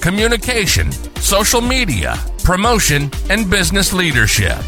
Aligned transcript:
communication, 0.00 0.92
social 1.16 1.60
media, 1.60 2.16
promotion, 2.44 3.10
and 3.30 3.50
business 3.50 3.92
leadership. 3.92 4.58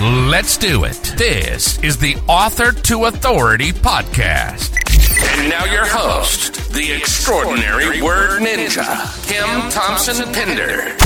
Let's 0.00 0.56
do 0.56 0.84
it. 0.84 1.14
This 1.16 1.82
is 1.82 1.96
the 1.96 2.16
Author 2.28 2.72
to 2.72 3.06
Authority 3.06 3.72
podcast. 3.72 4.76
And 5.38 5.48
now 5.48 5.64
your 5.64 5.86
host, 5.86 6.72
the 6.72 6.92
extraordinary 6.92 8.02
word 8.02 8.40
ninja, 8.40 9.28
Kim 9.28 9.70
Thompson 9.70 10.32
Pinder. 10.32 10.96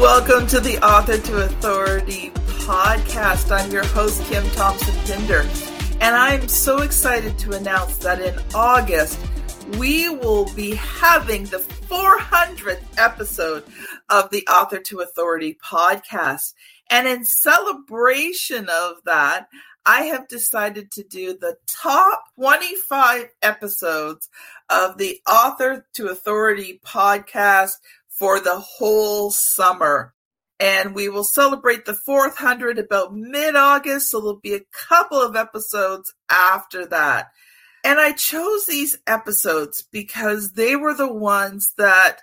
Welcome 0.00 0.46
to 0.48 0.60
the 0.60 0.78
Author 0.84 1.18
to 1.18 1.44
Authority 1.44 2.30
podcast. 2.64 3.50
I'm 3.50 3.70
your 3.70 3.84
host, 3.86 4.22
Kim 4.24 4.48
Thompson 4.50 4.94
Pinder, 5.06 5.48
and 6.00 6.14
I'm 6.14 6.46
so 6.46 6.82
excited 6.82 7.38
to 7.38 7.52
announce 7.52 7.96
that 7.98 8.20
in 8.20 8.38
August, 8.54 9.18
we 9.76 10.08
will 10.08 10.52
be 10.54 10.74
having 10.74 11.44
the 11.44 11.58
400th 11.58 12.82
episode 12.96 13.64
of 14.08 14.30
the 14.30 14.46
Author 14.46 14.78
to 14.78 15.00
Authority 15.00 15.58
podcast. 15.62 16.54
And 16.90 17.06
in 17.06 17.24
celebration 17.24 18.68
of 18.70 18.96
that, 19.04 19.48
I 19.84 20.02
have 20.02 20.28
decided 20.28 20.90
to 20.92 21.02
do 21.02 21.34
the 21.34 21.56
top 21.66 22.24
25 22.36 23.28
episodes 23.42 24.28
of 24.70 24.98
the 24.98 25.20
Author 25.28 25.86
to 25.94 26.08
Authority 26.08 26.80
podcast 26.84 27.72
for 28.08 28.40
the 28.40 28.58
whole 28.58 29.30
summer. 29.30 30.14
And 30.60 30.94
we 30.94 31.08
will 31.08 31.24
celebrate 31.24 31.84
the 31.84 31.94
400 31.94 32.78
about 32.78 33.14
mid 33.14 33.54
August. 33.54 34.10
So 34.10 34.20
there'll 34.20 34.40
be 34.40 34.54
a 34.54 34.66
couple 34.72 35.20
of 35.20 35.36
episodes 35.36 36.14
after 36.28 36.84
that. 36.86 37.28
And 37.84 37.98
I 37.98 38.12
chose 38.12 38.66
these 38.66 38.98
episodes 39.06 39.82
because 39.90 40.52
they 40.52 40.76
were 40.76 40.94
the 40.94 41.12
ones 41.12 41.72
that 41.78 42.18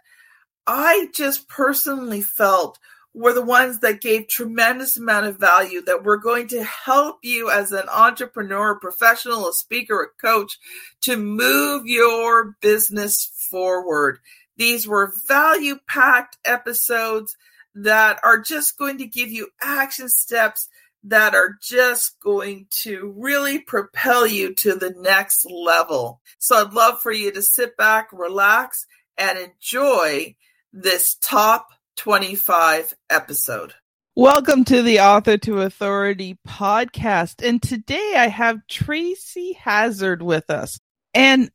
I 0.67 1.09
just 1.14 1.48
personally 1.48 2.22
felt 2.22 2.80
were 3.14 3.34
the 3.34 3.42
ones 3.42 3.80
that 3.80 4.02
gave 4.02 4.28
tremendous 4.28 4.98
amount 4.98 5.26
of 5.26 5.39
value 5.39 5.81
that 5.83 6.03
were 6.03 6.17
going 6.17 6.50
to 6.50 6.64
help 6.64 7.20
you 7.23 7.50
as 7.50 7.72
an 7.72 7.88
entrepreneur, 7.89 8.76
professional, 8.76 9.48
a 9.48 9.53
speaker, 9.53 10.02
a 10.02 10.22
coach 10.22 10.59
to 11.02 11.16
move 11.16 11.86
your 11.86 12.58
business 12.61 13.31
forward. 13.50 14.20
These 14.58 14.86
were 14.86 15.14
value 15.28 15.78
packed 15.88 16.38
episodes 16.44 17.38
that 17.73 18.20
are 18.22 18.39
just 18.39 18.78
going 18.78 18.98
to 18.98 19.06
give 19.06 19.31
you 19.31 19.50
action 19.61 20.09
steps 20.09 20.67
that 21.08 21.36
are 21.36 21.56
just 21.61 22.20
going 22.20 22.66
to 22.72 23.14
really 23.16 23.59
propel 23.59 24.25
you 24.25 24.56
to 24.56 24.73
the 24.73 24.94
next 24.98 25.45
level. 25.45 26.20
So 26.39 26.56
I'd 26.56 26.73
love 26.73 27.00
for 27.02 27.11
you 27.11 27.31
to 27.31 27.44
sit 27.44 27.78
back, 27.78 28.09
relax, 28.11 28.88
and 29.16 29.38
enjoy 29.38 30.36
this 30.73 31.16
top 31.22 31.67
25 31.98 32.95
episode. 33.11 33.76
Welcome 34.16 34.64
to 34.66 34.82
the 34.82 35.02
Author 35.02 35.38
to 35.38 35.61
Authority 35.61 36.39
podcast. 36.48 37.48
And 37.48 37.61
today 37.61 38.14
I 38.16 38.27
have 38.27 38.66
Tracy 38.67 39.54
Hazzard 39.54 40.23
with 40.23 40.49
us. 40.49 40.80
And 41.14 41.52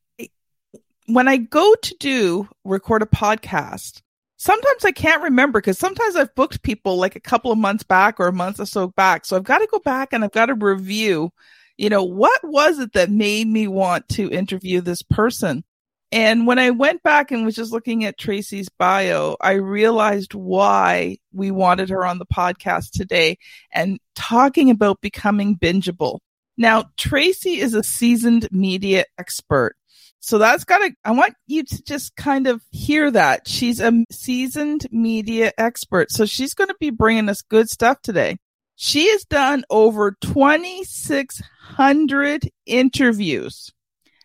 when 1.07 1.27
I 1.27 1.39
go 1.39 1.75
to 1.75 1.97
do 1.99 2.49
record 2.65 3.03
a 3.03 3.07
podcast, 3.07 4.01
sometimes 4.41 4.87
I 4.87 4.91
can't 4.91 5.23
remember 5.23 5.61
because 5.61 5.79
sometimes 5.79 6.17
I've 6.17 6.35
booked 6.35 6.63
people 6.63 6.97
like 6.97 7.15
a 7.15 7.21
couple 7.21 7.53
of 7.53 7.59
months 7.59 7.83
back 7.83 8.19
or 8.19 8.27
a 8.27 8.33
month 8.33 8.59
or 8.59 8.65
so 8.65 8.89
back. 8.89 9.27
So 9.27 9.37
I've 9.37 9.45
got 9.45 9.59
to 9.59 9.69
go 9.71 9.79
back 9.81 10.15
and 10.15 10.25
I've 10.25 10.33
got 10.33 10.47
to 10.47 10.55
review, 10.55 11.31
you 11.77 11.91
know, 11.91 12.03
what 12.03 12.41
was 12.43 12.79
it 12.79 12.95
that 12.95 13.11
made 13.11 13.49
me 13.49 13.69
want 13.69 14.09
to 14.11 14.31
interview 14.31 14.81
this 14.81 15.03
person? 15.03 15.63
And 16.11 16.47
when 16.47 16.59
I 16.59 16.71
went 16.71 17.03
back 17.03 17.31
and 17.31 17.45
was 17.45 17.55
just 17.55 17.71
looking 17.71 18.07
at 18.07 18.19
Tracy's 18.19 18.71
bio, 18.71 19.37
I 19.43 19.53
realized 19.53 20.33
why 20.33 21.19
we 21.33 21.51
wanted 21.51 21.91
her 21.91 22.07
on 22.07 22.19
the 22.19 22.27
podcast 22.27 22.93
today 22.93 23.37
and 23.73 24.01
talking 24.15 24.71
about 24.71 25.03
becoming 25.03 25.57
bingeable. 25.57 26.19
Now, 26.57 26.87
Tracy 26.97 27.61
is 27.61 27.75
a 27.75 27.83
seasoned 27.83 28.49
media 28.51 29.05
expert. 29.19 29.77
So 30.21 30.39
that's 30.39 30.65
got 30.65 30.79
to, 30.79 30.95
I 31.05 31.11
want 31.13 31.35
you 31.47 31.63
to 31.65 31.83
just 31.83 32.15
kind 32.15 32.47
of 32.47 32.63
hear 32.71 33.11
that. 33.11 33.49
She's 33.49 33.81
a 33.81 34.05
seasoned 34.11 34.87
media 34.91 35.53
expert. 35.57 36.11
So 36.11 36.27
she's 36.27 36.53
going 36.53 36.69
to 36.69 36.77
be 36.79 36.91
bringing 36.91 37.31
us 37.31 37.41
good 37.43 37.71
stuff 37.71 38.03
today. 38.03 38.37
She 38.77 39.09
has 39.11 39.25
done 39.25 39.65
over 39.71 40.15
2,600 40.21 42.51
interviews. 42.67 43.73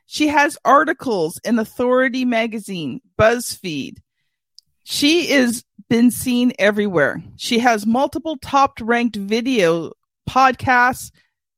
She 0.05 0.27
has 0.27 0.57
articles 0.63 1.39
in 1.43 1.57
Authority 1.59 2.23
Magazine, 2.25 3.01
BuzzFeed. 3.17 3.97
She 4.83 5.31
is 5.31 5.63
been 5.89 6.11
seen 6.11 6.53
everywhere. 6.57 7.21
She 7.37 7.59
has 7.59 7.85
multiple 7.85 8.37
top 8.41 8.79
ranked 8.81 9.15
video 9.15 9.91
podcasts, 10.29 11.11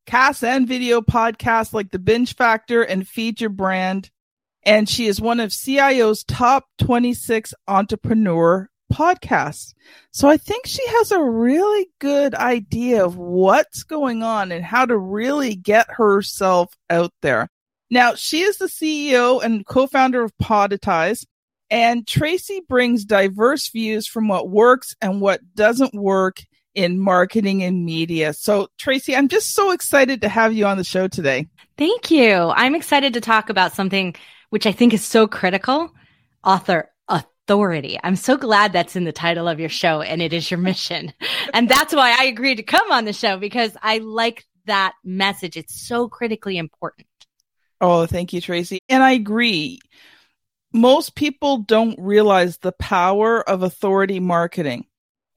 cast 0.05 0.43
and 0.43 0.67
video 0.67 1.01
podcasts 1.01 1.73
like 1.73 1.89
The 1.91 1.99
Binge 1.99 2.35
Factor 2.35 2.83
and 2.83 3.07
Feed 3.07 3.41
Your 3.41 3.49
Brand 3.49 4.11
and 4.63 4.87
she 4.87 5.07
is 5.07 5.21
one 5.21 5.39
of 5.39 5.51
CIO's 5.51 6.23
top 6.23 6.65
26 6.79 7.53
entrepreneur 7.67 8.69
podcasts. 8.91 9.73
So 10.11 10.29
I 10.29 10.37
think 10.37 10.65
she 10.65 10.85
has 10.87 11.11
a 11.11 11.23
really 11.23 11.89
good 11.99 12.33
idea 12.35 13.03
of 13.03 13.17
what's 13.17 13.83
going 13.83 14.23
on 14.23 14.51
and 14.51 14.63
how 14.63 14.85
to 14.85 14.97
really 14.97 15.55
get 15.55 15.87
herself 15.89 16.73
out 16.89 17.11
there. 17.21 17.49
Now, 17.89 18.15
she 18.15 18.41
is 18.41 18.57
the 18.57 18.65
CEO 18.65 19.41
and 19.41 19.65
co-founder 19.65 20.21
of 20.21 20.35
Podetize, 20.41 21.25
and 21.69 22.05
Tracy 22.05 22.61
brings 22.67 23.05
diverse 23.05 23.69
views 23.69 24.07
from 24.07 24.27
what 24.27 24.49
works 24.49 24.95
and 25.01 25.21
what 25.21 25.41
doesn't 25.55 25.93
work 25.93 26.43
in 26.75 26.99
marketing 26.99 27.63
and 27.63 27.85
media. 27.85 28.33
So, 28.33 28.67
Tracy, 28.77 29.15
I'm 29.15 29.29
just 29.29 29.53
so 29.53 29.71
excited 29.71 30.21
to 30.21 30.29
have 30.29 30.53
you 30.53 30.65
on 30.65 30.77
the 30.77 30.83
show 30.83 31.07
today. 31.07 31.47
Thank 31.77 32.11
you. 32.11 32.33
I'm 32.33 32.75
excited 32.75 33.13
to 33.13 33.21
talk 33.21 33.49
about 33.49 33.73
something 33.73 34.15
which 34.49 34.65
I 34.65 34.71
think 34.71 34.93
is 34.93 35.03
so 35.03 35.27
critical, 35.27 35.91
author 36.43 36.91
authority. 37.07 37.97
I'm 38.03 38.15
so 38.15 38.35
glad 38.35 38.73
that's 38.73 38.95
in 38.95 39.05
the 39.05 39.11
title 39.11 39.47
of 39.47 39.59
your 39.59 39.69
show 39.69 40.01
and 40.01 40.21
it 40.21 40.33
is 40.33 40.51
your 40.51 40.59
mission. 40.59 41.13
and 41.53 41.69
that's 41.69 41.95
why 41.95 42.15
I 42.17 42.25
agreed 42.25 42.55
to 42.55 42.63
come 42.63 42.91
on 42.91 43.05
the 43.05 43.13
show 43.13 43.37
because 43.37 43.71
I 43.81 43.99
like 43.99 44.45
that 44.65 44.93
message. 45.03 45.55
It's 45.55 45.87
so 45.87 46.09
critically 46.09 46.57
important. 46.57 47.07
Oh, 47.79 48.05
thank 48.05 48.33
you, 48.33 48.41
Tracy. 48.41 48.79
And 48.89 49.03
I 49.03 49.11
agree. 49.11 49.79
Most 50.73 51.15
people 51.15 51.59
don't 51.59 51.97
realize 51.99 52.57
the 52.57 52.73
power 52.73 53.47
of 53.47 53.63
authority 53.63 54.19
marketing. 54.19 54.85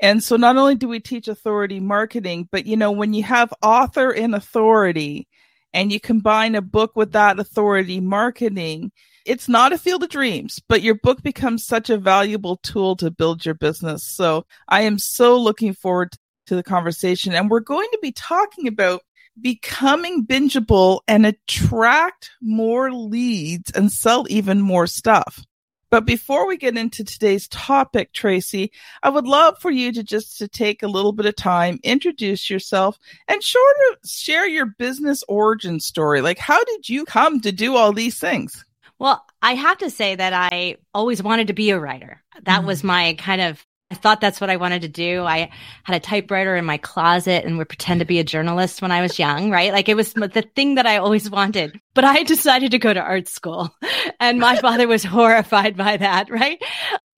And 0.01 0.25
so 0.25 0.37
not 0.37 0.57
only 0.57 0.75
do 0.75 0.89
we 0.89 0.99
teach 0.99 1.29
authority 1.29 1.79
marketing, 1.79 2.49
but 2.51 2.67
you 2.67 2.77
know, 2.77 2.91
when 2.91 3.13
you 3.13 3.23
have 3.23 3.53
author 3.63 4.11
in 4.11 4.35
authority, 4.35 5.29
and 5.73 5.93
you 5.93 6.01
combine 6.01 6.55
a 6.55 6.63
book 6.63 6.97
with 6.97 7.13
that 7.13 7.39
authority 7.39 8.01
marketing, 8.01 8.93
it's 9.27 9.49
not 9.49 9.73
a 9.73 9.79
field 9.79 10.03
of 10.03 10.09
dreams, 10.09 10.61
but 10.69 10.83
your 10.83 10.97
book 10.97 11.23
becomes 11.23 11.67
such 11.67 11.91
a 11.91 11.99
valuable 11.99 12.57
tool 12.63 12.97
to 12.97 13.11
build 13.11 13.45
your 13.45 13.55
business. 13.55 14.05
So 14.05 14.47
I 14.69 14.83
am 14.83 14.99
so 14.99 15.39
looking 15.39 15.75
forward 15.75 16.15
to 16.47 16.57
the 16.57 16.63
conversation. 16.63 17.35
And 17.35 17.51
we're 17.51 17.61
going 17.61 17.89
to 17.93 17.99
be 18.03 18.13
talking 18.13 18.67
about 18.67 19.03
becoming 19.41 20.27
bingeable 20.27 21.01
and 21.07 21.25
attract 21.25 22.31
more 22.41 22.93
leads 22.93 23.71
and 23.73 23.93
sell 23.93 24.27
even 24.29 24.61
more 24.61 24.87
stuff. 24.87 25.45
But 25.91 26.05
before 26.05 26.47
we 26.47 26.57
get 26.57 26.77
into 26.77 27.03
today's 27.05 27.49
topic, 27.49 28.13
Tracy, 28.13 28.71
I 29.03 29.11
would 29.11 29.27
love 29.27 29.59
for 29.59 29.71
you 29.71 29.93
to 29.93 30.05
just 30.05 30.39
to 30.39 30.49
take 30.49 30.83
a 30.83 30.89
little 30.89 31.13
bit 31.13 31.27
of 31.27 31.35
time, 31.37 31.81
introduce 31.83 32.49
yourself 32.49 32.99
and 33.27 33.43
sort 33.43 33.77
of 33.91 34.09
share 34.09 34.49
your 34.49 34.67
business 34.67 35.25
origin 35.29 35.81
story. 35.81 36.21
Like 36.21 36.39
how 36.39 36.63
did 36.65 36.89
you 36.89 37.05
come 37.05 37.41
to 37.41 37.53
do 37.53 37.77
all 37.77 37.93
these 37.93 38.19
things? 38.19 38.65
Well, 39.01 39.25
I 39.43 39.55
have 39.55 39.79
to 39.79 39.91
say 39.91 40.15
that 40.15 40.33
I 40.33 40.77
always 40.95 41.23
wanted 41.23 41.47
to 41.47 41.55
be 41.55 41.71
a 41.71 41.81
writer. 41.81 42.23
That 42.43 42.59
mm-hmm. 42.59 42.67
was 42.67 42.85
my 42.85 43.15
kind 43.15 43.41
of 43.41 43.65
I 43.91 43.97
thought 43.97 44.21
that's 44.21 44.41
what 44.41 44.51
I 44.51 44.57
wanted 44.57 44.83
to 44.83 44.89
do. 44.89 45.25
I 45.25 45.51
had 45.83 45.97
a 45.97 46.01
typewriter 46.01 46.55
in 46.55 46.65
my 46.65 46.79
closet 46.79 47.45
and 47.45 47.59
would 47.59 47.69
pretend 47.69 47.99
to 48.01 48.07
be 48.07 48.21
a 48.21 48.25
journalist 48.25 48.81
when 48.81 48.93
I 48.93 49.01
was 49.01 49.19
young, 49.19 49.51
right? 49.51 49.73
Like 49.73 49.89
it 49.89 49.97
was 49.97 50.13
the 50.13 50.49
thing 50.55 50.77
that 50.77 50.87
I 50.87 50.99
always 50.99 51.29
wanted. 51.29 51.81
But 51.95 52.05
I 52.05 52.23
decided 52.25 52.71
to 52.71 52.79
go 52.79 52.95
to 52.95 53.01
art 53.01 53.27
school 53.27 53.75
and 54.21 54.39
my 54.39 54.57
father 54.57 54.87
was 54.87 55.03
horrified 55.03 55.77
by 55.77 55.97
that, 55.97 56.31
right? 56.31 56.63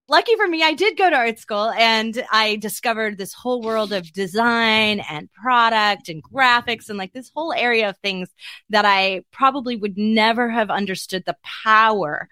Lucky 0.08 0.34
for 0.36 0.46
me, 0.46 0.62
I 0.62 0.72
did 0.72 0.96
go 0.96 1.08
to 1.08 1.16
art 1.16 1.38
school 1.38 1.70
and 1.70 2.22
I 2.30 2.56
discovered 2.56 3.18
this 3.18 3.34
whole 3.34 3.62
world 3.62 3.92
of 3.92 4.12
design 4.12 5.00
and 5.00 5.32
product 5.32 6.08
and 6.08 6.22
graphics 6.22 6.88
and 6.88 6.98
like 6.98 7.12
this 7.12 7.30
whole 7.34 7.52
area 7.52 7.90
of 7.90 7.98
things 7.98 8.28
that 8.70 8.84
I 8.84 9.22
probably 9.30 9.76
would 9.76 9.96
never 9.96 10.50
have 10.50 10.70
understood 10.70 11.24
the 11.24 11.36
power 11.64 12.28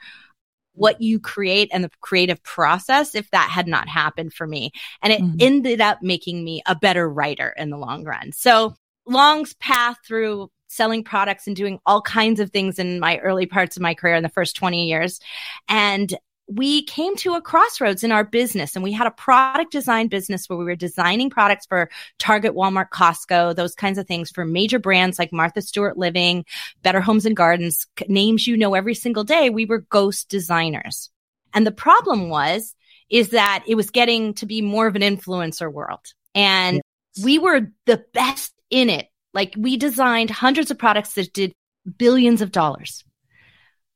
what 0.74 1.00
you 1.00 1.18
create 1.18 1.68
and 1.72 1.84
the 1.84 1.90
creative 2.00 2.42
process 2.42 3.14
if 3.14 3.30
that 3.30 3.50
had 3.50 3.66
not 3.66 3.88
happened 3.88 4.32
for 4.32 4.46
me. 4.46 4.70
And 5.02 5.12
it 5.12 5.20
mm-hmm. 5.20 5.36
ended 5.40 5.80
up 5.80 5.98
making 6.02 6.44
me 6.44 6.62
a 6.66 6.74
better 6.74 7.08
writer 7.08 7.54
in 7.56 7.70
the 7.70 7.78
long 7.78 8.04
run. 8.04 8.32
So 8.32 8.74
Long's 9.06 9.54
path 9.54 9.96
through 10.06 10.50
selling 10.68 11.02
products 11.02 11.46
and 11.46 11.56
doing 11.56 11.80
all 11.84 12.00
kinds 12.00 12.38
of 12.38 12.50
things 12.50 12.78
in 12.78 13.00
my 13.00 13.18
early 13.18 13.46
parts 13.46 13.76
of 13.76 13.82
my 13.82 13.92
career 13.92 14.14
in 14.14 14.22
the 14.22 14.28
first 14.28 14.54
20 14.54 14.86
years. 14.86 15.20
And 15.68 16.16
we 16.52 16.82
came 16.82 17.14
to 17.16 17.34
a 17.34 17.40
crossroads 17.40 18.02
in 18.02 18.10
our 18.10 18.24
business 18.24 18.74
and 18.74 18.82
we 18.82 18.90
had 18.92 19.06
a 19.06 19.12
product 19.12 19.70
design 19.70 20.08
business 20.08 20.48
where 20.48 20.58
we 20.58 20.64
were 20.64 20.74
designing 20.74 21.30
products 21.30 21.64
for 21.66 21.88
Target, 22.18 22.54
Walmart, 22.54 22.90
Costco, 22.90 23.54
those 23.54 23.76
kinds 23.76 23.98
of 23.98 24.08
things 24.08 24.30
for 24.30 24.44
major 24.44 24.80
brands 24.80 25.18
like 25.18 25.32
Martha 25.32 25.62
Stewart 25.62 25.96
Living, 25.96 26.44
Better 26.82 27.00
Homes 27.00 27.24
and 27.24 27.36
Gardens, 27.36 27.86
names 28.08 28.48
you 28.48 28.56
know 28.56 28.74
every 28.74 28.94
single 28.94 29.22
day. 29.22 29.48
We 29.48 29.64
were 29.64 29.86
ghost 29.90 30.28
designers. 30.28 31.10
And 31.54 31.64
the 31.64 31.72
problem 31.72 32.28
was, 32.28 32.74
is 33.10 33.30
that 33.30 33.64
it 33.66 33.76
was 33.76 33.90
getting 33.90 34.34
to 34.34 34.46
be 34.46 34.60
more 34.60 34.86
of 34.86 34.96
an 34.96 35.02
influencer 35.02 35.72
world. 35.72 36.00
And 36.34 36.80
yes. 37.14 37.24
we 37.24 37.38
were 37.38 37.68
the 37.86 38.04
best 38.12 38.52
in 38.70 38.90
it. 38.90 39.08
Like 39.32 39.54
we 39.56 39.76
designed 39.76 40.30
hundreds 40.30 40.72
of 40.72 40.78
products 40.78 41.14
that 41.14 41.32
did 41.32 41.52
billions 41.96 42.42
of 42.42 42.50
dollars, 42.50 43.04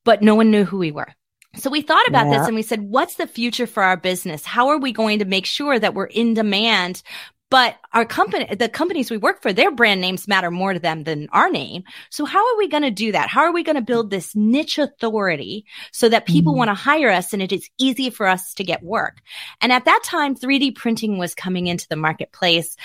but 0.04 0.22
no 0.22 0.36
one 0.36 0.52
knew 0.52 0.64
who 0.64 0.78
we 0.78 0.92
were. 0.92 1.12
So 1.56 1.70
we 1.70 1.82
thought 1.82 2.06
about 2.08 2.26
yeah. 2.26 2.38
this 2.38 2.46
and 2.46 2.56
we 2.56 2.62
said, 2.62 2.82
what's 2.82 3.16
the 3.16 3.26
future 3.26 3.66
for 3.66 3.82
our 3.82 3.96
business? 3.96 4.44
How 4.44 4.68
are 4.68 4.78
we 4.78 4.92
going 4.92 5.20
to 5.20 5.24
make 5.24 5.46
sure 5.46 5.78
that 5.78 5.94
we're 5.94 6.06
in 6.06 6.34
demand? 6.34 7.02
But 7.50 7.76
our 7.92 8.04
company, 8.04 8.52
the 8.52 8.68
companies 8.68 9.10
we 9.10 9.16
work 9.16 9.40
for, 9.40 9.52
their 9.52 9.70
brand 9.70 10.00
names 10.00 10.26
matter 10.26 10.50
more 10.50 10.72
to 10.72 10.80
them 10.80 11.04
than 11.04 11.28
our 11.30 11.48
name. 11.50 11.84
So 12.10 12.24
how 12.24 12.38
are 12.38 12.58
we 12.58 12.68
going 12.68 12.82
to 12.82 12.90
do 12.90 13.12
that? 13.12 13.28
How 13.28 13.42
are 13.42 13.52
we 13.52 13.62
going 13.62 13.76
to 13.76 13.82
build 13.82 14.10
this 14.10 14.34
niche 14.34 14.78
authority 14.78 15.64
so 15.92 16.08
that 16.08 16.26
people 16.26 16.52
mm-hmm. 16.54 16.58
want 16.58 16.70
to 16.70 16.74
hire 16.74 17.10
us 17.10 17.32
and 17.32 17.40
it 17.40 17.52
is 17.52 17.70
easy 17.78 18.10
for 18.10 18.26
us 18.26 18.54
to 18.54 18.64
get 18.64 18.82
work? 18.82 19.18
And 19.60 19.70
at 19.70 19.84
that 19.84 20.00
time, 20.04 20.34
3D 20.34 20.74
printing 20.74 21.18
was 21.18 21.34
coming 21.34 21.68
into 21.68 21.86
the 21.86 21.96
marketplace 21.96 22.76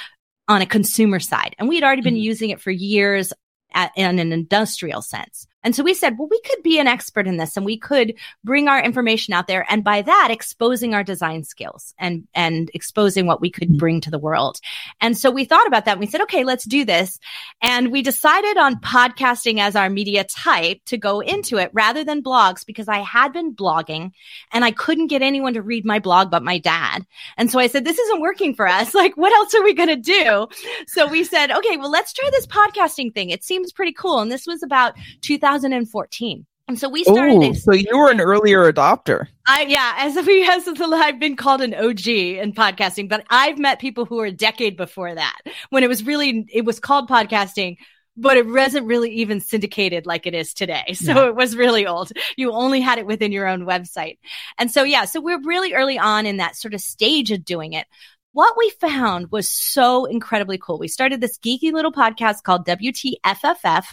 on 0.47 0.61
a 0.61 0.67
consumer 0.67 1.19
side. 1.19 1.55
And 1.57 1.67
we 1.67 1.75
had 1.75 1.83
already 1.83 2.03
been 2.03 2.13
mm-hmm. 2.13 2.21
using 2.21 2.49
it 2.51 2.61
for 2.61 2.71
years 2.71 3.33
at, 3.73 3.91
in 3.95 4.19
an 4.19 4.31
industrial 4.31 5.01
sense. 5.01 5.47
And 5.63 5.75
so 5.75 5.83
we 5.83 5.93
said, 5.93 6.17
well, 6.17 6.29
we 6.29 6.39
could 6.41 6.63
be 6.63 6.79
an 6.79 6.87
expert 6.87 7.27
in 7.27 7.37
this 7.37 7.57
and 7.57 7.65
we 7.65 7.77
could 7.77 8.13
bring 8.45 8.69
our 8.69 8.81
information 8.81 9.33
out 9.33 9.47
there. 9.47 9.65
And 9.69 9.83
by 9.83 10.01
that, 10.01 10.29
exposing 10.31 10.93
our 10.93 11.03
design 11.03 11.43
skills 11.43 11.93
and, 11.97 12.27
and 12.33 12.71
exposing 12.73 13.25
what 13.25 13.41
we 13.41 13.49
could 13.49 13.67
mm-hmm. 13.67 13.77
bring 13.77 14.01
to 14.01 14.11
the 14.11 14.19
world. 14.19 14.59
And 15.01 15.17
so 15.17 15.31
we 15.31 15.43
thought 15.43 15.67
about 15.67 15.85
that. 15.85 15.93
And 15.93 15.99
we 15.99 16.07
said, 16.07 16.21
okay, 16.21 16.45
let's 16.45 16.63
do 16.63 16.85
this. 16.85 17.19
And 17.61 17.91
we 17.91 18.01
decided 18.01 18.57
on 18.57 18.79
podcasting 18.79 19.59
as 19.59 19.75
our 19.75 19.89
media 19.89 20.23
type 20.23 20.79
to 20.85 20.97
go 20.97 21.19
into 21.19 21.57
it 21.57 21.71
rather 21.73 22.05
than 22.05 22.23
blogs 22.23 22.65
because 22.65 22.87
I 22.87 22.99
had 22.99 23.33
been 23.33 23.53
blogging 23.53 24.11
and 24.53 24.63
I 24.63 24.71
couldn't 24.71 25.07
get 25.07 25.21
anyone 25.21 25.55
to 25.55 25.61
read 25.61 25.83
my 25.83 25.99
blog 25.99 26.31
but 26.31 26.41
my 26.41 26.57
dad. 26.57 27.05
And 27.35 27.51
so 27.51 27.59
I 27.59 27.67
said, 27.67 27.83
this 27.83 27.99
isn't 27.99 28.21
working 28.21 28.55
for 28.55 28.67
us. 28.67 28.93
Like, 28.99 29.15
what 29.15 29.31
else 29.31 29.53
are 29.55 29.63
we 29.63 29.73
going 29.73 29.87
to 29.87 29.95
do? 29.95 30.47
So 30.87 31.07
we 31.07 31.23
said, 31.23 31.51
okay, 31.51 31.77
well, 31.77 31.89
let's 31.89 32.11
try 32.11 32.29
this 32.31 32.45
podcasting 32.45 33.13
thing. 33.13 33.29
It 33.29 33.45
seems 33.45 33.71
pretty 33.71 33.93
cool. 33.93 34.19
And 34.19 34.29
this 34.29 34.45
was 34.45 34.61
about 34.61 34.95
2000 35.21 35.48
2014. 35.57 36.45
And 36.69 36.79
so 36.79 36.87
we 36.87 37.03
started. 37.03 37.43
Ooh, 37.43 37.55
so 37.55 37.73
you 37.73 37.97
were 37.97 38.11
an 38.11 38.21
earlier 38.21 38.71
adopter. 38.71 39.25
I 39.47 39.63
yeah, 39.63 39.95
as 39.97 40.15
we 40.25 40.43
as 40.47 40.67
I've 40.67 41.19
been 41.19 41.35
called 41.35 41.61
an 41.61 41.73
OG 41.73 42.07
in 42.07 42.53
podcasting, 42.53 43.09
but 43.09 43.25
I've 43.29 43.57
met 43.57 43.79
people 43.79 44.05
who 44.05 44.17
were 44.17 44.27
a 44.27 44.31
decade 44.31 44.77
before 44.77 45.13
that 45.15 45.39
when 45.71 45.83
it 45.83 45.87
was 45.87 46.05
really 46.05 46.45
it 46.53 46.65
was 46.65 46.79
called 46.79 47.09
podcasting, 47.09 47.77
but 48.15 48.37
it 48.37 48.45
wasn't 48.45 48.85
really 48.85 49.09
even 49.15 49.41
syndicated 49.41 50.05
like 50.05 50.27
it 50.27 50.35
is 50.35 50.53
today. 50.53 50.83
So 50.93 51.15
yeah. 51.15 51.29
it 51.29 51.35
was 51.35 51.55
really 51.55 51.87
old. 51.87 52.11
You 52.37 52.51
only 52.51 52.81
had 52.81 52.99
it 52.99 53.07
within 53.07 53.31
your 53.31 53.47
own 53.47 53.61
website. 53.61 54.19
And 54.59 54.69
so 54.69 54.83
yeah, 54.83 55.05
so 55.05 55.21
we're 55.21 55.41
really 55.41 55.73
early 55.73 55.97
on 55.97 56.27
in 56.27 56.37
that 56.37 56.55
sort 56.55 56.75
of 56.75 56.81
stage 56.81 57.31
of 57.31 57.43
doing 57.43 57.73
it 57.73 57.87
what 58.31 58.55
we 58.55 58.69
found 58.79 59.31
was 59.31 59.49
so 59.49 60.05
incredibly 60.05 60.57
cool. 60.57 60.77
We 60.77 60.87
started 60.87 61.19
this 61.19 61.39
geeky 61.39 61.73
little 61.73 61.91
podcast 61.91 62.43
called 62.43 62.65
WTFFF, 62.67 63.85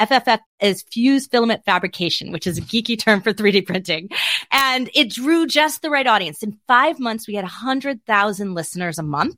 FFF 0.00 0.40
is 0.60 0.82
fused 0.90 1.30
filament 1.30 1.64
fabrication, 1.64 2.32
which 2.32 2.46
is 2.46 2.58
a 2.58 2.62
geeky 2.62 2.98
term 2.98 3.20
for 3.20 3.32
3D 3.32 3.66
printing. 3.66 4.08
And 4.50 4.90
it 4.94 5.10
drew 5.10 5.46
just 5.46 5.82
the 5.82 5.90
right 5.90 6.06
audience. 6.06 6.42
In 6.42 6.58
five 6.66 6.98
months, 6.98 7.28
we 7.28 7.34
had 7.34 7.44
100,000 7.44 8.54
listeners 8.54 8.98
a 8.98 9.02
month. 9.02 9.36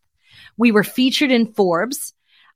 We 0.57 0.73
were 0.73 0.85
featured 0.85 1.31
in 1.31 1.53
Forbes. 1.53 2.15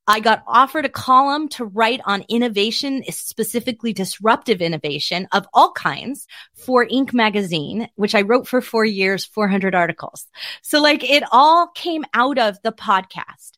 I 0.09 0.21
got 0.21 0.45
offered 0.47 0.85
a 0.85 0.89
column 0.89 1.49
to 1.51 1.65
write 1.65 2.01
on 2.05 2.25
innovation, 2.29 3.03
specifically 3.11 3.93
disruptive 3.93 4.63
innovation 4.63 5.27
of 5.33 5.49
all 5.53 5.73
kinds 5.73 6.29
for 6.55 6.87
Inc. 6.87 7.13
magazine, 7.13 7.89
which 7.97 8.15
I 8.15 8.23
wrote 8.23 8.47
for 8.47 8.61
four 8.61 8.85
years, 8.85 9.25
400 9.25 9.75
articles. 9.75 10.27
So 10.63 10.81
like 10.81 11.03
it 11.03 11.25
all 11.33 11.69
came 11.75 12.05
out 12.15 12.39
of 12.39 12.63
the 12.63 12.71
podcast. 12.71 13.53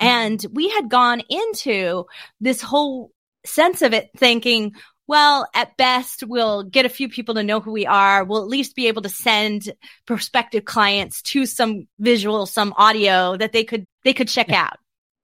And 0.00 0.44
we 0.52 0.68
had 0.70 0.88
gone 0.88 1.22
into 1.28 2.06
this 2.40 2.60
whole 2.60 3.11
sense 3.44 3.82
of 3.82 3.92
it 3.92 4.10
thinking, 4.16 4.74
well, 5.06 5.46
at 5.54 5.76
best, 5.76 6.22
we'll 6.24 6.62
get 6.62 6.86
a 6.86 6.90
few 6.90 7.08
people 7.08 7.34
to 7.34 7.42
know 7.42 7.60
who 7.60 7.72
we 7.72 7.86
are. 7.86 8.24
We'll 8.24 8.42
at 8.42 8.48
least 8.48 8.76
be 8.76 8.88
able 8.88 9.02
to 9.02 9.08
send 9.08 9.72
prospective 10.06 10.64
clients 10.64 11.22
to 11.22 11.44
some 11.44 11.86
visual, 11.98 12.46
some 12.46 12.72
audio 12.76 13.36
that 13.36 13.52
they 13.52 13.64
could, 13.64 13.86
they 14.04 14.14
could 14.14 14.28
check 14.28 14.50
out. 14.50 14.78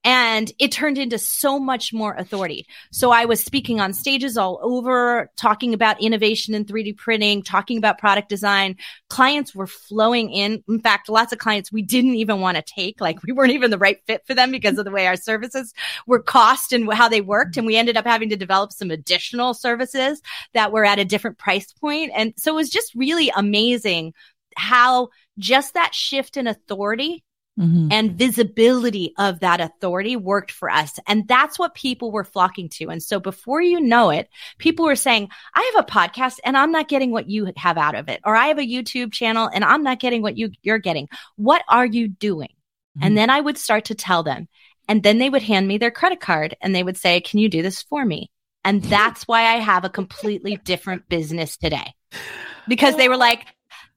And 0.04 0.50
it 0.60 0.70
turned 0.70 0.96
into 0.96 1.18
so 1.18 1.58
much 1.58 1.92
more 1.92 2.14
authority. 2.14 2.66
So 2.92 3.10
I 3.10 3.24
was 3.24 3.42
speaking 3.42 3.80
on 3.80 3.92
stages 3.92 4.38
all 4.38 4.60
over, 4.62 5.28
talking 5.36 5.74
about 5.74 6.00
innovation 6.00 6.54
in 6.54 6.64
3D 6.64 6.96
printing, 6.96 7.42
talking 7.42 7.78
about 7.78 7.98
product 7.98 8.28
design. 8.28 8.76
Clients 9.10 9.54
were 9.54 9.66
flowing 9.66 10.30
in. 10.30 10.62
In 10.68 10.78
fact, 10.80 11.08
lots 11.08 11.32
of 11.32 11.40
clients 11.40 11.72
we 11.72 11.82
didn't 11.82 12.14
even 12.14 12.40
want 12.40 12.56
to 12.56 12.62
take. 12.62 13.00
Like 13.00 13.22
we 13.24 13.32
weren't 13.32 13.52
even 13.52 13.72
the 13.72 13.78
right 13.78 13.98
fit 14.06 14.24
for 14.24 14.34
them 14.34 14.52
because 14.52 14.78
of 14.78 14.84
the 14.84 14.92
way 14.92 15.06
our 15.08 15.16
services 15.16 15.74
were 16.06 16.22
cost 16.22 16.72
and 16.72 16.90
how 16.92 17.08
they 17.08 17.20
worked. 17.20 17.56
And 17.56 17.66
we 17.66 17.76
ended 17.76 17.96
up 17.96 18.06
having 18.06 18.28
to 18.30 18.36
develop 18.36 18.72
some 18.72 18.92
additional 18.92 19.52
services 19.52 20.22
that 20.54 20.70
were 20.70 20.84
at 20.84 21.00
a 21.00 21.04
different 21.04 21.38
price 21.38 21.72
point. 21.72 22.12
And 22.14 22.34
so 22.36 22.52
it 22.52 22.56
was 22.56 22.70
just 22.70 22.94
really 22.94 23.32
amazing 23.34 24.14
how 24.56 25.08
just 25.38 25.74
that 25.74 25.94
shift 25.94 26.36
in 26.36 26.46
authority 26.46 27.24
Mm-hmm. 27.58 27.88
and 27.90 28.12
visibility 28.12 29.14
of 29.18 29.40
that 29.40 29.60
authority 29.60 30.14
worked 30.14 30.52
for 30.52 30.70
us. 30.70 31.00
And 31.08 31.26
that's 31.26 31.58
what 31.58 31.74
people 31.74 32.12
were 32.12 32.22
flocking 32.22 32.68
to. 32.74 32.88
And 32.88 33.02
so 33.02 33.18
before 33.18 33.60
you 33.60 33.80
know 33.80 34.10
it, 34.10 34.28
people 34.58 34.84
were 34.84 34.94
saying, 34.94 35.28
I 35.54 35.72
have 35.74 35.84
a 35.84 35.90
podcast 35.90 36.38
and 36.44 36.56
I'm 36.56 36.70
not 36.70 36.86
getting 36.86 37.10
what 37.10 37.28
you 37.28 37.52
have 37.56 37.76
out 37.76 37.96
of 37.96 38.08
it. 38.08 38.20
Or 38.24 38.36
I 38.36 38.46
have 38.46 38.58
a 38.58 38.62
YouTube 38.62 39.12
channel 39.12 39.50
and 39.52 39.64
I'm 39.64 39.82
not 39.82 39.98
getting 39.98 40.22
what 40.22 40.38
you, 40.38 40.52
you're 40.62 40.78
getting. 40.78 41.08
What 41.34 41.64
are 41.68 41.84
you 41.84 42.06
doing? 42.06 42.50
Mm-hmm. 42.96 43.06
And 43.06 43.18
then 43.18 43.28
I 43.28 43.40
would 43.40 43.58
start 43.58 43.86
to 43.86 43.96
tell 43.96 44.22
them. 44.22 44.46
And 44.86 45.02
then 45.02 45.18
they 45.18 45.28
would 45.28 45.42
hand 45.42 45.66
me 45.66 45.78
their 45.78 45.90
credit 45.90 46.20
card 46.20 46.56
and 46.60 46.72
they 46.72 46.84
would 46.84 46.96
say, 46.96 47.20
can 47.20 47.40
you 47.40 47.48
do 47.48 47.62
this 47.62 47.82
for 47.82 48.04
me? 48.04 48.30
And 48.64 48.84
that's 48.84 49.26
why 49.26 49.42
I 49.42 49.56
have 49.56 49.84
a 49.84 49.90
completely 49.90 50.56
different 50.56 51.08
business 51.08 51.56
today 51.56 51.92
because 52.68 52.96
they 52.96 53.08
were 53.08 53.16
like, 53.16 53.46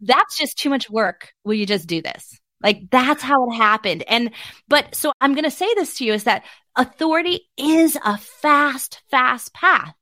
that's 0.02 0.36
just 0.36 0.58
too 0.58 0.72
much 0.72 0.90
work. 0.90 1.32
Will 1.44 1.54
you 1.54 1.68
just 1.68 1.88
do 1.88 2.02
this? 2.02 2.41
Like 2.64 2.90
that's 2.92 3.24
how 3.24 3.50
it 3.50 3.56
happened. 3.56 4.04
And, 4.08 4.32
but 4.68 4.96
so 4.96 5.12
I'm 5.22 5.34
going 5.34 5.46
to 5.46 5.52
say 5.52 5.72
this 5.76 5.96
to 5.98 6.06
you 6.06 6.14
is 6.14 6.26
that 6.26 6.44
authority 6.76 7.50
is 7.58 7.98
a 8.04 8.18
fast, 8.18 9.02
fast 9.10 9.54
path. 9.54 9.94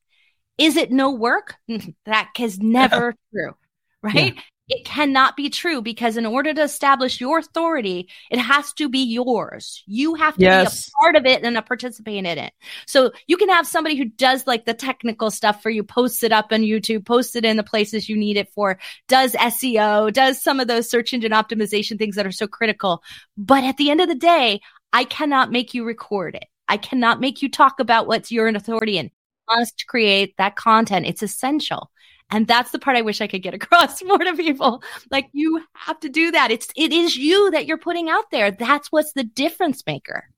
Is 0.57 0.75
it 0.75 0.91
no 0.91 1.11
work? 1.11 1.55
that 2.05 2.31
is 2.39 2.59
never 2.59 3.15
true, 3.31 3.55
right? 4.03 4.35
Yeah. 4.35 4.41
It 4.69 4.85
cannot 4.85 5.35
be 5.35 5.49
true 5.49 5.81
because 5.81 6.15
in 6.15 6.27
order 6.27 6.53
to 6.53 6.61
establish 6.61 7.19
your 7.19 7.39
authority, 7.39 8.07
it 8.29 8.37
has 8.37 8.71
to 8.73 8.87
be 8.87 8.99
yours. 8.99 9.83
You 9.87 10.13
have 10.13 10.35
to 10.35 10.41
yes. 10.41 10.85
be 10.85 10.91
a 10.91 11.01
part 11.01 11.15
of 11.15 11.25
it 11.25 11.43
and 11.43 11.57
a 11.57 11.63
participant 11.63 12.27
in 12.27 12.37
it. 12.37 12.53
So 12.85 13.11
you 13.25 13.35
can 13.35 13.49
have 13.49 13.65
somebody 13.65 13.95
who 13.95 14.05
does 14.05 14.45
like 14.45 14.65
the 14.65 14.75
technical 14.75 15.31
stuff 15.31 15.63
for 15.63 15.71
you, 15.71 15.83
posts 15.83 16.21
it 16.21 16.31
up 16.31 16.51
on 16.51 16.61
YouTube, 16.61 17.03
posts 17.03 17.35
it 17.35 17.45
in 17.45 17.57
the 17.57 17.63
places 17.63 18.07
you 18.07 18.15
need 18.15 18.37
it 18.37 18.53
for, 18.53 18.77
does 19.07 19.33
SEO, 19.33 20.13
does 20.13 20.41
some 20.41 20.59
of 20.59 20.67
those 20.67 20.87
search 20.87 21.13
engine 21.13 21.31
optimization 21.31 21.97
things 21.97 22.15
that 22.15 22.27
are 22.27 22.31
so 22.31 22.47
critical. 22.47 23.01
But 23.37 23.63
at 23.63 23.77
the 23.77 23.89
end 23.89 24.01
of 24.01 24.07
the 24.07 24.13
day, 24.13 24.61
I 24.93 25.03
cannot 25.03 25.51
make 25.51 25.73
you 25.73 25.83
record 25.83 26.35
it. 26.35 26.45
I 26.67 26.77
cannot 26.77 27.19
make 27.19 27.41
you 27.41 27.49
talk 27.49 27.79
about 27.79 28.05
what's 28.05 28.31
your 28.31 28.47
authority 28.47 28.99
in. 28.99 29.05
You 29.05 29.57
must 29.57 29.87
create 29.87 30.35
that 30.37 30.55
content. 30.55 31.07
It's 31.07 31.23
essential. 31.23 31.89
And 32.31 32.47
that's 32.47 32.71
the 32.71 32.79
part 32.79 32.95
I 32.97 33.01
wish 33.01 33.21
I 33.21 33.27
could 33.27 33.41
get 33.41 33.53
across 33.59 34.03
more 34.03 34.17
to 34.19 34.35
people. 34.35 34.83
Like 35.11 35.29
you 35.33 35.63
have 35.73 35.99
to 36.01 36.09
do 36.09 36.31
that. 36.31 36.51
It's 36.51 36.67
it 36.75 36.91
is 36.93 37.15
you 37.15 37.51
that 37.51 37.65
you're 37.65 37.77
putting 37.77 38.09
out 38.09 38.25
there. 38.31 38.51
That's 38.51 38.91
what's 38.91 39.13
the 39.13 39.23
difference 39.23 39.83
maker. 39.87 40.29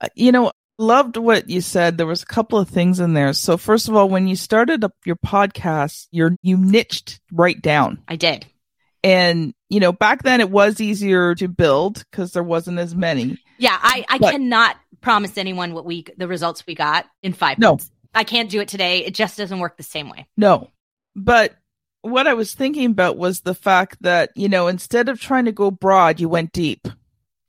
Uh, 0.00 0.08
you 0.14 0.32
know, 0.32 0.52
loved 0.78 1.16
what 1.16 1.50
you 1.50 1.60
said. 1.60 1.98
There 1.98 2.06
was 2.06 2.22
a 2.22 2.26
couple 2.26 2.58
of 2.58 2.68
things 2.68 3.00
in 3.00 3.12
there. 3.14 3.32
So 3.32 3.56
first 3.56 3.88
of 3.88 3.96
all, 3.96 4.08
when 4.08 4.28
you 4.28 4.36
started 4.36 4.84
up 4.84 4.92
your 5.04 5.16
podcast, 5.16 6.06
you're 6.10 6.36
you 6.42 6.56
niched 6.56 7.20
right 7.32 7.60
down. 7.60 8.02
I 8.08 8.16
did. 8.16 8.46
And 9.04 9.54
you 9.68 9.80
know, 9.80 9.92
back 9.92 10.22
then 10.22 10.40
it 10.40 10.50
was 10.50 10.80
easier 10.80 11.34
to 11.36 11.48
build 11.48 12.04
because 12.10 12.32
there 12.32 12.42
wasn't 12.42 12.78
as 12.78 12.94
many. 12.94 13.38
Yeah, 13.58 13.76
I, 13.80 14.04
I 14.08 14.18
But- 14.18 14.32
cannot 14.32 14.76
promise 15.00 15.36
anyone 15.38 15.74
what 15.74 15.84
we 15.84 16.04
the 16.16 16.26
results 16.26 16.64
we 16.66 16.74
got 16.74 17.06
in 17.22 17.32
five 17.32 17.58
No. 17.58 17.70
months. 17.72 17.90
I 18.14 18.24
can't 18.24 18.50
do 18.50 18.60
it 18.60 18.68
today. 18.68 19.04
It 19.04 19.14
just 19.14 19.36
doesn't 19.36 19.58
work 19.60 19.76
the 19.76 19.82
same 19.82 20.08
way. 20.08 20.26
No. 20.36 20.70
But 21.16 21.56
what 22.02 22.26
I 22.26 22.34
was 22.34 22.54
thinking 22.54 22.90
about 22.90 23.16
was 23.16 23.40
the 23.40 23.54
fact 23.54 23.98
that, 24.02 24.30
you 24.36 24.48
know, 24.48 24.68
instead 24.68 25.08
of 25.08 25.20
trying 25.20 25.46
to 25.46 25.52
go 25.52 25.70
broad, 25.70 26.20
you 26.20 26.28
went 26.28 26.52
deep. 26.52 26.86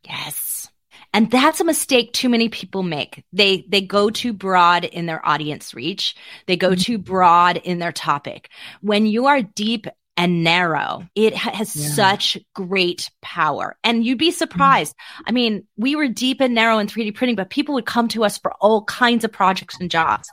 Yes. 0.03 0.69
And 1.13 1.29
that's 1.31 1.59
a 1.59 1.65
mistake 1.65 2.13
too 2.13 2.29
many 2.29 2.49
people 2.49 2.83
make. 2.83 3.23
They 3.33 3.65
they 3.67 3.81
go 3.81 4.09
too 4.09 4.33
broad 4.33 4.85
in 4.85 5.07
their 5.07 5.25
audience 5.27 5.73
reach. 5.73 6.15
They 6.45 6.55
go 6.55 6.71
Mhm. 6.71 6.81
too 6.81 6.97
broad 6.99 7.57
in 7.57 7.79
their 7.79 7.91
topic. 7.91 8.49
When 8.81 9.07
you 9.07 9.25
are 9.25 9.41
deep 9.41 9.87
and 10.17 10.43
narrow, 10.43 11.07
it 11.15 11.33
has 11.33 11.75
Yeah. 11.75 11.87
such 11.89 12.37
great 12.53 13.09
power. 13.21 13.77
And 13.83 14.05
you'd 14.05 14.17
be 14.19 14.31
surprised. 14.31 14.93
I 15.25 15.31
mean, 15.31 15.65
we 15.77 15.95
were 15.95 16.09
deep 16.09 16.41
and 16.41 16.53
narrow 16.53 16.77
in 16.77 16.87
3D 16.87 17.11
printing, 17.11 17.37
but 17.37 17.49
people 17.49 17.73
would 17.75 17.85
come 17.85 18.07
to 18.09 18.23
us 18.25 18.37
for 18.37 18.51
all 18.59 18.83
kinds 18.83 19.23
of 19.23 19.31
projects 19.31 19.79
and 19.79 19.89
jobs. 19.89 20.29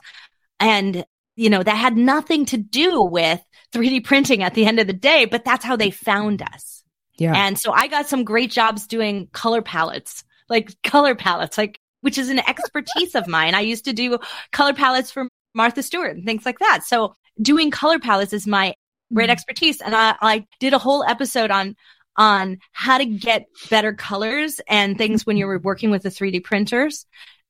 And 0.58 1.06
you 1.36 1.50
know, 1.50 1.62
that 1.62 1.76
had 1.76 1.96
nothing 1.96 2.46
to 2.46 2.56
do 2.56 3.02
with 3.02 3.40
3D 3.72 4.04
printing 4.04 4.42
at 4.42 4.54
the 4.54 4.66
end 4.66 4.80
of 4.80 4.86
the 4.86 4.92
day, 4.92 5.26
but 5.26 5.44
that's 5.44 5.64
how 5.64 5.76
they 5.76 5.90
found 5.90 6.42
us. 6.42 6.82
Yeah. 7.18 7.34
And 7.34 7.58
so 7.58 7.72
I 7.72 7.86
got 7.88 8.08
some 8.08 8.24
great 8.24 8.50
jobs 8.50 8.86
doing 8.86 9.28
color 9.32 9.62
palettes, 9.62 10.24
like 10.48 10.70
color 10.82 11.14
palettes, 11.14 11.56
like 11.56 11.78
which 12.00 12.18
is 12.18 12.28
an 12.30 12.38
expertise 12.40 13.14
of 13.14 13.26
mine. 13.26 13.54
I 13.54 13.60
used 13.60 13.84
to 13.86 13.92
do 13.92 14.18
color 14.52 14.72
palettes 14.74 15.10
for 15.10 15.28
Martha 15.54 15.82
Stewart 15.82 16.16
and 16.16 16.24
things 16.26 16.44
like 16.44 16.58
that. 16.58 16.84
So 16.84 17.14
doing 17.40 17.70
color 17.70 17.98
palettes 17.98 18.32
is 18.32 18.46
my 18.46 18.74
great 19.12 19.28
Mhm. 19.28 19.32
expertise. 19.32 19.80
And 19.80 19.94
I, 19.94 20.14
I 20.20 20.46
did 20.60 20.72
a 20.74 20.78
whole 20.78 21.04
episode 21.04 21.50
on 21.50 21.76
on 22.18 22.58
how 22.72 22.96
to 22.96 23.04
get 23.04 23.44
better 23.68 23.92
colors 23.92 24.58
and 24.68 24.96
things 24.96 25.26
when 25.26 25.36
you're 25.36 25.58
working 25.58 25.90
with 25.90 26.02
the 26.02 26.10
3D 26.10 26.40
printers. 26.42 27.04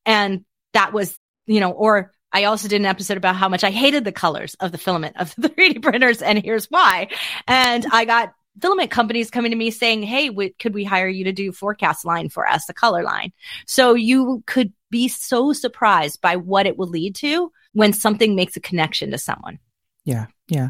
And 0.04 0.44
that 0.72 0.92
was, 0.92 1.16
you 1.46 1.60
know, 1.60 1.70
or 1.70 2.12
I 2.36 2.44
also 2.44 2.68
did 2.68 2.82
an 2.82 2.86
episode 2.86 3.16
about 3.16 3.34
how 3.34 3.48
much 3.48 3.64
I 3.64 3.70
hated 3.70 4.04
the 4.04 4.12
colors 4.12 4.54
of 4.60 4.70
the 4.70 4.76
filament 4.76 5.16
of 5.18 5.34
the 5.36 5.48
3D 5.56 5.80
printers, 5.80 6.20
and 6.20 6.38
here's 6.38 6.70
why. 6.70 7.08
And 7.48 7.86
I 7.90 8.04
got 8.04 8.34
filament 8.60 8.90
companies 8.90 9.30
coming 9.30 9.52
to 9.52 9.56
me 9.56 9.70
saying, 9.70 10.02
"Hey, 10.02 10.30
could 10.58 10.74
we 10.74 10.84
hire 10.84 11.08
you 11.08 11.24
to 11.24 11.32
do 11.32 11.50
forecast 11.50 12.04
line 12.04 12.28
for 12.28 12.46
us, 12.46 12.66
the 12.66 12.74
color 12.74 13.02
line?" 13.02 13.32
So 13.66 13.94
you 13.94 14.42
could 14.46 14.74
be 14.90 15.08
so 15.08 15.54
surprised 15.54 16.20
by 16.20 16.36
what 16.36 16.66
it 16.66 16.76
will 16.76 16.88
lead 16.88 17.14
to 17.16 17.50
when 17.72 17.94
something 17.94 18.34
makes 18.34 18.54
a 18.54 18.60
connection 18.60 19.12
to 19.12 19.18
someone. 19.18 19.58
Yeah. 20.04 20.26
Yeah. 20.48 20.68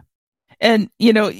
And, 0.61 0.88
you 1.00 1.12
know, 1.12 1.32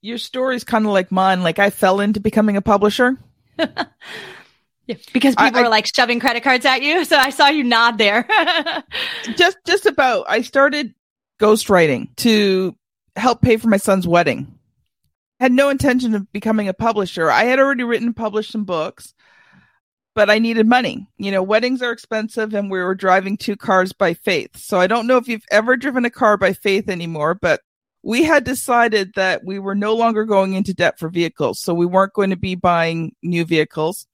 your 0.00 0.18
story's 0.18 0.64
kind 0.64 0.86
of 0.86 0.92
like 0.92 1.12
mine. 1.12 1.42
Like 1.42 1.58
I 1.58 1.68
fell 1.68 2.00
into 2.00 2.20
becoming 2.20 2.56
a 2.56 2.62
publisher. 2.62 3.18
Because 5.12 5.34
I- 5.38 5.46
people 5.48 5.60
I- 5.60 5.64
are 5.64 5.70
like 5.70 5.86
shoving 5.94 6.20
credit 6.20 6.42
cards 6.42 6.64
at 6.66 6.82
you. 6.82 7.04
So 7.04 7.16
I 7.16 7.30
saw 7.30 7.48
you 7.48 7.64
nod 7.64 7.98
there. 7.98 8.26
Just, 9.36 9.56
just 9.66 9.86
about, 9.86 10.26
I 10.28 10.42
started 10.42 10.94
ghostwriting 11.40 12.14
to 12.16 12.76
help 13.16 13.40
pay 13.42 13.56
for 13.56 13.68
my 13.68 13.76
son's 13.78 14.06
wedding. 14.06 14.58
Had 15.40 15.52
no 15.52 15.68
intention 15.68 16.14
of 16.14 16.30
becoming 16.32 16.68
a 16.68 16.74
publisher. 16.74 17.30
I 17.30 17.44
had 17.44 17.58
already 17.58 17.84
written 17.84 18.08
and 18.08 18.16
published 18.16 18.52
some 18.52 18.64
books, 18.64 19.14
but 20.14 20.30
I 20.30 20.38
needed 20.38 20.66
money. 20.68 21.08
You 21.16 21.32
know, 21.32 21.42
weddings 21.42 21.82
are 21.82 21.90
expensive 21.90 22.54
and 22.54 22.70
we 22.70 22.78
were 22.78 22.94
driving 22.94 23.36
two 23.36 23.56
cars 23.56 23.92
by 23.92 24.14
faith. 24.14 24.56
So 24.56 24.78
I 24.78 24.86
don't 24.86 25.06
know 25.06 25.16
if 25.16 25.26
you've 25.26 25.44
ever 25.50 25.76
driven 25.76 26.04
a 26.04 26.10
car 26.10 26.36
by 26.36 26.52
faith 26.52 26.88
anymore, 26.88 27.34
but 27.34 27.60
we 28.02 28.22
had 28.22 28.44
decided 28.44 29.12
that 29.16 29.44
we 29.44 29.58
were 29.58 29.74
no 29.74 29.94
longer 29.94 30.24
going 30.24 30.52
into 30.54 30.74
debt 30.74 30.98
for 30.98 31.08
vehicles. 31.08 31.60
So 31.60 31.72
we 31.74 31.86
weren't 31.86 32.12
going 32.12 32.30
to 32.30 32.36
be 32.36 32.54
buying 32.54 33.14
new 33.22 33.44
vehicles. 33.44 34.06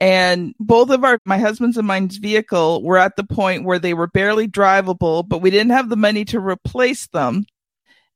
And 0.00 0.54
both 0.58 0.88
of 0.88 1.04
our, 1.04 1.18
my 1.26 1.36
husband's 1.36 1.76
and 1.76 1.86
mine's 1.86 2.16
vehicle 2.16 2.82
were 2.82 2.96
at 2.96 3.16
the 3.16 3.24
point 3.24 3.64
where 3.64 3.78
they 3.78 3.92
were 3.92 4.06
barely 4.06 4.48
drivable, 4.48 5.28
but 5.28 5.42
we 5.42 5.50
didn't 5.50 5.72
have 5.72 5.90
the 5.90 5.96
money 5.96 6.24
to 6.26 6.40
replace 6.40 7.06
them. 7.08 7.44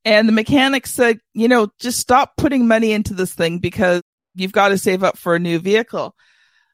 And 0.06 0.26
the 0.26 0.32
mechanic 0.32 0.86
said, 0.86 1.18
you 1.34 1.46
know, 1.46 1.68
just 1.80 1.98
stop 1.98 2.36
putting 2.38 2.66
money 2.66 2.92
into 2.92 3.12
this 3.12 3.34
thing 3.34 3.58
because 3.58 4.02
you've 4.34 4.52
got 4.52 4.68
to 4.68 4.78
save 4.78 5.04
up 5.04 5.18
for 5.18 5.34
a 5.34 5.38
new 5.38 5.58
vehicle. 5.58 6.14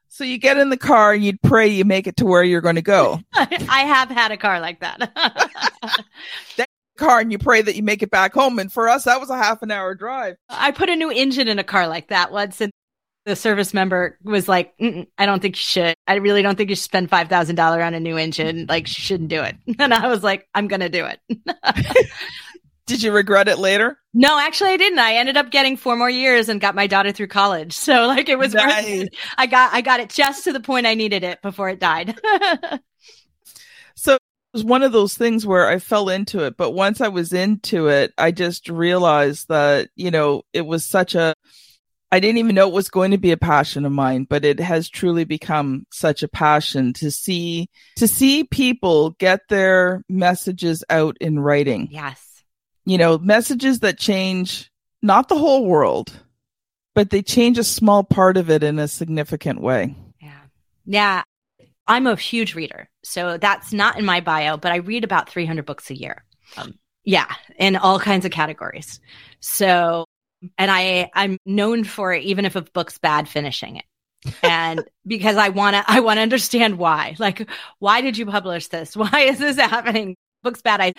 So 0.07 0.23
you 0.23 0.37
get 0.37 0.57
in 0.57 0.69
the 0.69 0.77
car 0.77 1.13
and 1.13 1.23
you'd 1.23 1.41
pray 1.41 1.67
you 1.67 1.85
make 1.85 2.07
it 2.07 2.17
to 2.17 2.25
where 2.25 2.43
you're 2.43 2.61
going 2.61 2.75
to 2.75 2.81
go. 2.81 3.19
I 3.33 3.85
have 3.85 4.09
had 4.09 4.31
a 4.31 4.37
car 4.37 4.59
like 4.59 4.79
that. 4.81 5.09
car 6.97 7.19
and 7.19 7.31
you 7.31 7.37
pray 7.37 7.61
that 7.61 7.75
you 7.75 7.83
make 7.83 8.03
it 8.03 8.11
back 8.11 8.33
home. 8.33 8.59
And 8.59 8.71
for 8.71 8.89
us, 8.89 9.05
that 9.05 9.21
was 9.21 9.29
a 9.29 9.37
half 9.37 9.61
an 9.61 9.71
hour 9.71 9.95
drive. 9.95 10.35
I 10.49 10.71
put 10.71 10.89
a 10.89 10.95
new 10.95 11.11
engine 11.11 11.47
in 11.47 11.59
a 11.59 11.63
car 11.63 11.87
like 11.87 12.09
that 12.09 12.31
once, 12.31 12.59
and 12.59 12.71
the 13.25 13.35
service 13.35 13.73
member 13.73 14.17
was 14.23 14.47
like, 14.47 14.73
"I 14.79 15.25
don't 15.25 15.41
think 15.41 15.55
you 15.55 15.61
should. 15.61 15.95
I 16.07 16.15
really 16.15 16.41
don't 16.41 16.55
think 16.57 16.69
you 16.69 16.75
should 16.75 16.83
spend 16.83 17.09
five 17.09 17.27
thousand 17.29 17.55
dollars 17.55 17.83
on 17.83 17.93
a 17.93 17.99
new 17.99 18.17
engine. 18.17 18.65
Like, 18.67 18.87
you 18.87 18.93
shouldn't 18.93 19.29
do 19.29 19.41
it." 19.41 19.55
And 19.79 19.93
I 19.93 20.07
was 20.07 20.23
like, 20.23 20.47
"I'm 20.53 20.67
gonna 20.67 20.89
do 20.89 21.05
it." 21.05 21.19
Did 22.87 23.03
you 23.03 23.11
regret 23.13 23.47
it 23.47 23.57
later? 23.59 23.97
no, 24.13 24.37
actually, 24.37 24.71
I 24.71 24.77
didn't. 24.77 24.99
I 24.99 25.13
ended 25.15 25.37
up 25.37 25.49
getting 25.51 25.77
four 25.77 25.95
more 25.95 26.09
years 26.09 26.49
and 26.49 26.59
got 26.59 26.75
my 26.75 26.87
daughter 26.87 27.11
through 27.13 27.27
college. 27.27 27.73
So, 27.73 28.07
like, 28.07 28.27
it 28.27 28.37
was 28.37 28.53
worth 28.53 28.65
Nice. 28.65 28.85
it. 29.03 29.15
I 29.37 29.45
got 29.45 29.71
I 29.73 29.81
got 29.81 29.99
it 30.01 30.09
just 30.09 30.43
to 30.45 30.51
the 30.53 30.59
point 30.59 30.85
I 30.87 30.95
needed 30.95 31.23
it 31.23 31.41
before 31.41 31.69
it 31.69 31.79
died. 31.79 32.19
So 33.95 34.13
it 34.15 34.19
was 34.53 34.63
one 34.63 34.83
of 34.83 34.91
those 34.91 35.13
things 35.15 35.45
where 35.45 35.67
I 35.67 35.77
fell 35.79 36.09
into 36.09 36.39
it. 36.45 36.57
But 36.57 36.71
once 36.71 37.01
I 37.01 37.07
was 37.09 37.33
into 37.33 37.87
it, 37.87 38.13
I 38.17 38.31
just 38.31 38.67
realized 38.67 39.47
that, 39.49 39.89
you 39.95 40.09
know, 40.11 40.41
it 40.53 40.65
was 40.65 40.83
such 40.85 41.13
a, 41.13 41.35
I 42.11 42.19
didn't 42.19 42.39
even 42.39 42.55
know 42.55 42.67
it 42.67 42.73
was 42.73 42.89
going 42.89 43.11
to 43.11 43.17
be 43.17 43.31
a 43.31 43.37
passion 43.37 43.85
of 43.85 43.91
mine, 43.91 44.25
but 44.29 44.43
it 44.43 44.59
has 44.59 44.89
truly 44.89 45.23
become 45.23 45.85
such 45.91 46.23
a 46.23 46.27
passion 46.27 46.91
to 46.93 47.09
see, 47.09 47.69
to 47.95 48.07
see 48.07 48.43
people 48.43 49.11
get 49.11 49.47
their 49.47 50.03
messages 50.09 50.83
out 50.89 51.15
in 51.21 51.39
writing, 51.39 51.87
yes. 51.89 52.43
you 52.85 52.97
know, 52.97 53.17
messages 53.17 53.79
that 53.79 53.97
change 53.97 54.69
not 55.01 55.29
the 55.29 55.37
whole 55.37 55.65
world, 55.65 56.11
but 56.93 57.09
they 57.09 57.21
change 57.21 57.57
a 57.57 57.63
small 57.63 58.03
part 58.03 58.37
of 58.37 58.49
it 58.49 58.61
in 58.61 58.77
a 58.77 58.87
significant 58.87 59.61
way. 59.61 59.95
Yeah. 60.21 60.41
Yeah. 60.85 61.23
I'm 61.87 62.07
a 62.07 62.15
huge 62.15 62.55
reader. 62.55 62.89
So 63.03 63.37
that's 63.37 63.73
not 63.73 63.97
in 63.97 64.05
my 64.05 64.19
bio, 64.19 64.57
but 64.57 64.71
I 64.71 64.77
read 64.77 65.03
about 65.03 65.29
300 65.29 65.65
books 65.65 65.89
a 65.89 65.97
year. 65.97 66.23
Um, 66.57 66.77
yeah, 67.03 67.33
in 67.57 67.75
all 67.75 67.99
kinds 67.99 68.25
of 68.25 68.31
categories. 68.31 68.99
So, 69.39 70.05
and 70.57 70.71
I 70.71 71.09
I'm 71.13 71.37
known 71.45 71.83
for 71.83 72.13
even 72.13 72.45
if 72.45 72.55
a 72.55 72.61
book's 72.61 72.97
bad 72.97 73.27
finishing 73.27 73.77
it. 73.77 73.85
and 74.43 74.83
because 75.07 75.37
I 75.37 75.49
want 75.49 75.75
to 75.75 75.83
I 75.87 75.99
want 76.01 76.17
to 76.17 76.21
understand 76.21 76.77
why. 76.77 77.15
Like 77.19 77.49
why 77.79 78.01
did 78.01 78.17
you 78.17 78.25
publish 78.25 78.67
this? 78.67 78.95
Why 78.95 79.21
is 79.21 79.39
this 79.39 79.57
happening? 79.57 80.15
Book's 80.43 80.61
bad. 80.61 80.81
I 80.81 80.93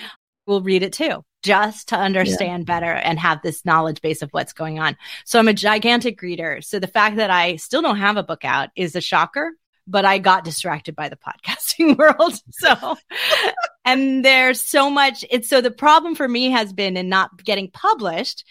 will 0.46 0.62
read 0.62 0.82
it 0.82 0.92
too 0.92 1.22
just 1.42 1.88
to 1.88 1.96
understand 1.96 2.66
better 2.66 2.92
and 2.92 3.18
have 3.18 3.42
this 3.42 3.64
knowledge 3.64 4.00
base 4.00 4.22
of 4.22 4.30
what's 4.30 4.52
going 4.52 4.78
on. 4.78 4.96
So 5.24 5.38
I'm 5.38 5.48
a 5.48 5.52
gigantic 5.52 6.22
reader. 6.22 6.60
So 6.62 6.78
the 6.78 6.86
fact 6.86 7.16
that 7.16 7.30
I 7.30 7.56
still 7.56 7.82
don't 7.82 7.96
have 7.96 8.16
a 8.16 8.22
book 8.22 8.44
out 8.44 8.70
is 8.76 8.94
a 8.94 9.00
shocker, 9.00 9.50
but 9.86 10.04
I 10.04 10.18
got 10.18 10.44
distracted 10.44 10.94
by 10.94 11.08
the 11.08 11.16
podcasting 11.16 11.98
world. 11.98 12.34
So, 12.50 12.96
and 13.84 14.24
there's 14.24 14.60
so 14.60 14.88
much. 14.88 15.24
It's 15.30 15.48
so 15.48 15.60
the 15.60 15.70
problem 15.70 16.14
for 16.14 16.28
me 16.28 16.50
has 16.50 16.72
been 16.72 16.96
in 16.96 17.08
not 17.08 17.42
getting 17.42 17.70
published. 17.70 18.44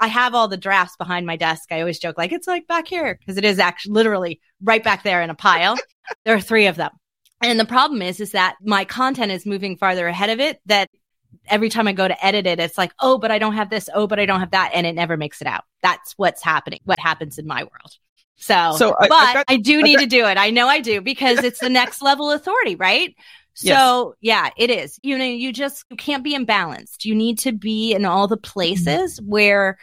I 0.00 0.08
have 0.08 0.34
all 0.34 0.48
the 0.48 0.56
drafts 0.56 0.96
behind 0.96 1.26
my 1.26 1.36
desk. 1.36 1.70
I 1.70 1.80
always 1.80 1.98
joke 1.98 2.18
like 2.18 2.32
it's 2.32 2.46
like 2.48 2.66
back 2.66 2.86
here 2.88 3.16
because 3.18 3.36
it 3.38 3.44
is 3.44 3.58
actually 3.58 3.92
literally 3.92 4.40
right 4.62 4.82
back 4.82 5.02
there 5.02 5.22
in 5.22 5.30
a 5.30 5.34
pile. 5.34 5.76
there 6.24 6.34
are 6.34 6.40
three 6.40 6.66
of 6.66 6.76
them. 6.76 6.90
And 7.42 7.60
the 7.60 7.64
problem 7.64 8.00
is, 8.02 8.20
is 8.20 8.32
that 8.32 8.56
my 8.62 8.84
content 8.84 9.30
is 9.32 9.44
moving 9.46 9.76
farther 9.76 10.06
ahead 10.06 10.30
of 10.30 10.40
it 10.40 10.60
that 10.66 10.88
every 11.46 11.68
time 11.68 11.86
I 11.86 11.92
go 11.92 12.08
to 12.08 12.24
edit 12.26 12.46
it, 12.46 12.58
it's 12.58 12.78
like, 12.78 12.92
oh, 13.00 13.18
but 13.18 13.30
I 13.30 13.38
don't 13.38 13.54
have 13.54 13.68
this. 13.70 13.88
Oh, 13.94 14.06
but 14.06 14.18
I 14.18 14.26
don't 14.26 14.40
have 14.40 14.52
that. 14.52 14.70
And 14.74 14.86
it 14.86 14.94
never 14.94 15.16
makes 15.16 15.40
it 15.40 15.46
out. 15.46 15.64
That's 15.82 16.14
what's 16.16 16.42
happening. 16.42 16.80
What 16.84 16.98
happens 17.00 17.38
in 17.38 17.46
my 17.46 17.62
world. 17.64 17.98
So, 18.36 18.72
So 18.76 18.94
I- 18.98 19.08
but 19.08 19.12
I 19.12 19.44
I, 19.48 19.56
got- 19.56 19.62
do 19.64 19.78
I 19.78 19.82
need 19.82 19.94
got- 19.96 20.00
to 20.02 20.06
do 20.06 20.26
it. 20.26 20.38
I 20.38 20.50
know 20.50 20.68
I 20.68 20.80
do 20.80 21.00
because 21.00 21.44
it's 21.44 21.60
the 21.60 21.68
next 21.68 22.02
level 22.02 22.30
authority, 22.32 22.76
right? 22.76 23.14
So 23.54 24.14
yeah, 24.20 24.50
it 24.56 24.70
is. 24.70 24.98
You 25.02 25.16
know, 25.18 25.24
you 25.24 25.52
just 25.52 25.84
you 25.90 25.96
can't 25.96 26.24
be 26.24 26.36
imbalanced. 26.36 27.04
You 27.04 27.14
need 27.14 27.38
to 27.40 27.52
be 27.52 27.94
in 27.94 28.04
all 28.04 28.28
the 28.28 28.36
mm-hmm. 28.36 28.52
places 28.52 29.20
where 29.22 29.78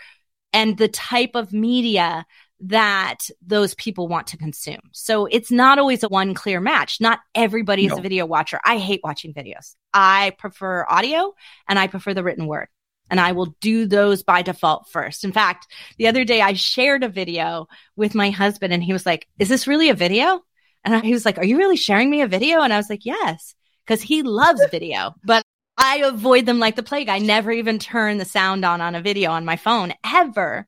and 0.54 0.78
the 0.78 0.88
type 0.90 1.32
of 1.36 1.54
media 1.54 2.25
that 2.63 3.20
those 3.46 3.74
people 3.75 4.08
want 4.08 4.28
to 4.28 4.38
consume. 4.38 4.82
So 4.92 5.25
it's 5.25 5.50
not 5.51 5.80
always 5.80 6.04
a 6.04 6.10
one 6.10 6.34
clear 6.36 6.60
match. 6.60 7.01
Not 7.01 7.20
everybody 7.34 7.86
is 7.86 7.92
No. 7.92 7.98
a 7.98 8.01
video 8.01 8.25
watcher. 8.25 8.60
I 8.63 8.78
hate 8.78 9.01
watching 9.04 9.34
videos. 9.34 9.75
I 9.94 10.34
prefer 10.38 10.86
audio 10.88 11.34
and 11.68 11.80
I 11.80 11.88
prefer 11.88 12.13
the 12.13 12.24
written 12.24 12.48
word. 12.48 12.68
and 13.10 13.20
I 13.20 13.34
will 13.34 13.56
do 13.60 13.86
those 13.88 14.24
by 14.24 14.42
default 14.42 14.90
first. 14.90 15.24
In 15.25 15.34
fact, 15.34 15.68
the 15.98 16.08
other 16.08 16.24
day 16.24 16.42
I 16.42 16.54
shared 16.54 17.04
a 17.04 17.10
video 17.10 17.68
with 17.96 18.16
my 18.16 18.30
husband 18.30 18.72
and 18.74 18.82
he 18.84 18.94
was 18.94 19.06
like, 19.06 19.28
is 19.38 19.50
this 19.50 19.68
really 19.68 19.90
a 19.90 19.94
video? 19.94 20.42
And 20.86 21.04
he 21.04 21.12
was 21.13 21.25
like, 21.25 21.38
are 21.38 21.46
you 21.46 21.58
really 21.58 21.75
sharing 21.78 22.10
me 22.10 22.22
a 22.22 22.28
video? 22.28 22.62
And 22.62 22.72
I 22.74 22.78
was 22.78 22.90
like, 22.90 23.06
yes, 23.06 23.54
because 23.86 24.02
he 24.02 24.24
loves 24.24 24.62
video, 24.72 25.16
but 25.24 25.44
I 25.78 25.98
avoid 25.98 26.46
them 26.46 26.60
like 26.60 26.76
the 26.76 26.84
plague. 26.84 27.10
I 27.10 27.20
never 27.20 27.52
even 27.52 27.80
turn 27.80 28.18
the 28.18 28.26
sound 28.26 28.64
on 28.66 28.82
on 28.82 28.96
a 28.96 29.02
video 29.02 29.32
on 29.32 29.46
my 29.46 29.56
phone 29.56 29.94
ever. 30.06 30.68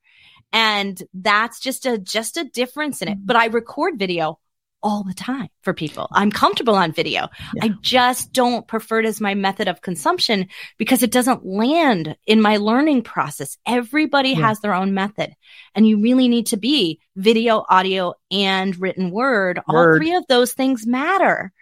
And 0.51 1.01
that's 1.13 1.59
just 1.59 1.85
a, 1.85 1.97
just 1.97 2.37
a 2.37 2.43
difference 2.43 3.01
in 3.01 3.07
it. 3.07 3.17
Mm-hmm. 3.17 3.25
But 3.25 3.35
I 3.35 3.45
record 3.47 3.97
video 3.97 4.39
all 4.83 5.03
the 5.03 5.13
time 5.13 5.47
for 5.61 5.73
people. 5.73 6.07
I'm 6.11 6.29
comfortable 6.29 6.75
on 6.75 6.91
video. 6.91 7.29
Yeah. 7.55 7.63
I 7.63 7.69
just 7.81 8.33
don't 8.33 8.67
prefer 8.67 8.99
it 8.99 9.05
as 9.05 9.21
my 9.21 9.33
method 9.33 9.67
of 9.67 9.81
consumption 9.81 10.49
because 10.77 11.03
it 11.03 11.11
doesn't 11.11 11.45
land 11.45 12.17
in 12.27 12.41
my 12.41 12.57
learning 12.57 13.03
process. 13.03 13.57
Everybody 13.65 14.31
yeah. 14.31 14.47
has 14.47 14.59
their 14.59 14.73
own 14.73 14.93
method 14.93 15.33
and 15.73 15.87
you 15.87 16.01
really 16.01 16.27
need 16.27 16.47
to 16.47 16.57
be 16.57 16.99
video, 17.15 17.65
audio, 17.67 18.13
and 18.29 18.79
written 18.79 19.09
word. 19.09 19.61
word. 19.67 19.93
All 19.93 19.97
three 19.97 20.15
of 20.15 20.25
those 20.27 20.53
things 20.53 20.85
matter. 20.85 21.53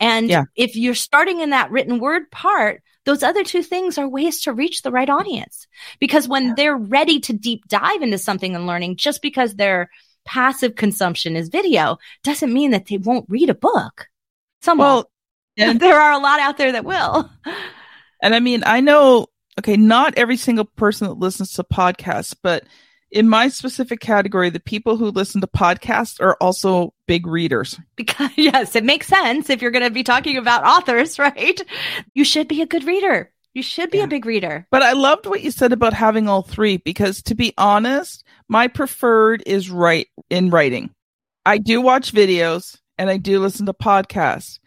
And 0.00 0.28
yeah. 0.28 0.44
if 0.56 0.74
you're 0.76 0.94
starting 0.94 1.40
in 1.40 1.50
that 1.50 1.70
written 1.70 2.00
word 2.00 2.30
part, 2.30 2.82
those 3.04 3.22
other 3.22 3.44
two 3.44 3.62
things 3.62 3.98
are 3.98 4.08
ways 4.08 4.42
to 4.42 4.52
reach 4.52 4.82
the 4.82 4.90
right 4.90 5.08
audience 5.08 5.66
because 6.00 6.26
when 6.26 6.54
they're 6.54 6.76
ready 6.76 7.20
to 7.20 7.32
deep 7.32 7.66
dive 7.68 8.02
into 8.02 8.18
something 8.18 8.54
and 8.54 8.66
learning, 8.66 8.96
just 8.96 9.22
because 9.22 9.54
they're 9.54 9.90
passive 10.24 10.76
consumption 10.76 11.36
is 11.36 11.48
video 11.48 11.98
doesn't 12.24 12.52
mean 12.52 12.70
that 12.72 12.86
they 12.86 12.98
won't 12.98 13.26
read 13.28 13.50
a 13.50 13.54
book. 13.54 14.06
Some 14.62 14.78
well, 14.78 15.10
and 15.56 15.80
there 15.80 16.00
are 16.00 16.12
a 16.12 16.18
lot 16.18 16.40
out 16.40 16.58
there 16.58 16.72
that 16.72 16.84
will. 16.84 17.30
And 18.22 18.34
I 18.34 18.40
mean, 18.40 18.62
I 18.66 18.80
know, 18.80 19.28
okay, 19.58 19.76
not 19.76 20.14
every 20.16 20.36
single 20.36 20.66
person 20.66 21.08
that 21.08 21.14
listens 21.14 21.54
to 21.54 21.64
podcasts, 21.64 22.34
but 22.42 22.64
in 23.10 23.28
my 23.28 23.48
specific 23.48 24.00
category, 24.00 24.50
the 24.50 24.60
people 24.60 24.96
who 24.96 25.10
listen 25.10 25.40
to 25.40 25.46
podcasts 25.46 26.20
are 26.20 26.36
also 26.40 26.94
big 27.06 27.26
readers. 27.26 27.78
Because 27.96 28.30
yes, 28.36 28.76
it 28.76 28.84
makes 28.84 29.08
sense 29.08 29.50
if 29.50 29.60
you're 29.60 29.70
going 29.70 29.84
to 29.84 29.90
be 29.90 30.02
talking 30.02 30.38
about 30.38 30.64
authors, 30.64 31.18
right? 31.18 31.60
You 32.14 32.24
should 32.24 32.48
be 32.48 32.62
a 32.62 32.66
good 32.66 32.84
reader. 32.84 33.30
You 33.52 33.62
should 33.62 33.90
be 33.90 33.98
yeah. 33.98 34.04
a 34.04 34.08
big 34.08 34.24
reader. 34.24 34.66
But 34.70 34.82
I 34.82 34.92
loved 34.92 35.26
what 35.26 35.42
you 35.42 35.50
said 35.50 35.72
about 35.72 35.92
having 35.92 36.28
all 36.28 36.42
three 36.42 36.78
because 36.78 37.22
to 37.24 37.34
be 37.34 37.52
honest, 37.58 38.24
my 38.48 38.68
preferred 38.68 39.42
is 39.44 39.70
write 39.70 40.08
in 40.30 40.50
writing. 40.50 40.94
I 41.44 41.58
do 41.58 41.80
watch 41.80 42.12
videos 42.12 42.78
and 42.96 43.10
I 43.10 43.16
do 43.16 43.40
listen 43.40 43.66
to 43.66 43.74
podcasts. 43.74 44.60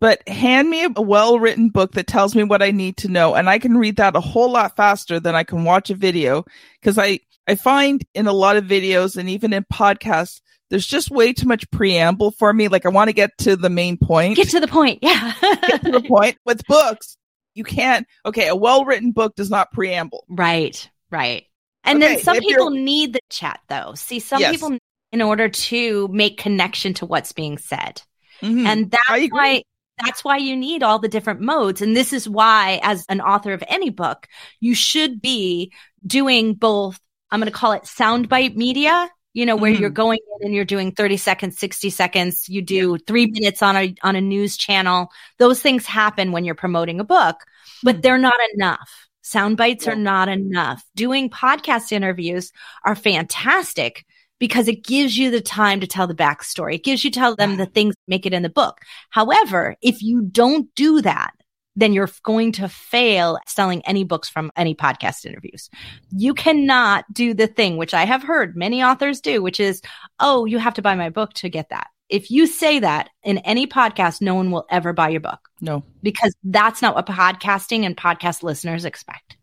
But 0.00 0.28
hand 0.28 0.70
me 0.70 0.84
a 0.84 1.02
well 1.02 1.40
written 1.40 1.70
book 1.70 1.92
that 1.92 2.06
tells 2.06 2.36
me 2.36 2.44
what 2.44 2.62
I 2.62 2.70
need 2.70 2.98
to 2.98 3.08
know 3.08 3.34
and 3.34 3.50
I 3.50 3.58
can 3.58 3.76
read 3.76 3.96
that 3.96 4.14
a 4.14 4.20
whole 4.20 4.52
lot 4.52 4.76
faster 4.76 5.18
than 5.18 5.34
I 5.34 5.42
can 5.42 5.64
watch 5.64 5.90
a 5.90 5.94
video 5.94 6.44
because 6.80 6.98
I 6.98 7.20
I 7.48 7.54
find 7.54 8.04
in 8.14 8.26
a 8.26 8.32
lot 8.32 8.56
of 8.56 8.64
videos 8.64 9.16
and 9.16 9.28
even 9.28 9.52
in 9.52 9.64
podcasts 9.72 10.40
there's 10.70 10.86
just 10.86 11.10
way 11.10 11.32
too 11.32 11.48
much 11.48 11.68
preamble 11.70 12.30
for 12.32 12.52
me. 12.52 12.68
Like 12.68 12.84
I 12.84 12.90
want 12.90 13.08
to 13.08 13.14
get 13.14 13.30
to 13.38 13.56
the 13.56 13.70
main 13.70 13.96
point. 13.96 14.36
Get 14.36 14.50
to 14.50 14.60
the 14.60 14.68
point. 14.68 14.98
Yeah. 15.00 15.32
get 15.40 15.82
to 15.82 15.92
the 15.92 16.02
point. 16.02 16.36
With 16.44 16.62
books, 16.66 17.16
you 17.58 17.64
can't 17.64 18.06
okay 18.24 18.46
a 18.46 18.56
well-written 18.56 19.10
book 19.10 19.34
does 19.34 19.50
not 19.50 19.70
preamble 19.72 20.24
right 20.28 20.88
right 21.10 21.44
and 21.84 22.02
okay, 22.02 22.14
then 22.14 22.22
some 22.22 22.38
people 22.38 22.70
need 22.70 23.12
the 23.12 23.20
chat 23.28 23.60
though 23.68 23.92
see 23.94 24.20
some 24.20 24.40
yes. 24.40 24.52
people 24.52 24.78
in 25.10 25.20
order 25.20 25.48
to 25.48 26.08
make 26.08 26.38
connection 26.38 26.94
to 26.94 27.04
what's 27.04 27.32
being 27.32 27.58
said 27.58 28.00
mm-hmm. 28.40 28.66
and 28.66 28.90
that's 28.92 29.32
why 29.32 29.62
that's 30.02 30.22
why 30.22 30.36
you 30.36 30.56
need 30.56 30.84
all 30.84 31.00
the 31.00 31.08
different 31.08 31.40
modes 31.40 31.82
and 31.82 31.96
this 31.96 32.12
is 32.12 32.28
why 32.28 32.78
as 32.84 33.04
an 33.08 33.20
author 33.20 33.52
of 33.52 33.64
any 33.66 33.90
book 33.90 34.28
you 34.60 34.74
should 34.74 35.20
be 35.20 35.72
doing 36.06 36.54
both 36.54 37.00
i'm 37.30 37.40
going 37.40 37.50
to 37.50 37.56
call 37.56 37.72
it 37.72 37.82
soundbite 37.84 38.56
media 38.56 39.10
you 39.34 39.46
know, 39.46 39.54
where 39.54 39.70
mm-hmm. 39.70 39.82
you're 39.82 39.90
going 39.90 40.18
in 40.40 40.46
and 40.46 40.54
you're 40.54 40.64
doing 40.64 40.90
30 40.90 41.16
seconds, 41.16 41.58
60 41.60 41.90
seconds, 41.90 42.48
you 42.48 42.60
do 42.60 42.92
yeah. 42.92 43.04
three 43.06 43.26
minutes 43.26 43.62
on 43.62 43.76
a, 43.76 43.94
on 44.02 44.16
a 44.16 44.20
news 44.20 44.56
channel. 44.56 45.12
Those 45.38 45.60
things 45.60 45.86
happen 45.86 46.32
when 46.32 46.44
you're 46.44 46.56
promoting 46.56 46.98
a 46.98 47.04
book, 47.04 47.36
but 47.84 47.92
mm-hmm. 47.92 48.00
they're 48.00 48.18
not 48.18 48.40
enough. 48.54 48.90
Sound 49.22 49.56
bites 49.56 49.86
yeah. 49.86 49.92
are 49.92 49.96
not 49.96 50.28
enough. 50.28 50.82
Doing 50.96 51.30
podcast 51.30 51.92
interviews 51.92 52.50
are 52.84 52.96
fantastic 52.96 54.04
because 54.40 54.66
it 54.66 54.84
gives 54.84 55.16
you 55.16 55.30
the 55.30 55.40
time 55.40 55.80
to 55.80 55.86
tell 55.86 56.08
the 56.08 56.14
backstory. 56.14 56.74
It 56.74 56.84
gives 56.84 57.04
you 57.04 57.10
tell 57.12 57.36
them 57.36 57.58
the 57.58 57.66
things 57.66 57.94
make 58.08 58.26
it 58.26 58.34
in 58.34 58.42
the 58.42 58.48
book. 58.48 58.78
However, 59.10 59.76
if 59.82 60.02
you 60.02 60.22
don't 60.22 60.74
do 60.74 61.00
that, 61.02 61.32
then 61.78 61.92
you're 61.92 62.10
going 62.24 62.50
to 62.50 62.68
fail 62.68 63.38
selling 63.46 63.86
any 63.86 64.02
books 64.02 64.28
from 64.28 64.50
any 64.56 64.74
podcast 64.74 65.24
interviews. 65.24 65.70
You 66.10 66.34
cannot 66.34 67.04
do 67.12 67.34
the 67.34 67.46
thing, 67.46 67.76
which 67.76 67.94
I 67.94 68.04
have 68.04 68.22
heard 68.22 68.56
many 68.56 68.82
authors 68.82 69.20
do, 69.20 69.42
which 69.42 69.60
is, 69.60 69.80
oh, 70.18 70.44
you 70.44 70.58
have 70.58 70.74
to 70.74 70.82
buy 70.82 70.96
my 70.96 71.08
book 71.08 71.34
to 71.34 71.48
get 71.48 71.68
that. 71.70 71.86
If 72.08 72.32
you 72.32 72.48
say 72.48 72.80
that 72.80 73.10
in 73.22 73.38
any 73.38 73.68
podcast, 73.68 74.20
no 74.20 74.34
one 74.34 74.50
will 74.50 74.66
ever 74.70 74.92
buy 74.92 75.10
your 75.10 75.20
book. 75.20 75.38
No. 75.60 75.84
Because 76.02 76.34
that's 76.42 76.82
not 76.82 76.96
what 76.96 77.06
podcasting 77.06 77.84
and 77.84 77.96
podcast 77.96 78.42
listeners 78.42 78.84
expect. 78.84 79.36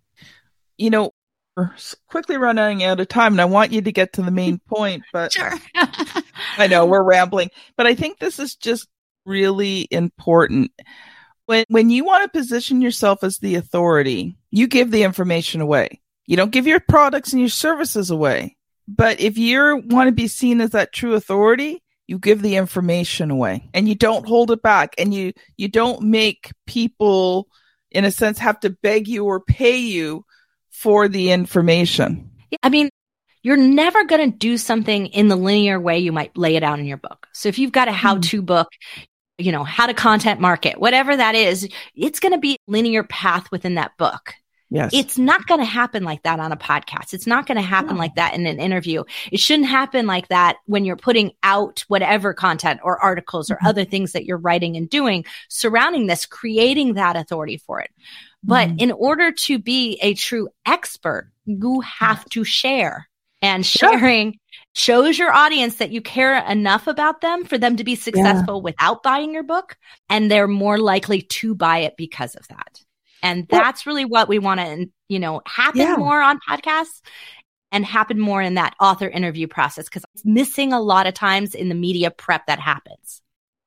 You 0.77 0.89
know, 0.89 1.11
we're 1.55 1.73
quickly 2.09 2.35
running 2.35 2.83
out 2.83 2.99
of 2.99 3.07
time 3.07 3.33
and 3.33 3.41
I 3.41 3.45
want 3.45 3.71
you 3.71 3.81
to 3.81 3.91
get 3.93 4.11
to 4.13 4.21
the 4.21 4.31
main 4.31 4.59
point, 4.67 5.03
but 5.13 5.31
sure. 5.31 5.53
I 6.57 6.67
know 6.67 6.85
we're 6.85 7.03
rambling, 7.03 7.49
but 7.77 7.87
I 7.87 7.95
think 7.95 8.19
this 8.19 8.39
is 8.39 8.57
just 8.57 8.89
really 9.25 9.87
important 9.89 10.71
when 11.45 11.65
when 11.69 11.89
you 11.89 12.03
want 12.03 12.23
to 12.23 12.37
position 12.37 12.81
yourself 12.81 13.23
as 13.23 13.37
the 13.37 13.55
authority, 13.55 14.37
you 14.51 14.67
give 14.67 14.91
the 14.91 15.03
information 15.03 15.61
away. 15.61 16.01
You 16.25 16.37
don't 16.37 16.51
give 16.51 16.67
your 16.67 16.79
products 16.79 17.33
and 17.33 17.39
your 17.39 17.49
services 17.49 18.09
away. 18.09 18.57
But 18.87 19.19
if 19.19 19.37
you 19.37 19.83
want 19.87 20.07
to 20.07 20.11
be 20.11 20.27
seen 20.27 20.61
as 20.61 20.71
that 20.71 20.93
true 20.93 21.13
authority, 21.13 21.83
you 22.07 22.19
give 22.19 22.41
the 22.41 22.55
information 22.55 23.31
away 23.31 23.67
and 23.73 23.89
you 23.89 23.95
don't 23.95 24.27
hold 24.27 24.51
it 24.51 24.61
back 24.61 24.93
and 24.97 25.13
you 25.13 25.33
you 25.57 25.67
don't 25.67 26.03
make 26.03 26.51
people 26.67 27.47
in 27.91 28.05
a 28.05 28.11
sense 28.11 28.37
have 28.39 28.59
to 28.59 28.69
beg 28.69 29.07
you 29.07 29.25
or 29.25 29.39
pay 29.39 29.77
you 29.77 30.25
for 30.69 31.07
the 31.07 31.31
information. 31.31 32.29
I 32.61 32.69
mean, 32.69 32.89
you're 33.41 33.57
never 33.57 34.03
going 34.03 34.31
to 34.31 34.37
do 34.37 34.57
something 34.57 35.07
in 35.07 35.27
the 35.27 35.35
linear 35.35 35.79
way 35.79 35.99
you 35.99 36.11
might 36.11 36.37
lay 36.37 36.55
it 36.55 36.63
out 36.63 36.79
in 36.79 36.85
your 36.85 36.97
book. 36.97 37.27
So 37.33 37.49
if 37.49 37.59
you've 37.59 37.71
got 37.71 37.87
a 37.87 37.91
how 37.91 38.17
to 38.17 38.41
mm. 38.41 38.45
book, 38.45 38.67
you 39.37 39.51
know, 39.51 39.63
how 39.63 39.87
to 39.87 39.93
content 39.93 40.39
market, 40.39 40.79
whatever 40.79 41.15
that 41.15 41.35
is, 41.35 41.67
it's 41.95 42.19
going 42.19 42.31
to 42.31 42.37
be 42.37 42.57
linear 42.67 43.03
path 43.03 43.51
within 43.51 43.75
that 43.75 43.97
book. 43.97 44.33
Yes. 44.69 44.91
It's 44.93 45.17
not 45.17 45.45
going 45.45 45.59
to 45.59 45.65
happen 45.65 46.03
like 46.03 46.23
that 46.23 46.39
on 46.39 46.51
a 46.51 46.57
podcast. 46.57 47.13
It's 47.13 47.27
not 47.27 47.45
going 47.45 47.57
to 47.57 47.61
happen 47.61 47.95
no. 47.95 47.99
like 47.99 48.15
that 48.15 48.33
in 48.33 48.47
an 48.47 48.59
interview. 48.59 49.03
It 49.31 49.39
shouldn't 49.39 49.69
happen 49.69 50.07
like 50.07 50.27
that 50.29 50.57
when 50.65 50.85
you're 50.85 50.97
putting 50.97 51.33
out 51.43 51.85
whatever 51.87 52.33
content 52.33 52.79
or 52.83 53.01
articles 53.01 53.51
or 53.51 53.55
mm-hmm. 53.55 53.67
other 53.67 53.85
things 53.85 54.13
that 54.13 54.25
you're 54.25 54.37
writing 54.37 54.75
and 54.75 54.89
doing 54.89 55.25
surrounding 55.49 56.07
this, 56.07 56.25
creating 56.25 56.95
that 56.95 57.15
authority 57.15 57.57
for 57.57 57.79
it. 57.79 57.91
But 58.43 58.69
mm-hmm. 58.69 58.79
in 58.79 58.91
order 58.91 59.31
to 59.31 59.59
be 59.59 59.99
a 60.01 60.13
true 60.13 60.49
expert, 60.65 61.31
you 61.45 61.81
have 61.81 62.25
to 62.29 62.43
share 62.43 63.07
and 63.41 63.65
sharing 63.65 64.39
shows 64.75 65.17
your 65.17 65.31
audience 65.31 65.75
that 65.77 65.91
you 65.91 66.01
care 66.01 66.37
enough 66.45 66.85
about 66.87 67.21
them 67.21 67.45
for 67.45 67.57
them 67.57 67.77
to 67.77 67.83
be 67.83 67.95
successful 67.95 68.57
yeah. 68.57 68.61
without 68.63 69.01
buying 69.03 69.33
your 69.33 69.43
book 69.43 69.77
and 70.09 70.29
they're 70.29 70.47
more 70.47 70.77
likely 70.77 71.21
to 71.21 71.55
buy 71.55 71.79
it 71.79 71.95
because 71.97 72.35
of 72.35 72.47
that 72.49 72.81
and 73.23 73.47
that's 73.47 73.85
really 73.85 74.05
what 74.05 74.27
we 74.27 74.37
want 74.37 74.59
to 74.59 74.87
you 75.07 75.19
know 75.19 75.41
happen 75.45 75.81
yeah. 75.81 75.95
more 75.95 76.21
on 76.21 76.39
podcasts 76.47 77.01
and 77.71 77.85
happen 77.85 78.19
more 78.19 78.41
in 78.41 78.55
that 78.55 78.75
author 78.79 79.07
interview 79.07 79.47
process 79.47 79.85
because 79.85 80.03
it's 80.13 80.25
missing 80.25 80.73
a 80.73 80.81
lot 80.81 81.07
of 81.07 81.13
times 81.13 81.55
in 81.55 81.69
the 81.69 81.75
media 81.75 82.11
prep 82.11 82.45
that 82.47 82.59
happens 82.59 83.21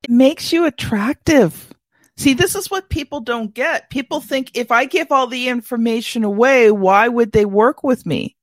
it 0.04 0.10
makes 0.10 0.52
you 0.52 0.66
attractive 0.66 1.72
See, 2.18 2.34
this 2.34 2.56
is 2.56 2.68
what 2.68 2.88
people 2.88 3.20
don't 3.20 3.54
get. 3.54 3.90
People 3.90 4.20
think 4.20 4.50
if 4.54 4.72
I 4.72 4.86
give 4.86 5.12
all 5.12 5.28
the 5.28 5.48
information 5.48 6.24
away, 6.24 6.72
why 6.72 7.06
would 7.06 7.30
they 7.30 7.44
work 7.44 7.84
with 7.84 8.04
me? 8.04 8.36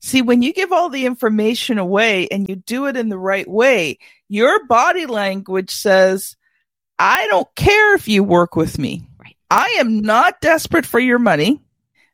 See, 0.00 0.22
when 0.22 0.42
you 0.42 0.52
give 0.52 0.72
all 0.72 0.88
the 0.88 1.06
information 1.06 1.78
away 1.78 2.28
and 2.28 2.48
you 2.48 2.56
do 2.56 2.86
it 2.86 2.96
in 2.96 3.08
the 3.08 3.18
right 3.18 3.48
way, 3.48 3.98
your 4.28 4.64
body 4.66 5.06
language 5.06 5.70
says, 5.70 6.36
I 6.98 7.26
don't 7.28 7.52
care 7.54 7.94
if 7.94 8.08
you 8.08 8.22
work 8.22 8.56
with 8.56 8.78
me. 8.78 9.08
Right. 9.18 9.36
I 9.50 9.76
am 9.78 10.00
not 10.00 10.40
desperate 10.40 10.86
for 10.86 11.00
your 11.00 11.18
money, 11.18 11.60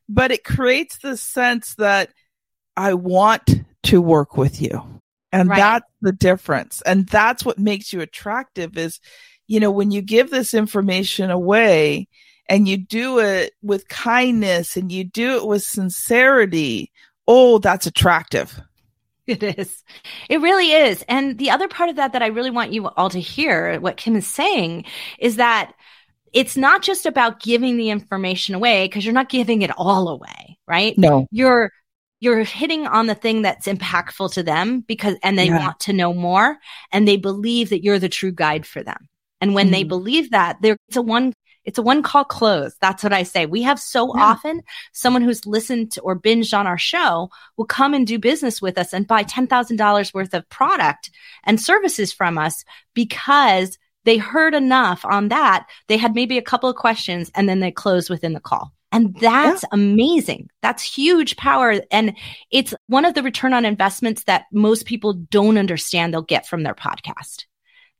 but 0.09 0.31
it 0.31 0.43
creates 0.43 0.97
the 0.99 1.17
sense 1.17 1.75
that 1.75 2.09
I 2.77 2.93
want 2.93 3.49
to 3.83 4.01
work 4.01 4.37
with 4.37 4.61
you. 4.61 5.01
And 5.31 5.49
right. 5.49 5.57
that's 5.57 5.91
the 6.01 6.11
difference. 6.11 6.81
And 6.85 7.07
that's 7.07 7.43
what 7.43 7.59
makes 7.59 7.91
you 7.91 8.01
attractive 8.01 8.77
is, 8.77 8.99
you 9.47 9.59
know, 9.59 9.71
when 9.71 9.91
you 9.91 10.01
give 10.01 10.29
this 10.29 10.53
information 10.53 11.29
away 11.29 12.07
and 12.47 12.67
you 12.67 12.77
do 12.77 13.19
it 13.19 13.53
with 13.61 13.87
kindness 13.87 14.77
and 14.77 14.91
you 14.91 15.03
do 15.03 15.37
it 15.37 15.47
with 15.47 15.63
sincerity, 15.63 16.91
oh, 17.27 17.57
that's 17.59 17.87
attractive. 17.87 18.59
It 19.27 19.41
is. 19.41 19.83
It 20.29 20.39
really 20.39 20.71
is. 20.71 21.03
And 21.07 21.37
the 21.39 21.49
other 21.49 21.67
part 21.67 21.89
of 21.89 21.95
that 21.95 22.13
that 22.13 22.21
I 22.21 22.27
really 22.27 22.51
want 22.51 22.73
you 22.73 22.87
all 22.89 23.09
to 23.09 23.19
hear, 23.19 23.79
what 23.79 23.97
Kim 23.97 24.15
is 24.15 24.27
saying, 24.27 24.85
is 25.17 25.37
that 25.37 25.73
it's 26.31 26.55
not 26.55 26.83
just 26.83 27.05
about 27.07 27.41
giving 27.41 27.77
the 27.77 27.89
information 27.89 28.53
away 28.53 28.85
because 28.85 29.03
you're 29.03 29.13
not 29.15 29.29
giving 29.29 29.63
it 29.63 29.71
all 29.77 30.09
away, 30.09 30.59
right? 30.67 30.95
No. 30.97 31.25
You're 31.31 31.71
you're 32.19 32.43
hitting 32.43 32.87
on 32.87 33.07
the 33.07 33.15
thing 33.15 33.41
that's 33.41 33.67
impactful 33.67 34.33
to 34.33 34.43
them 34.43 34.81
because 34.81 35.15
and 35.23 35.37
they 35.37 35.47
Yeah. 35.47 35.59
want 35.59 35.79
to 35.81 35.93
know 35.93 36.13
more 36.13 36.57
and 36.91 37.07
they 37.07 37.17
believe 37.17 37.69
that 37.69 37.83
you're 37.83 37.99
the 37.99 38.09
true 38.09 38.31
guide 38.31 38.65
for 38.65 38.83
them. 38.83 39.07
And 39.41 39.53
when 39.53 39.71
they 39.71 39.83
Mhm. 39.83 39.89
believe 39.89 40.31
that, 40.31 40.57
there 40.61 40.77
it's 40.87 40.97
a 40.97 41.01
one 41.01 41.33
it's 41.65 41.77
a 41.77 41.81
one 41.81 42.03
call 42.03 42.23
close. 42.23 42.75
That's 42.79 43.03
what 43.03 43.13
I 43.13 43.23
say. 43.23 43.45
We 43.45 43.63
have 43.63 43.79
so 43.79 44.15
Yeah. 44.15 44.23
often 44.23 44.61
someone 44.93 45.21
who's 45.21 45.45
listened 45.45 45.91
to 45.93 46.01
or 46.01 46.19
binged 46.19 46.57
on 46.57 46.67
our 46.67 46.77
show 46.77 47.29
will 47.57 47.65
come 47.65 47.93
and 47.93 48.05
do 48.07 48.19
business 48.19 48.61
with 48.61 48.77
us 48.77 48.93
and 48.93 49.07
buy 49.07 49.23
$10,000 49.23 50.13
worth 50.13 50.33
of 50.33 50.47
product 50.49 51.09
and 51.43 51.59
services 51.59 52.13
from 52.13 52.37
us 52.37 52.63
because 52.93 53.77
they 54.05 54.17
heard 54.17 54.53
enough 54.53 55.03
on 55.03 55.29
that. 55.29 55.67
They 55.87 55.97
had 55.97 56.15
maybe 56.15 56.37
a 56.37 56.43
couple 56.43 56.69
of 56.69 56.75
questions 56.75 57.31
and 57.35 57.49
then 57.49 57.59
they 57.59 57.71
closed 57.71 58.09
within 58.09 58.33
the 58.33 58.39
call. 58.39 58.71
And 58.91 59.13
that's 59.19 59.65
amazing. 59.73 60.49
That's 60.61 60.81
huge 60.81 61.35
power. 61.35 61.81
And 61.91 62.15
it's 62.49 62.73
one 62.87 63.03
of 63.03 63.13
the 63.13 63.23
return 63.23 63.53
on 63.53 63.65
investments 63.65 64.23
that 64.23 64.45
most 64.53 64.85
people 64.85 65.13
don't 65.13 65.57
understand 65.57 66.13
they'll 66.13 66.21
get 66.21 66.47
from 66.47 66.63
their 66.63 66.75
podcast. 66.75 67.45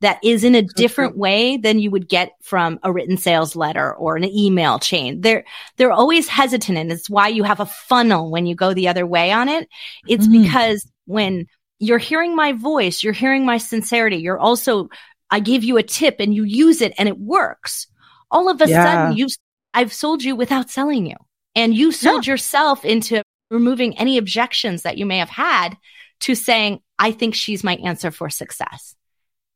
That 0.02 0.18
is 0.22 0.44
in 0.44 0.54
a 0.54 0.62
different 0.62 1.16
way 1.16 1.56
than 1.56 1.78
you 1.78 1.90
would 1.90 2.06
get 2.08 2.32
from 2.42 2.78
a 2.82 2.92
written 2.92 3.16
sales 3.16 3.56
letter 3.56 3.94
or 3.94 4.16
an 4.16 4.24
email 4.24 4.78
chain. 4.78 5.22
They're, 5.22 5.44
they're 5.78 5.90
always 5.92 6.28
hesitant. 6.28 6.76
And 6.76 6.92
it's 6.92 7.08
why 7.08 7.28
you 7.28 7.44
have 7.44 7.60
a 7.60 7.66
funnel 7.66 8.30
when 8.30 8.44
you 8.44 8.54
go 8.54 8.74
the 8.74 8.88
other 8.88 9.06
way 9.06 9.32
on 9.32 9.48
it. 9.48 9.68
It's 10.06 10.26
Mhm. 10.26 10.42
because 10.42 10.86
when 11.06 11.46
you're 11.78 11.96
hearing 11.98 12.36
my 12.36 12.52
voice, 12.52 13.02
you're 13.02 13.14
hearing 13.14 13.46
my 13.46 13.56
sincerity. 13.56 14.16
You're 14.16 14.38
also, 14.38 14.88
I 15.30 15.40
gave 15.40 15.64
you 15.64 15.78
a 15.78 15.82
tip 15.82 16.16
and 16.18 16.34
you 16.34 16.44
use 16.44 16.82
it 16.82 16.92
and 16.98 17.08
it 17.08 17.18
works. 17.18 17.86
All 18.30 18.50
of 18.50 18.60
a 18.60 18.68
Yeah. 18.68 18.84
sudden 18.84 19.16
you 19.16 19.28
I've 19.72 19.92
sold 19.92 20.22
you 20.24 20.36
without 20.36 20.70
selling 20.70 21.06
you. 21.06 21.16
And 21.54 21.74
you 21.74 21.92
sold 21.92 22.26
yourself 22.26 22.84
into 22.84 23.22
removing 23.50 23.96
any 23.98 24.18
objections 24.18 24.82
that 24.82 24.98
you 24.98 25.06
may 25.06 25.18
have 25.18 25.28
had 25.30 25.76
to 26.20 26.34
saying, 26.34 26.80
I 26.98 27.12
think 27.12 27.34
she's 27.34 27.62
my 27.64 27.76
answer 27.76 28.10
for 28.10 28.28
success. 28.30 28.94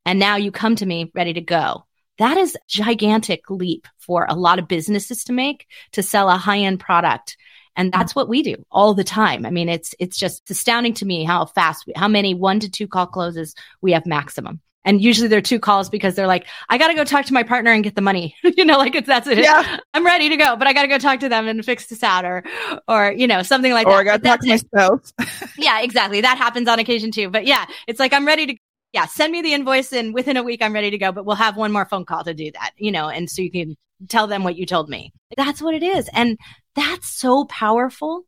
And 0.05 0.19
now 0.19 0.37
you 0.37 0.51
come 0.51 0.77
to 0.77 0.87
me 0.87 1.11
ready 1.15 1.35
to 1.35 1.41
go. 1.41 1.87
That 2.19 2.37
is 2.37 2.55
a 2.55 2.59
gigantic 2.69 3.49
leap 3.49 3.87
for 3.99 4.27
a 4.29 4.35
lot 4.35 4.59
of 4.59 4.69
businesses 4.69 5.25
to 5.25 5.33
make 5.33 5.67
to 5.93 6.03
sell 6.03 6.29
a 6.29 6.37
high 6.37 6.59
end 6.59 6.81
product. 6.81 7.37
And 7.77 7.95
hmm. 7.95 7.99
that's 7.99 8.15
what 8.15 8.29
we 8.29 8.43
do 8.43 8.57
all 8.71 8.95
the 8.95 9.05
time. 9.05 9.47
I 9.47 9.51
mean, 9.51 9.69
it's, 9.69 9.95
it's 9.99 10.19
just 10.19 10.51
astounding 10.51 10.95
to 10.95 11.07
me 11.07 11.25
how 11.25 11.47
fast, 11.47 11.87
we, 11.87 11.93
how 11.97 12.09
many 12.09 12.35
one 12.35 12.61
to 12.61 12.71
two 12.71 12.89
call 12.89 13.07
closes 13.07 13.55
we 13.81 13.93
have 13.93 14.07
maximum. 14.07 14.61
And 14.85 15.01
usually 15.01 15.29
they're 15.29 15.43
two 15.43 15.61
calls 15.61 15.91
because 15.91 16.15
they're 16.15 16.27
like, 16.27 16.47
I 16.69 16.79
got 16.79 16.89
to 16.89 16.95
go 16.95 17.05
talk 17.05 17.27
to 17.27 17.35
my 17.35 17.43
partner 17.43 17.71
and 17.71 17.85
get 17.85 17.95
the 17.95 18.01
money. 18.01 18.35
you 18.43 18.65
know, 18.65 18.79
like 18.79 18.95
it's, 18.95 19.07
that's 19.07 19.27
it. 19.27 19.39
Yeah. 19.39 19.79
I'm 19.95 20.07
ready 20.07 20.31
to 20.31 20.37
go, 20.37 20.57
but 20.57 20.67
I 20.67 20.73
got 20.73 20.83
to 20.83 20.89
go 20.89 20.99
talk 20.99 21.21
to 21.21 21.29
them 21.29 21.49
and 21.49 21.63
fix 21.65 21.87
this 21.87 22.03
out 22.03 22.25
or, 22.25 22.45
or, 22.89 23.13
you 23.13 23.27
know, 23.27 23.43
something 23.43 23.73
like 23.73 23.87
Or 23.87 23.93
that. 23.93 23.97
Or 23.97 24.01
I 24.01 24.05
got 24.05 24.23
to 24.23 24.29
talk 24.29 24.41
to 24.41 24.49
my 24.49 24.57
spouse. 24.57 25.13
Yeah, 25.59 25.83
exactly. 25.83 26.23
That 26.23 26.39
happens 26.39 26.69
on 26.69 26.79
occasion 26.79 27.11
too. 27.11 27.29
But 27.29 27.47
yeah, 27.47 27.67
it's 27.87 28.01
like, 28.01 28.15
I'm 28.15 28.27
ready 28.27 28.47
to, 28.47 28.57
yeah, 28.93 29.07
send 29.07 29.33
me 29.33 29.43
the 29.43 29.55
invoice 29.55 29.93
and 29.93 30.13
within 30.13 30.37
a 30.37 30.43
week, 30.43 30.63
I'm 30.63 30.73
ready 30.73 30.91
to 30.91 30.99
go, 30.99 31.13
but 31.13 31.25
we'll 31.25 31.37
have 31.37 31.57
one 31.57 31.73
more 31.73 31.85
phone 31.85 32.05
call 32.05 32.25
to 32.25 32.35
do 32.35 32.51
that, 32.53 32.73
you 32.77 32.91
know, 32.91 33.09
and 33.09 33.31
so 33.31 33.43
you 33.43 33.51
can 33.51 33.77
tell 34.09 34.27
them 34.27 34.43
what 34.45 34.57
you 34.57 34.67
told 34.67 34.89
me. 34.89 35.13
That's 35.37 35.63
what 35.63 35.75
it 35.75 35.83
is. 35.83 36.09
And 36.13 36.39
that's 36.75 37.09
so 37.09 37.45
powerful. 37.45 38.25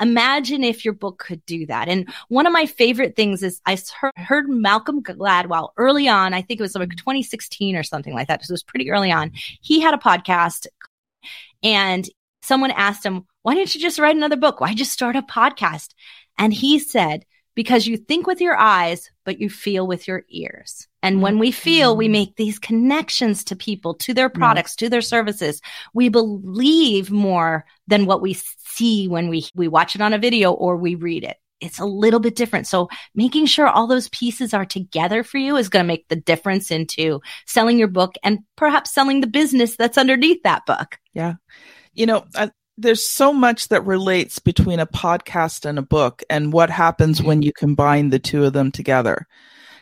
Imagine 0.00 0.62
if 0.62 0.84
your 0.84 0.94
book 0.94 1.18
could 1.18 1.44
do 1.46 1.66
that. 1.66 1.88
And 1.88 2.08
one 2.28 2.46
of 2.46 2.52
my 2.52 2.66
favorite 2.66 3.16
things 3.16 3.42
is 3.42 3.60
I 3.64 3.78
heard, 3.98 4.12
heard 4.16 4.48
Malcolm 4.48 5.02
Gladwell 5.02 5.70
early 5.76 6.08
on. 6.08 6.34
I 6.34 6.42
think 6.42 6.60
it 6.60 6.62
was 6.62 6.74
like 6.74 6.88
mm-hmm. 6.88 6.98
2016 6.98 7.76
or 7.76 7.82
something 7.82 8.14
like 8.14 8.28
that. 8.28 8.44
So 8.44 8.52
it 8.52 8.54
was 8.54 8.62
pretty 8.62 8.90
early 8.90 9.10
on. 9.10 9.32
He 9.62 9.80
had 9.80 9.94
a 9.94 9.98
podcast 9.98 10.66
and 11.62 12.08
someone 12.42 12.70
asked 12.72 13.04
him, 13.04 13.24
why 13.42 13.54
didn't 13.54 13.74
you 13.74 13.80
just 13.80 13.98
write 13.98 14.16
another 14.16 14.36
book? 14.36 14.60
Why 14.60 14.74
just 14.74 14.92
start 14.92 15.16
a 15.16 15.22
podcast? 15.22 15.94
And 16.38 16.52
he 16.52 16.78
said, 16.78 17.24
because 17.54 17.86
you 17.86 17.96
think 17.96 18.26
with 18.26 18.40
your 18.40 18.56
eyes, 18.56 19.10
but 19.26 19.40
you 19.40 19.50
feel 19.50 19.86
with 19.86 20.08
your 20.08 20.22
ears. 20.30 20.86
And 21.02 21.16
mm-hmm. 21.16 21.22
when 21.22 21.38
we 21.38 21.50
feel, 21.50 21.94
we 21.94 22.06
mm-hmm. 22.06 22.12
make 22.12 22.36
these 22.36 22.58
connections 22.58 23.44
to 23.44 23.56
people, 23.56 23.94
to 23.96 24.14
their 24.14 24.30
products, 24.30 24.76
to 24.76 24.88
their 24.88 25.02
services. 25.02 25.60
We 25.92 26.08
believe 26.08 27.10
more 27.10 27.66
than 27.86 28.06
what 28.06 28.22
we 28.22 28.34
see 28.34 29.08
when 29.08 29.28
we, 29.28 29.46
we 29.54 29.68
watch 29.68 29.94
it 29.94 30.00
on 30.00 30.14
a 30.14 30.18
video 30.18 30.52
or 30.52 30.76
we 30.76 30.94
read 30.94 31.24
it. 31.24 31.36
It's 31.60 31.78
a 31.78 31.86
little 31.86 32.20
bit 32.20 32.36
different. 32.36 32.66
So 32.66 32.88
making 33.14 33.46
sure 33.46 33.66
all 33.66 33.86
those 33.86 34.08
pieces 34.10 34.54
are 34.54 34.66
together 34.66 35.24
for 35.24 35.38
you 35.38 35.56
is 35.56 35.68
going 35.68 35.82
to 35.82 35.88
make 35.88 36.06
the 36.08 36.16
difference 36.16 36.70
into 36.70 37.20
selling 37.46 37.78
your 37.78 37.88
book 37.88 38.14
and 38.22 38.40
perhaps 38.56 38.92
selling 38.94 39.20
the 39.20 39.26
business 39.26 39.74
that's 39.76 39.98
underneath 39.98 40.42
that 40.44 40.66
book. 40.66 40.98
Yeah. 41.14 41.34
You 41.94 42.06
know, 42.06 42.24
I, 42.34 42.50
there's 42.78 43.04
so 43.04 43.32
much 43.32 43.68
that 43.68 43.86
relates 43.86 44.38
between 44.38 44.80
a 44.80 44.86
podcast 44.86 45.64
and 45.64 45.78
a 45.78 45.82
book 45.82 46.22
and 46.28 46.52
what 46.52 46.70
happens 46.70 47.22
when 47.22 47.42
you 47.42 47.52
combine 47.52 48.10
the 48.10 48.18
two 48.18 48.44
of 48.44 48.52
them 48.52 48.70
together. 48.70 49.26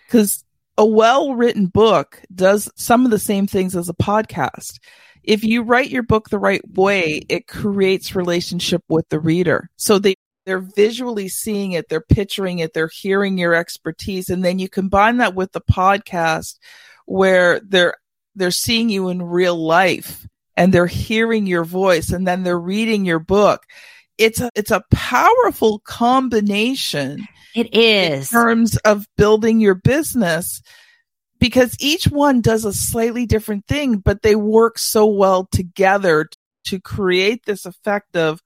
Because 0.06 0.44
a 0.78 0.86
well 0.86 1.34
written 1.34 1.66
book 1.66 2.22
does 2.34 2.70
some 2.76 3.04
of 3.04 3.10
the 3.10 3.18
same 3.18 3.46
things 3.46 3.74
as 3.74 3.88
a 3.88 3.94
podcast. 3.94 4.78
If 5.22 5.42
you 5.42 5.62
write 5.62 5.90
your 5.90 6.02
book 6.02 6.28
the 6.28 6.38
right 6.38 6.62
way, 6.74 7.22
it 7.28 7.46
creates 7.46 8.14
relationship 8.14 8.82
with 8.88 9.08
the 9.08 9.18
reader. 9.18 9.70
So 9.76 9.98
they, 9.98 10.14
they're 10.44 10.58
visually 10.58 11.28
seeing 11.28 11.72
it, 11.72 11.88
they're 11.88 12.00
picturing 12.02 12.58
it, 12.58 12.74
they're 12.74 12.90
hearing 12.92 13.38
your 13.38 13.54
expertise. 13.54 14.28
And 14.28 14.44
then 14.44 14.58
you 14.58 14.68
combine 14.68 15.16
that 15.16 15.34
with 15.34 15.52
the 15.52 15.62
podcast 15.62 16.58
where 17.06 17.60
they're, 17.60 17.96
they're 18.34 18.50
seeing 18.50 18.90
you 18.90 19.08
in 19.08 19.22
real 19.22 19.56
life 19.56 20.26
and 20.56 20.72
they're 20.72 20.86
hearing 20.86 21.46
your 21.46 21.64
voice 21.64 22.10
and 22.10 22.26
then 22.26 22.42
they're 22.42 22.58
reading 22.58 23.04
your 23.04 23.18
book. 23.18 23.64
It's 24.18 24.40
a, 24.40 24.50
it's 24.54 24.70
a 24.70 24.84
powerful 24.90 25.80
combination 25.80 27.26
It 27.54 27.74
is. 27.74 28.32
in 28.32 28.40
terms 28.40 28.76
of 28.78 29.06
building 29.16 29.60
your 29.60 29.74
business 29.74 30.62
because 31.40 31.76
each 31.80 32.04
one 32.06 32.40
does 32.40 32.64
a 32.64 32.72
slightly 32.72 33.26
different 33.26 33.66
thing, 33.66 33.98
but 33.98 34.22
they 34.22 34.36
work 34.36 34.78
so 34.78 35.04
well 35.06 35.46
together 35.50 36.28
to 36.66 36.80
create 36.80 37.44
this 37.44 37.66
effect 37.66 38.16
of, 38.16 38.40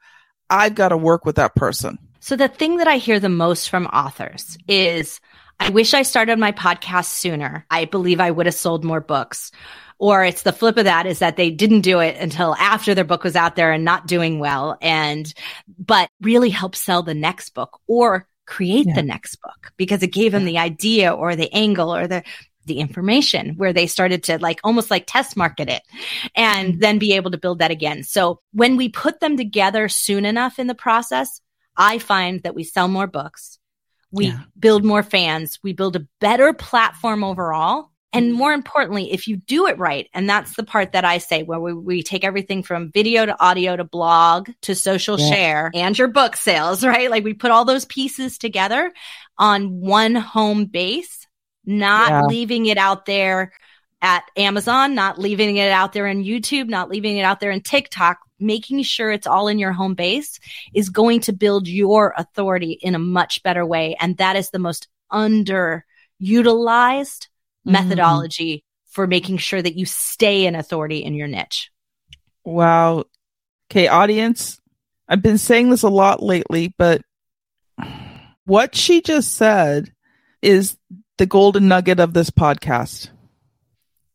I've 0.50 0.74
got 0.74 0.88
to 0.88 0.96
work 0.96 1.24
with 1.24 1.36
that 1.36 1.54
person. 1.54 1.98
So 2.20 2.34
the 2.34 2.48
thing 2.48 2.78
that 2.78 2.88
I 2.88 2.96
hear 2.96 3.20
the 3.20 3.28
most 3.28 3.70
from 3.70 3.86
authors 3.86 4.58
is 4.66 5.20
I 5.60 5.70
wish 5.70 5.94
I 5.94 6.02
started 6.02 6.38
my 6.38 6.52
podcast 6.52 7.06
sooner. 7.06 7.66
I 7.70 7.84
believe 7.84 8.20
I 8.20 8.30
would 8.30 8.46
have 8.46 8.54
sold 8.54 8.84
more 8.84 9.00
books. 9.00 9.52
Or 9.98 10.24
it's 10.24 10.42
the 10.42 10.52
flip 10.52 10.76
of 10.76 10.84
that 10.84 11.06
is 11.06 11.18
that 11.18 11.36
they 11.36 11.50
didn't 11.50 11.80
do 11.80 11.98
it 12.00 12.16
until 12.18 12.54
after 12.54 12.94
their 12.94 13.04
book 13.04 13.24
was 13.24 13.34
out 13.36 13.56
there 13.56 13.72
and 13.72 13.84
not 13.84 14.06
doing 14.06 14.38
well 14.38 14.78
and 14.80 15.32
but 15.78 16.08
really 16.20 16.50
help 16.50 16.76
sell 16.76 17.02
the 17.02 17.14
next 17.14 17.50
book 17.50 17.80
or 17.88 18.28
create 18.46 18.86
Yeah. 18.86 18.94
the 18.94 19.02
next 19.02 19.36
book 19.42 19.72
because 19.76 20.02
it 20.02 20.12
gave 20.12 20.32
them 20.32 20.44
the 20.44 20.58
idea 20.58 21.12
or 21.12 21.36
the 21.36 21.52
angle 21.52 21.94
or 21.94 22.06
the 22.06 22.22
the 22.64 22.78
information 22.78 23.54
where 23.56 23.72
they 23.72 23.86
started 23.86 24.22
to 24.24 24.38
like 24.38 24.60
almost 24.62 24.90
like 24.90 25.04
test 25.06 25.36
market 25.36 25.68
it 25.68 25.82
and 26.36 26.68
mm-hmm. 26.74 26.80
then 26.80 26.98
be 26.98 27.14
able 27.14 27.30
to 27.32 27.38
build 27.38 27.58
that 27.58 27.70
again. 27.70 28.04
So 28.04 28.40
when 28.52 28.76
we 28.76 28.88
put 28.90 29.20
them 29.20 29.36
together 29.36 29.88
soon 29.88 30.24
enough 30.24 30.58
in 30.58 30.66
the 30.68 30.74
process, 30.74 31.40
I 31.76 31.98
find 31.98 32.42
that 32.42 32.54
we 32.54 32.64
sell 32.64 32.86
more 32.86 33.06
books. 33.06 33.58
We 34.10 34.26
Yeah. 34.26 34.40
build 34.58 34.84
more 34.84 35.02
fans. 35.02 35.58
We 35.62 35.72
build 35.72 35.96
a 35.96 36.06
better 36.20 36.52
platform 36.52 37.24
overall. 37.24 37.90
And 38.12 38.28
mm-hmm. 38.28 38.38
more 38.38 38.52
importantly, 38.52 39.12
if 39.12 39.28
you 39.28 39.36
do 39.36 39.66
it 39.66 39.78
right, 39.78 40.08
and 40.14 40.28
that's 40.28 40.56
the 40.56 40.64
part 40.64 40.92
that 40.92 41.04
I 41.04 41.18
say 41.18 41.42
where 41.42 41.60
we, 41.60 41.74
we 41.74 42.02
take 42.02 42.24
everything 42.24 42.62
from 42.62 42.90
video 42.90 43.26
to 43.26 43.42
audio 43.42 43.76
to 43.76 43.84
blog 43.84 44.50
to 44.62 44.74
social 44.74 45.20
Yeah. 45.20 45.30
share 45.30 45.70
and 45.74 45.98
your 45.98 46.08
book 46.08 46.36
sales, 46.36 46.84
right? 46.84 47.10
Like 47.10 47.24
we 47.24 47.34
put 47.34 47.50
all 47.50 47.64
those 47.64 47.84
pieces 47.84 48.38
together 48.38 48.92
on 49.36 49.80
one 49.80 50.14
home 50.14 50.66
base, 50.66 51.26
not 51.64 52.10
Yeah. 52.10 52.22
leaving 52.22 52.66
it 52.66 52.78
out 52.78 53.06
there 53.06 53.52
at 54.00 54.24
Amazon, 54.36 54.94
not 54.94 55.18
leaving 55.18 55.56
it 55.56 55.70
out 55.70 55.92
there 55.92 56.06
in 56.06 56.24
YouTube, 56.24 56.68
not 56.68 56.88
leaving 56.88 57.16
it 57.16 57.22
out 57.22 57.40
there 57.40 57.50
in 57.50 57.60
TikTok, 57.60 58.18
making 58.40 58.82
sure 58.84 59.10
it's 59.10 59.26
all 59.26 59.48
in 59.48 59.58
your 59.58 59.72
home 59.72 59.94
base 59.94 60.38
is 60.72 60.88
going 60.88 61.20
to 61.20 61.32
build 61.32 61.66
your 61.66 62.14
authority 62.16 62.78
in 62.80 62.94
a 62.94 62.98
much 62.98 63.42
better 63.42 63.66
way. 63.66 63.96
And 64.00 64.16
that 64.18 64.36
is 64.36 64.50
the 64.50 64.58
most 64.58 64.88
underutilized 65.12 67.27
Mhm. 67.68 67.72
methodology 67.72 68.64
for 68.90 69.06
making 69.06 69.36
sure 69.36 69.62
that 69.62 69.76
you 69.76 69.86
stay 69.86 70.46
in 70.46 70.54
authority 70.54 70.98
in 71.04 71.14
your 71.14 71.28
niche. 71.28 71.70
Wow. 72.44 73.04
Okay, 73.70 73.86
audience, 73.86 74.60
I've 75.08 75.22
been 75.22 75.38
saying 75.38 75.70
this 75.70 75.82
a 75.82 75.88
lot 75.88 76.22
lately, 76.22 76.74
but 76.78 77.02
what 78.44 78.74
she 78.74 79.02
just 79.02 79.34
said 79.34 79.92
is 80.40 80.76
the 81.18 81.26
golden 81.26 81.68
nugget 81.68 82.00
of 82.00 82.14
this 82.14 82.30
podcast. 82.30 83.10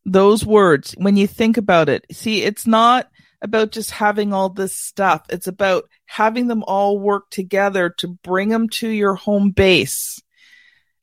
Those 0.04 0.44
words, 0.44 0.94
when 0.98 1.16
you 1.16 1.26
think 1.26 1.56
about 1.56 1.88
it, 1.88 2.04
see, 2.10 2.42
it's 2.42 2.66
not 2.66 3.08
about 3.40 3.72
just 3.72 3.90
having 3.90 4.32
all 4.32 4.48
this 4.48 4.74
stuff. 4.74 5.22
It's 5.28 5.46
about 5.46 5.84
having 6.06 6.48
them 6.48 6.64
all 6.64 6.98
work 6.98 7.30
together 7.30 7.90
to 7.98 8.08
bring 8.08 8.48
them 8.48 8.68
to 8.70 8.88
your 8.88 9.14
home 9.14 9.50
base. 9.50 10.20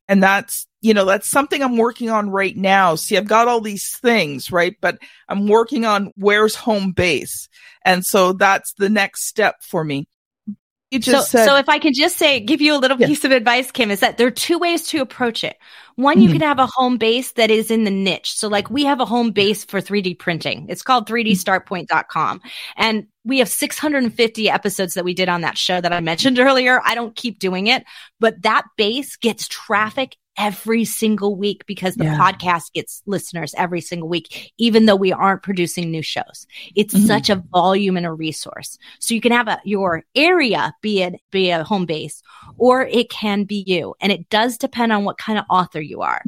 And 0.08 0.22
that's 0.22 0.66
you 0.82 0.92
know, 0.92 1.04
that's 1.04 1.28
something 1.28 1.62
I'm 1.62 1.76
working 1.76 2.10
on 2.10 2.28
right 2.28 2.56
now. 2.56 2.96
See, 2.96 3.16
I've 3.16 3.28
got 3.28 3.46
all 3.48 3.60
these 3.60 3.96
things, 3.98 4.50
right? 4.50 4.76
But 4.80 4.98
I'm 5.28 5.46
working 5.46 5.86
on 5.86 6.12
where's 6.16 6.56
home 6.56 6.90
base. 6.90 7.48
And 7.84 8.04
so 8.04 8.32
that's 8.32 8.74
the 8.74 8.90
next 8.90 9.26
step 9.26 9.62
for 9.62 9.84
me. 9.84 10.08
You 10.90 10.98
just 10.98 11.30
so, 11.30 11.38
said, 11.38 11.46
so 11.46 11.56
if 11.56 11.70
I 11.70 11.78
can 11.78 11.94
just 11.94 12.18
say, 12.18 12.40
give 12.40 12.60
you 12.60 12.76
a 12.76 12.78
little 12.78 12.98
piece 12.98 13.24
of 13.24 13.30
advice, 13.30 13.70
Kim, 13.70 13.90
is 13.90 14.00
that 14.00 14.18
there 14.18 14.26
are 14.26 14.30
two 14.30 14.58
ways 14.58 14.88
to 14.88 15.00
approach 15.00 15.42
it. 15.42 15.56
One, 15.94 16.20
you 16.20 16.28
mm-hmm. 16.28 16.40
can 16.40 16.48
have 16.48 16.58
a 16.58 16.66
home 16.66 16.98
base 16.98 17.32
that 17.32 17.50
is 17.50 17.70
in 17.70 17.84
the 17.84 17.90
niche. 17.90 18.32
So 18.32 18.48
like 18.48 18.68
we 18.68 18.84
have 18.84 19.00
a 19.00 19.06
home 19.06 19.30
base 19.30 19.64
for 19.64 19.80
3D 19.80 20.18
printing. 20.18 20.66
It's 20.68 20.82
called 20.82 21.08
3dstartpoint.com. 21.08 22.42
And 22.76 23.06
we 23.24 23.38
have 23.38 23.48
650 23.48 24.50
episodes 24.50 24.94
that 24.94 25.04
we 25.04 25.14
did 25.14 25.30
on 25.30 25.40
that 25.42 25.56
show 25.56 25.80
that 25.80 25.94
I 25.94 26.00
mentioned 26.00 26.38
earlier. 26.38 26.82
I 26.84 26.94
don't 26.94 27.16
keep 27.16 27.38
doing 27.38 27.68
it, 27.68 27.84
but 28.20 28.42
that 28.42 28.64
base 28.76 29.16
gets 29.16 29.48
traffic 29.48 30.16
every 30.38 30.84
single 30.84 31.36
week 31.36 31.64
because 31.66 31.94
the 31.94 32.04
yeah. 32.04 32.18
podcast 32.18 32.72
gets 32.72 33.02
listeners 33.06 33.54
every 33.56 33.80
single 33.80 34.08
week, 34.08 34.52
even 34.58 34.86
though 34.86 34.96
we 34.96 35.12
aren't 35.12 35.42
producing 35.42 35.90
new 35.90 36.02
shows. 36.02 36.46
It's 36.74 36.94
mm-hmm. 36.94 37.06
such 37.06 37.30
a 37.30 37.36
volume 37.52 37.96
and 37.96 38.06
a 38.06 38.12
resource. 38.12 38.78
So 38.98 39.14
you 39.14 39.20
can 39.20 39.32
have 39.32 39.48
a, 39.48 39.60
your 39.64 40.04
area 40.14 40.74
be 40.80 41.02
it, 41.02 41.20
be 41.30 41.50
a 41.50 41.64
home 41.64 41.86
base 41.86 42.22
or 42.56 42.82
it 42.86 43.10
can 43.10 43.44
be 43.44 43.64
you. 43.66 43.94
And 44.00 44.10
it 44.10 44.28
does 44.30 44.56
depend 44.56 44.92
on 44.92 45.04
what 45.04 45.18
kind 45.18 45.38
of 45.38 45.44
author 45.50 45.80
you 45.80 46.02
are. 46.02 46.22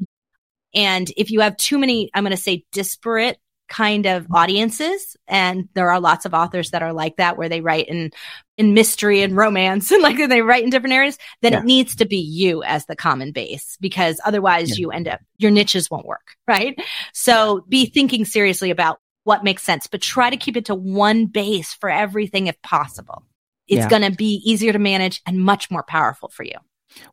And 0.75 1.11
if 1.17 1.31
you 1.31 1.41
have 1.41 1.57
too 1.57 1.79
many, 1.79 2.11
I'm 2.15 2.25
going 2.25 2.37
to 2.37 2.37
say 2.37 2.65
disparate 2.73 3.39
kind 3.69 4.07
of 4.07 4.27
audiences 4.33 5.17
and 5.27 5.69
there 5.75 5.91
are 5.91 5.99
lots 5.99 6.27
of 6.27 6.35
authors 6.35 6.71
that 6.71 6.83
are 6.83 6.93
like 6.93 7.17
that 7.17 7.39
where 7.39 7.49
they 7.49 7.61
write 7.61 7.89
in 7.89 8.11
in 8.59 8.75
mystery 8.75 9.23
and 9.23 9.37
romance 9.37 9.91
and 9.91 10.03
like 10.03 10.17
they 10.29 10.43
write 10.43 10.65
in 10.65 10.71
different 10.71 10.93
areas 10.93 11.19
then 11.41 11.53
yeah. 11.53 11.61
it 11.61 11.65
needs 11.65 11.97
to 11.97 12.05
be 12.05 12.19
you 12.19 12.63
as 12.65 12.87
the 12.87 12.97
common 12.97 13.33
base 13.33 13.79
because 13.81 14.21
otherwise 14.25 14.71
yeah. 14.71 14.83
you 14.83 14.91
end 14.91 15.09
up 15.09 15.21
your 15.39 15.51
niches 15.51 15.91
won't 15.91 16.07
work 16.07 16.37
right 16.47 16.79
so 17.13 17.57
yeah. 17.57 17.61
be 17.69 17.87
thinking 17.87 18.25
seriously 18.25 18.71
about 18.71 18.99
what 19.25 19.45
makes 19.45 19.63
sense 19.63 19.87
but 19.87 20.03
try 20.03 20.29
to 20.29 20.37
keep 20.37 20.57
it 20.57 20.67
to 20.67 20.75
one 20.75 21.27
base 21.27 21.73
for 21.73 21.89
everything 21.89 22.47
if 22.47 22.61
possible 22.63 23.25
it's 23.67 23.87
going 23.87 24.03
to 24.03 24.11
be 24.11 24.43
easier 24.45 24.75
to 24.75 24.79
manage 24.79 25.23
and 25.27 25.41
much 25.41 25.71
more 25.71 25.83
powerful 25.83 26.29
for 26.29 26.43
you 26.45 26.57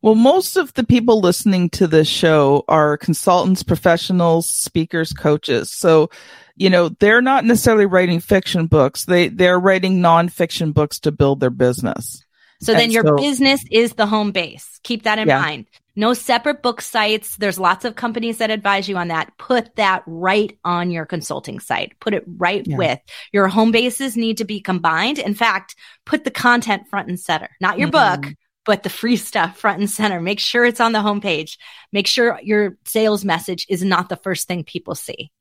well, 0.01 0.15
most 0.15 0.57
of 0.57 0.73
the 0.73 0.83
people 0.83 1.21
listening 1.21 1.69
to 1.71 1.87
this 1.87 2.07
show 2.07 2.63
are 2.67 2.97
consultants, 2.97 3.63
professionals, 3.63 4.47
speakers, 4.47 5.13
coaches. 5.13 5.71
So 5.71 6.09
you 6.55 6.69
know, 6.69 6.89
they're 6.89 7.23
not 7.23 7.43
necessarily 7.43 7.87
writing 7.87 8.19
fiction 8.19 8.67
books. 8.67 9.05
They 9.05 9.29
they're 9.29 9.59
writing 9.59 9.99
nonfiction 9.99 10.73
books 10.73 10.99
to 11.01 11.11
build 11.11 11.39
their 11.39 11.49
business. 11.49 12.23
So 12.61 12.73
and 12.73 12.79
then 12.79 12.91
your 12.91 13.03
so, 13.03 13.15
business 13.15 13.63
is 13.71 13.93
the 13.93 14.05
home 14.05 14.31
base. 14.31 14.79
Keep 14.83 15.03
that 15.03 15.17
in 15.17 15.27
yeah. 15.27 15.41
mind. 15.41 15.65
No 15.95 16.13
separate 16.13 16.61
book 16.61 16.79
sites. 16.79 17.35
There's 17.35 17.59
lots 17.59 17.83
of 17.83 17.95
companies 17.95 18.37
that 18.37 18.49
advise 18.49 18.87
you 18.87 18.95
on 18.97 19.09
that. 19.09 19.35
Put 19.37 19.75
that 19.75 20.03
right 20.05 20.57
on 20.63 20.91
your 20.91 21.05
consulting 21.05 21.59
site. 21.59 21.99
Put 21.99 22.13
it 22.13 22.23
right 22.27 22.65
yeah. 22.65 22.77
with 22.77 22.99
your 23.33 23.47
home 23.47 23.71
bases 23.71 24.15
need 24.15 24.37
to 24.37 24.45
be 24.45 24.61
combined. 24.61 25.19
In 25.19 25.33
fact, 25.33 25.75
put 26.05 26.23
the 26.23 26.31
content 26.31 26.87
front 26.87 27.09
and 27.09 27.19
center, 27.19 27.49
not 27.59 27.77
your 27.79 27.89
mm-hmm. 27.89 28.21
book, 28.21 28.33
but 28.65 28.84
the 28.84 28.89
free 28.89 29.17
stuff 29.17 29.58
front 29.58 29.80
and 29.80 29.89
center. 29.89 30.21
Make 30.21 30.39
sure 30.39 30.65
it's 30.65 30.80
on 30.80 30.91
the 30.91 31.00
homepage. 31.00 31.58
Make 31.91 32.08
sure 32.08 32.39
your 32.43 32.78
sales 32.86 33.26
message 33.26 33.65
is 33.69 33.84
not 33.84 34.10
the 34.10 34.15
first 34.17 34.47
thing 34.47 34.63
people 34.63 34.95
see. 34.95 35.32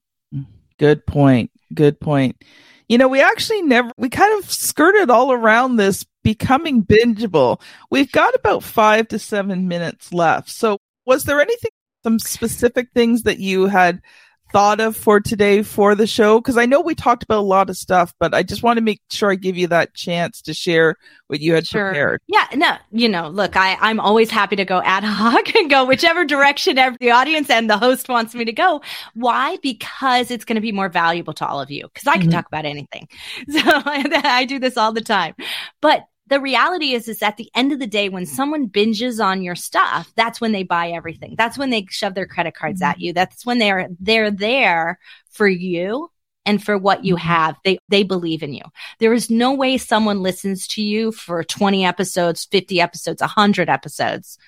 Good 0.79 1.07
point. 1.07 1.51
Good 1.75 2.01
point. 2.01 2.43
You 2.89 2.99
know, 2.99 3.09
we 3.09 3.21
actually 3.21 3.63
never, 3.63 3.91
we 3.97 4.09
kind 4.09 4.43
of 4.43 4.51
skirted 4.51 5.11
all 5.11 5.31
around 5.31 5.77
this 5.77 6.05
becoming 6.25 6.83
bingeable. 6.83 7.61
We've 7.91 8.11
got 8.11 8.35
about 8.35 8.63
five 8.63 9.09
to 9.09 9.19
seven 9.19 9.69
minutes 9.69 10.13
left. 10.13 10.49
So, 10.49 10.79
was 11.07 11.25
there 11.25 11.41
anything, 11.41 11.71
some 12.03 12.19
specific 12.19 12.89
things 12.95 13.23
that 13.23 13.39
you 13.39 13.67
had 13.67 14.01
thought 14.53 14.81
of 14.81 14.97
for 14.97 15.21
today 15.21 15.63
for 15.63 15.95
the 15.95 16.07
show? 16.07 16.41
Because 16.41 16.57
I 16.57 16.67
know 16.67 16.81
we 16.81 16.95
talked 16.95 17.23
about 17.23 17.39
a 17.39 17.43
lot 17.43 17.71
of 17.71 17.77
stuff, 17.77 18.15
but 18.19 18.35
I 18.35 18.43
just 18.43 18.63
want 18.63 18.77
to 18.79 18.83
make 18.83 19.01
sure 19.11 19.31
I 19.31 19.35
give 19.35 19.57
you 19.57 19.67
that 19.69 19.95
chance 19.95 20.43
to 20.43 20.55
share 20.55 20.97
what 21.29 21.41
you 21.41 21.55
had 21.55 21.67
sure. 21.67 21.89
prepared. 21.89 22.21
Yeah, 22.27 22.47
no, 22.55 22.77
you 22.91 23.09
know, 23.09 23.29
look, 23.29 23.57
I, 23.57 23.77
I'm 23.81 24.01
always 24.01 24.31
happy 24.31 24.57
to 24.57 24.65
go 24.65 24.83
ad 24.83 25.05
hoc 25.05 25.55
and 25.55 25.71
go 25.71 25.85
whichever 25.85 26.25
direction 26.25 26.77
the 27.01 27.11
audience 27.11 27.51
and 27.51 27.71
the 27.71 27.79
host 27.79 28.09
wants 28.09 28.35
me 28.35 28.45
to 28.45 28.53
go. 28.53 28.83
Why? 29.15 29.57
Because 29.63 30.31
it's 30.31 30.45
going 30.45 30.57
to 30.57 30.61
be 30.61 30.73
more 30.73 30.89
valuable 30.89 31.33
to 31.35 31.47
all 31.47 31.61
of 31.61 31.71
you. 31.71 31.89
Because 31.93 32.07
I 32.07 32.15
can 32.15 32.23
mm-hmm. 32.23 32.31
talk 32.33 32.47
about 32.47 32.65
anything. 32.65 33.09
So 33.51 33.61
I 33.65 34.45
do 34.45 34.59
this 34.59 34.77
all 34.77 34.93
the 34.93 35.01
time. 35.01 35.35
But 35.81 36.05
the 36.31 36.40
reality 36.40 36.93
is 36.93 37.09
is 37.09 37.23
at 37.23 37.37
the 37.37 37.51
end 37.55 37.73
of 37.73 37.79
the 37.81 37.87
day 37.87 38.09
when 38.09 38.25
someone 38.25 38.69
binges 38.69 39.23
on 39.23 39.43
your 39.43 39.57
stuff 39.57 40.11
that's 40.16 40.40
when 40.40 40.53
they 40.53 40.62
buy 40.62 40.90
everything. 40.90 41.35
That's 41.37 41.59
when 41.59 41.71
they 41.71 41.87
shove 41.90 42.14
their 42.14 42.27
credit 42.27 42.55
cards 42.55 42.81
at 42.81 42.95
mm-hmm. 42.95 43.03
you. 43.03 43.12
That's 43.12 43.45
when 43.45 43.59
they're 43.59 43.88
they're 43.99 44.31
there 44.31 44.99
for 45.31 45.49
you 45.49 46.11
and 46.47 46.62
for 46.62 46.79
what 46.79 47.05
you 47.05 47.16
mm-hmm. 47.16 47.27
have. 47.27 47.57
They 47.64 47.79
they 47.88 48.05
believe 48.05 48.43
in 48.43 48.55
you. 48.55 48.62
There 49.01 49.12
is 49.12 49.29
no 49.29 49.55
way 49.55 49.77
someone 49.77 50.23
listens 50.23 50.66
to 50.69 50.83
you 50.83 51.12
for 51.12 51.45
20 51.45 51.85
episodes 51.85 52.47
50 52.47 52.81
episodes 52.81 53.21
100 53.21 53.69
episodes. 53.69 54.38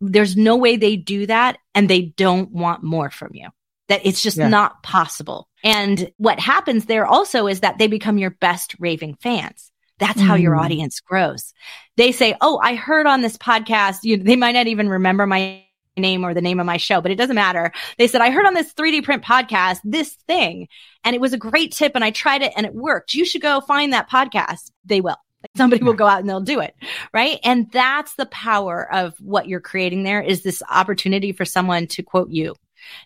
There's 0.00 0.36
no 0.36 0.56
way 0.56 0.76
they 0.76 0.96
do 0.96 1.26
that 1.26 1.58
and 1.74 1.88
they 1.88 2.02
don't 2.02 2.50
want 2.50 2.82
more 2.82 3.10
from 3.10 3.30
you. 3.32 3.48
That 3.88 4.02
it's 4.04 4.22
just 4.22 4.36
yeah. 4.36 4.48
not 4.48 4.82
possible. 4.82 5.48
And 5.62 6.10
what 6.18 6.38
happens 6.38 6.84
there 6.84 7.06
also 7.06 7.46
is 7.46 7.60
that 7.60 7.78
they 7.78 7.86
become 7.86 8.18
your 8.18 8.30
best 8.30 8.74
raving 8.78 9.16
fans 9.16 9.70
that's 9.98 10.20
how 10.20 10.36
mm. 10.36 10.42
your 10.42 10.56
audience 10.56 11.00
grows. 11.00 11.52
They 11.96 12.12
say, 12.12 12.34
Oh, 12.40 12.58
I 12.62 12.74
heard 12.74 13.06
on 13.06 13.22
this 13.22 13.36
podcast, 13.36 13.98
you, 14.02 14.16
they 14.16 14.36
might 14.36 14.52
not 14.52 14.66
even 14.66 14.88
remember 14.88 15.26
my 15.26 15.64
name 15.96 16.24
or 16.24 16.34
the 16.34 16.40
name 16.40 16.60
of 16.60 16.66
my 16.66 16.76
show, 16.76 17.00
but 17.00 17.10
it 17.10 17.16
doesn't 17.16 17.36
matter. 17.36 17.72
They 17.98 18.08
said, 18.08 18.20
I 18.20 18.30
heard 18.30 18.46
on 18.46 18.54
this 18.54 18.72
3D 18.74 19.04
print 19.04 19.22
podcast 19.22 19.78
this 19.84 20.14
thing 20.26 20.68
and 21.04 21.14
it 21.14 21.20
was 21.20 21.32
a 21.32 21.38
great 21.38 21.72
tip 21.72 21.92
and 21.94 22.04
I 22.04 22.10
tried 22.10 22.42
it 22.42 22.52
and 22.56 22.66
it 22.66 22.74
worked. 22.74 23.14
You 23.14 23.24
should 23.24 23.42
go 23.42 23.60
find 23.60 23.92
that 23.92 24.10
podcast. 24.10 24.70
They 24.84 25.00
will. 25.00 25.16
Somebody 25.56 25.84
will 25.84 25.92
go 25.92 26.06
out 26.06 26.20
and 26.20 26.28
they'll 26.28 26.40
do 26.40 26.60
it. 26.60 26.74
Right. 27.12 27.38
And 27.44 27.70
that's 27.70 28.14
the 28.14 28.26
power 28.26 28.92
of 28.92 29.14
what 29.20 29.46
you're 29.46 29.60
creating 29.60 30.02
there 30.02 30.22
is 30.22 30.42
this 30.42 30.62
opportunity 30.70 31.32
for 31.32 31.44
someone 31.44 31.86
to 31.88 32.02
quote 32.02 32.30
you. 32.30 32.54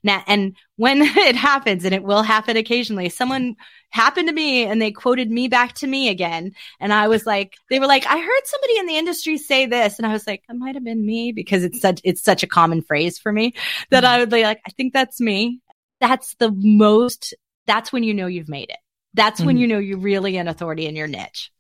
Now, 0.03 0.23
and 0.27 0.57
when 0.77 1.03
it 1.03 1.37
happens, 1.37 1.85
and 1.85 1.95
it 1.95 2.03
will 2.03 2.23
happen 2.23 2.57
occasionally, 2.57 3.09
someone 3.09 3.57
happened 3.91 4.29
to 4.29 4.35
me 4.35 4.65
and 4.65 4.81
they 4.81 4.91
quoted 4.91 5.31
me 5.31 5.49
back 5.49 5.75
to 5.75 5.87
me 5.87 6.09
again. 6.09 6.53
And 6.81 6.93
I 6.93 7.09
was 7.09 7.25
like, 7.25 7.57
they 7.71 7.81
were 7.81 7.87
like, 7.87 8.07
I 8.07 8.19
heard 8.19 8.43
somebody 8.45 8.79
in 8.79 8.87
the 8.87 8.97
industry 8.97 9.39
say 9.39 9.67
this. 9.67 9.99
And 9.99 10.07
I 10.07 10.13
was 10.13 10.27
like, 10.27 10.43
it 10.49 10.57
might 10.57 10.75
have 10.75 10.85
been 10.85 11.05
me 11.05 11.33
because 11.33 11.65
it's 11.65 11.81
such, 11.81 12.01
it's 12.05 12.23
such 12.23 12.43
a 12.43 12.47
common 12.47 12.83
phrase 12.83 13.19
for 13.19 13.33
me 13.33 13.55
that 13.91 14.05
I 14.05 14.19
would 14.19 14.31
be 14.31 14.43
like, 14.43 14.61
I 14.67 14.71
think 14.71 14.93
that's 14.93 15.21
me. 15.21 15.61
That's 16.01 16.35
the 16.35 16.53
most, 16.55 17.35
that's 17.67 17.93
when 17.93 18.03
you 18.03 18.15
know 18.15 18.27
you've 18.27 18.49
made 18.49 18.71
it. 18.71 18.79
That's 19.15 19.41
mm-hmm. 19.41 19.47
when 19.47 19.57
you 19.57 19.67
know 19.67 19.79
you're 19.79 19.99
really 19.99 20.37
an 20.37 20.49
authority 20.49 20.87
in 20.87 20.95
your 20.95 21.09
niche. 21.09 21.51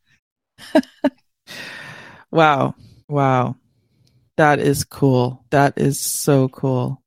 wow. 2.31 2.75
Wow. 3.09 3.57
That 4.37 4.61
is 4.61 4.85
cool. 4.85 5.45
That 5.51 5.79
is 5.79 5.99
so 5.99 6.49
cool. 6.49 7.03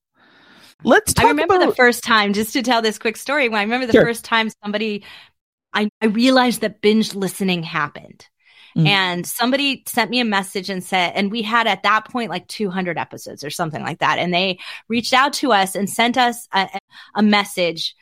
Let's 0.84 1.13
talk. 1.13 1.26
I 1.26 1.30
remember 1.30 1.56
about- 1.56 1.70
the 1.70 1.76
first 1.76 2.04
time, 2.04 2.34
just 2.34 2.54
to 2.54 2.62
tell 2.62 2.82
this 2.82 2.98
quick 2.98 3.17
story, 3.17 3.50
when 3.50 3.60
I 3.60 3.63
remember 3.63 3.88
the 3.88 3.94
sure. 3.94 4.06
first 4.06 4.26
time 4.26 4.50
somebody, 4.63 5.04
I, 5.74 5.89
I 6.02 6.08
realized 6.08 6.62
that 6.62 6.82
binge 6.82 7.13
listening 7.13 7.63
happened. 7.63 8.28
Mm-hmm. 8.76 8.88
And 8.88 9.28
somebody 9.28 9.84
sent 9.86 10.10
me 10.10 10.22
a 10.22 10.26
message 10.26 10.70
and 10.70 10.84
said, 10.84 11.13
and 11.15 11.30
we 11.30 11.41
had 11.41 11.67
at 11.67 11.84
that 11.84 12.06
point 12.10 12.30
like 12.30 12.48
200 12.48 12.98
episodes 12.98 13.44
or 13.44 13.50
something 13.50 13.82
like 13.82 14.00
that. 14.00 14.17
And 14.17 14.34
they 14.34 14.60
reached 14.88 15.13
out 15.13 15.34
to 15.34 15.52
us 15.52 15.76
and 15.76 15.89
sent 15.89 16.17
us 16.17 16.48
a, 16.54 16.70
a 17.15 17.22
message. 17.22 17.96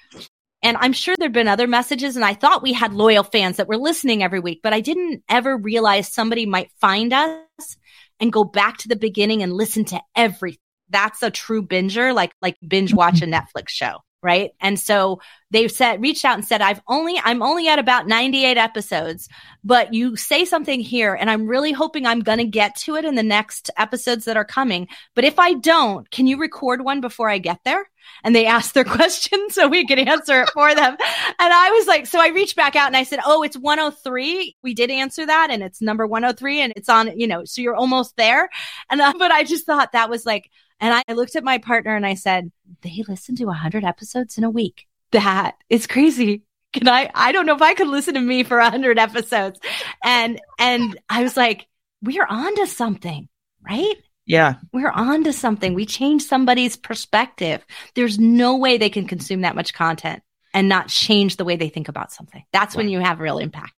And 0.62 0.78
I'm 0.78 0.94
sure 0.94 1.16
there'd 1.18 1.34
been 1.34 1.48
other 1.48 1.68
messages. 1.68 2.16
And 2.16 2.26
I 2.26 2.36
thought 2.36 2.62
we 2.62 2.74
had 2.74 2.94
loyal 2.94 3.24
fans 3.24 3.58
that 3.58 3.68
were 3.68 3.78
listening 3.78 4.22
every 4.22 4.40
week, 4.40 4.60
but 4.62 4.74
I 4.74 4.82
didn't 4.82 5.24
ever 5.28 5.58
realize 5.58 6.12
somebody 6.12 6.46
might 6.46 6.70
find 6.80 7.14
us 7.14 7.78
and 8.20 8.32
go 8.32 8.44
back 8.44 8.78
to 8.80 8.88
the 8.88 8.96
beginning 8.96 9.42
and 9.42 9.54
listen 9.54 9.86
to 9.86 10.02
everything 10.16 10.60
that's 10.90 11.24
a 11.24 11.32
true 11.32 11.66
binger, 11.66 12.14
like 12.14 12.34
like 12.42 12.58
binge 12.66 12.94
watch 12.94 13.22
a 13.22 13.26
Netflix 13.28 13.70
show 13.70 14.00
right? 14.22 14.52
And 14.60 14.80
so 14.80 15.20
they've 15.52 15.72
said 15.72 16.02
reached 16.02 16.26
out 16.26 16.36
and 16.36 16.46
said 16.46 16.62
i've 16.62 16.82
only 16.88 17.20
i'm 17.24 17.42
only 17.42 17.68
at 17.68 17.80
about 17.80 18.08
98 18.08 18.58
episodes 18.58 19.28
but 19.64 19.94
you 19.94 20.16
say 20.16 20.46
something 20.46 20.80
here 20.80 21.16
and 21.16 21.30
i'm 21.30 21.48
really 21.48 21.72
hoping 21.72 22.06
i'm 22.06 22.20
going 22.20 22.38
to 22.38 22.46
get 22.46 22.76
to 22.76 22.96
it 22.96 23.06
in 23.06 23.16
the 23.16 23.24
next 23.24 23.72
episodes 23.78 24.26
that 24.26 24.38
are 24.38 24.46
coming. 24.46 24.88
But 25.16 25.26
if 25.26 25.40
i 25.40 25.54
don't 25.54 26.10
can 26.12 26.28
you 26.28 26.38
record 26.38 26.84
one 26.84 27.02
before 27.02 27.30
i 27.30 27.38
get 27.38 27.60
there? 27.66 27.90
And 28.24 28.36
they 28.36 28.46
asked 28.58 28.74
their 28.74 28.84
question 28.84 29.50
so 29.50 29.68
we 29.68 29.88
could 29.88 30.00
answer 30.00 30.44
it 30.44 30.50
for 30.50 30.74
them. 30.74 30.98
And 31.40 31.54
i 31.54 31.72
was 31.72 31.88
like 31.88 32.06
so 32.06 32.20
i 32.20 32.28
reached 32.28 32.56
back 32.56 32.76
out 32.76 32.88
and 32.88 32.98
i 32.98 33.04
said 33.04 33.20
oh 33.26 33.44
it's 33.44 33.58
103 33.58 34.56
we 34.62 34.74
did 34.74 34.92
answer 34.92 35.26
that 35.26 35.48
and 35.50 35.64
it's 35.64 35.82
number 35.82 36.06
103 36.06 36.62
and 36.62 36.74
it's 36.76 36.90
on 36.90 37.18
you 37.18 37.28
know 37.28 37.44
so 37.46 37.62
you're 37.62 37.76
almost 37.76 38.16
there. 38.18 38.50
And 38.92 39.02
uh, 39.02 39.14
but 39.20 39.32
i 39.32 39.44
just 39.44 39.66
thought 39.66 39.94
that 39.94 40.10
was 40.10 40.26
like 40.26 40.52
and 40.80 40.94
I 40.94 41.14
looked 41.14 41.36
at 41.36 41.44
my 41.44 41.58
partner 41.58 41.96
and 41.96 42.06
I 42.06 42.14
said, 42.14 42.52
they 42.82 43.04
listen 43.08 43.36
to 43.38 43.46
100 43.46 43.84
episodes 43.84 44.38
in 44.38 44.44
a 44.44 44.50
week. 44.50 44.88
That 45.12 45.56
is 45.70 45.88
crazy. 45.88 46.44
Can 46.74 46.88
I? 46.88 47.10
I 47.16 47.32
don't 47.32 47.46
know 47.46 47.56
if 47.56 47.62
I 47.62 47.74
could 47.74 47.88
listen 47.88 48.14
to 48.14 48.22
me 48.22 48.44
for 48.44 48.58
100 48.58 49.00
episodes. 49.00 49.60
And, 50.04 50.40
and 50.60 51.00
I 51.10 51.24
was 51.24 51.36
like, 51.36 51.68
we're 52.02 52.28
on 52.28 52.56
to 52.56 52.68
something, 52.68 53.28
right? 53.68 53.96
Yeah. 54.26 54.56
We're 54.72 54.92
on 54.92 55.24
to 55.24 55.34
something. 55.34 55.74
We 55.74 55.88
change 55.88 56.22
somebody's 56.22 56.78
perspective. 56.78 57.66
There's 57.96 58.20
no 58.20 58.58
way 58.58 58.78
they 58.78 58.92
can 58.92 59.08
consume 59.08 59.42
that 59.42 59.56
much 59.56 59.74
content 59.74 60.22
and 60.54 60.70
not 60.70 60.88
change 60.88 61.38
the 61.38 61.46
way 61.46 61.56
they 61.56 61.70
think 61.70 61.90
about 61.90 62.12
something. 62.12 62.44
That's 62.54 62.76
when 62.76 62.90
you 62.90 63.00
have 63.00 63.20
real 63.20 63.40
impact. 63.40 63.74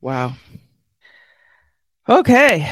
Wow. 0.00 0.34
Okay. 2.08 2.68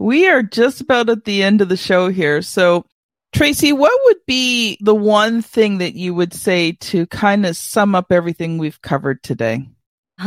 We 0.00 0.28
are 0.28 0.42
just 0.42 0.80
about 0.80 1.08
at 1.08 1.24
the 1.24 1.44
end 1.44 1.60
of 1.60 1.68
the 1.68 1.76
show 1.76 2.08
here. 2.08 2.42
So, 2.42 2.84
Tracy, 3.32 3.72
what 3.72 3.98
would 4.04 4.18
be 4.26 4.76
the 4.80 4.94
one 4.94 5.40
thing 5.42 5.78
that 5.78 5.94
you 5.94 6.14
would 6.14 6.34
say 6.34 6.72
to 6.72 7.06
kind 7.06 7.46
of 7.46 7.56
sum 7.56 7.94
up 7.94 8.12
everything 8.12 8.58
we've 8.58 8.80
covered 8.82 9.22
today? 9.22 9.66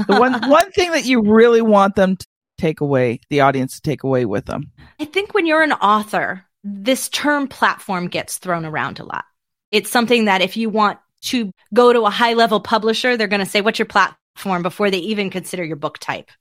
The 0.07 0.19
one 0.19 0.33
one 0.49 0.71
thing 0.71 0.91
that 0.91 1.05
you 1.05 1.21
really 1.21 1.61
want 1.61 1.95
them 1.95 2.17
to 2.17 2.27
take 2.57 2.81
away, 2.81 3.19
the 3.29 3.41
audience 3.41 3.75
to 3.75 3.81
take 3.81 4.03
away 4.03 4.25
with 4.25 4.45
them. 4.45 4.71
I 4.99 5.05
think 5.05 5.33
when 5.33 5.45
you're 5.45 5.61
an 5.61 5.73
author, 5.73 6.45
this 6.63 7.09
term 7.09 7.47
platform 7.47 8.07
gets 8.07 8.37
thrown 8.37 8.65
around 8.65 8.99
a 8.99 9.05
lot. 9.05 9.25
It's 9.71 9.91
something 9.91 10.25
that 10.25 10.41
if 10.41 10.57
you 10.57 10.69
want 10.69 10.99
to 11.23 11.51
go 11.73 11.93
to 11.93 12.03
a 12.03 12.09
high 12.09 12.33
level 12.33 12.59
publisher, 12.59 13.17
they're 13.17 13.27
going 13.27 13.39
to 13.39 13.45
say, 13.45 13.61
What's 13.61 13.79
your 13.79 13.85
platform 13.85 14.63
before 14.63 14.89
they 14.89 14.97
even 14.97 15.29
consider 15.29 15.63
your 15.63 15.75
book 15.75 15.99
type? 15.99 16.31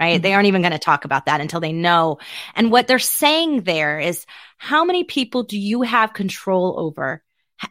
Right. 0.00 0.16
Mm-hmm. 0.16 0.22
They 0.22 0.34
aren't 0.34 0.48
even 0.48 0.62
going 0.62 0.72
to 0.72 0.78
talk 0.78 1.04
about 1.04 1.26
that 1.26 1.40
until 1.40 1.60
they 1.60 1.72
know. 1.72 2.18
And 2.54 2.72
what 2.72 2.88
they're 2.88 2.98
saying 2.98 3.62
there 3.62 4.00
is 4.00 4.26
how 4.58 4.84
many 4.84 5.04
people 5.04 5.44
do 5.44 5.58
you 5.58 5.82
have 5.82 6.12
control 6.12 6.74
over, 6.78 7.22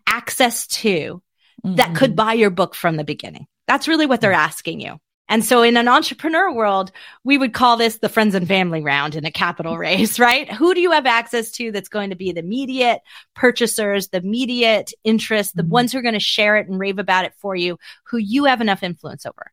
access 0.07 0.67
to 0.67 1.21
mm-hmm. 1.65 1.75
that 1.75 1.95
could 1.95 2.15
buy 2.15 2.33
your 2.33 2.49
book 2.49 2.75
from 2.75 2.95
the 2.95 3.03
beginning? 3.03 3.47
That's 3.67 3.88
really 3.88 4.05
what 4.05 4.21
they're 4.21 4.31
asking 4.31 4.79
you. 4.79 4.99
And 5.29 5.43
so 5.43 5.63
in 5.63 5.77
an 5.77 5.88
entrepreneur 5.88 6.53
world, 6.53 6.91
we 7.23 7.38
would 7.38 7.53
call 7.53 7.77
this 7.77 7.97
the 7.97 8.09
friends 8.09 8.36
and 8.36 8.47
family 8.47 8.81
round 8.81 9.15
in 9.15 9.25
a 9.25 9.31
capital 9.31 9.77
raise, 9.77 10.19
right? 10.19 10.51
Who 10.51 10.73
do 10.73 10.81
you 10.81 10.91
have 10.91 11.05
access 11.05 11.51
to 11.53 11.71
that's 11.71 11.89
going 11.89 12.09
to 12.09 12.15
be 12.15 12.31
the 12.31 12.41
immediate 12.41 13.01
purchasers, 13.33 14.09
the 14.09 14.17
immediate 14.17 14.93
interest, 15.03 15.55
the 15.55 15.63
mm-hmm. 15.63 15.71
ones 15.71 15.91
who 15.91 15.99
are 15.99 16.03
going 16.03 16.13
to 16.13 16.19
share 16.19 16.57
it 16.57 16.67
and 16.67 16.79
rave 16.79 16.99
about 16.99 17.25
it 17.25 17.33
for 17.38 17.55
you, 17.55 17.77
who 18.05 18.17
you 18.17 18.45
have 18.45 18.62
enough 18.62 18.83
influence 18.83 19.25
over. 19.25 19.51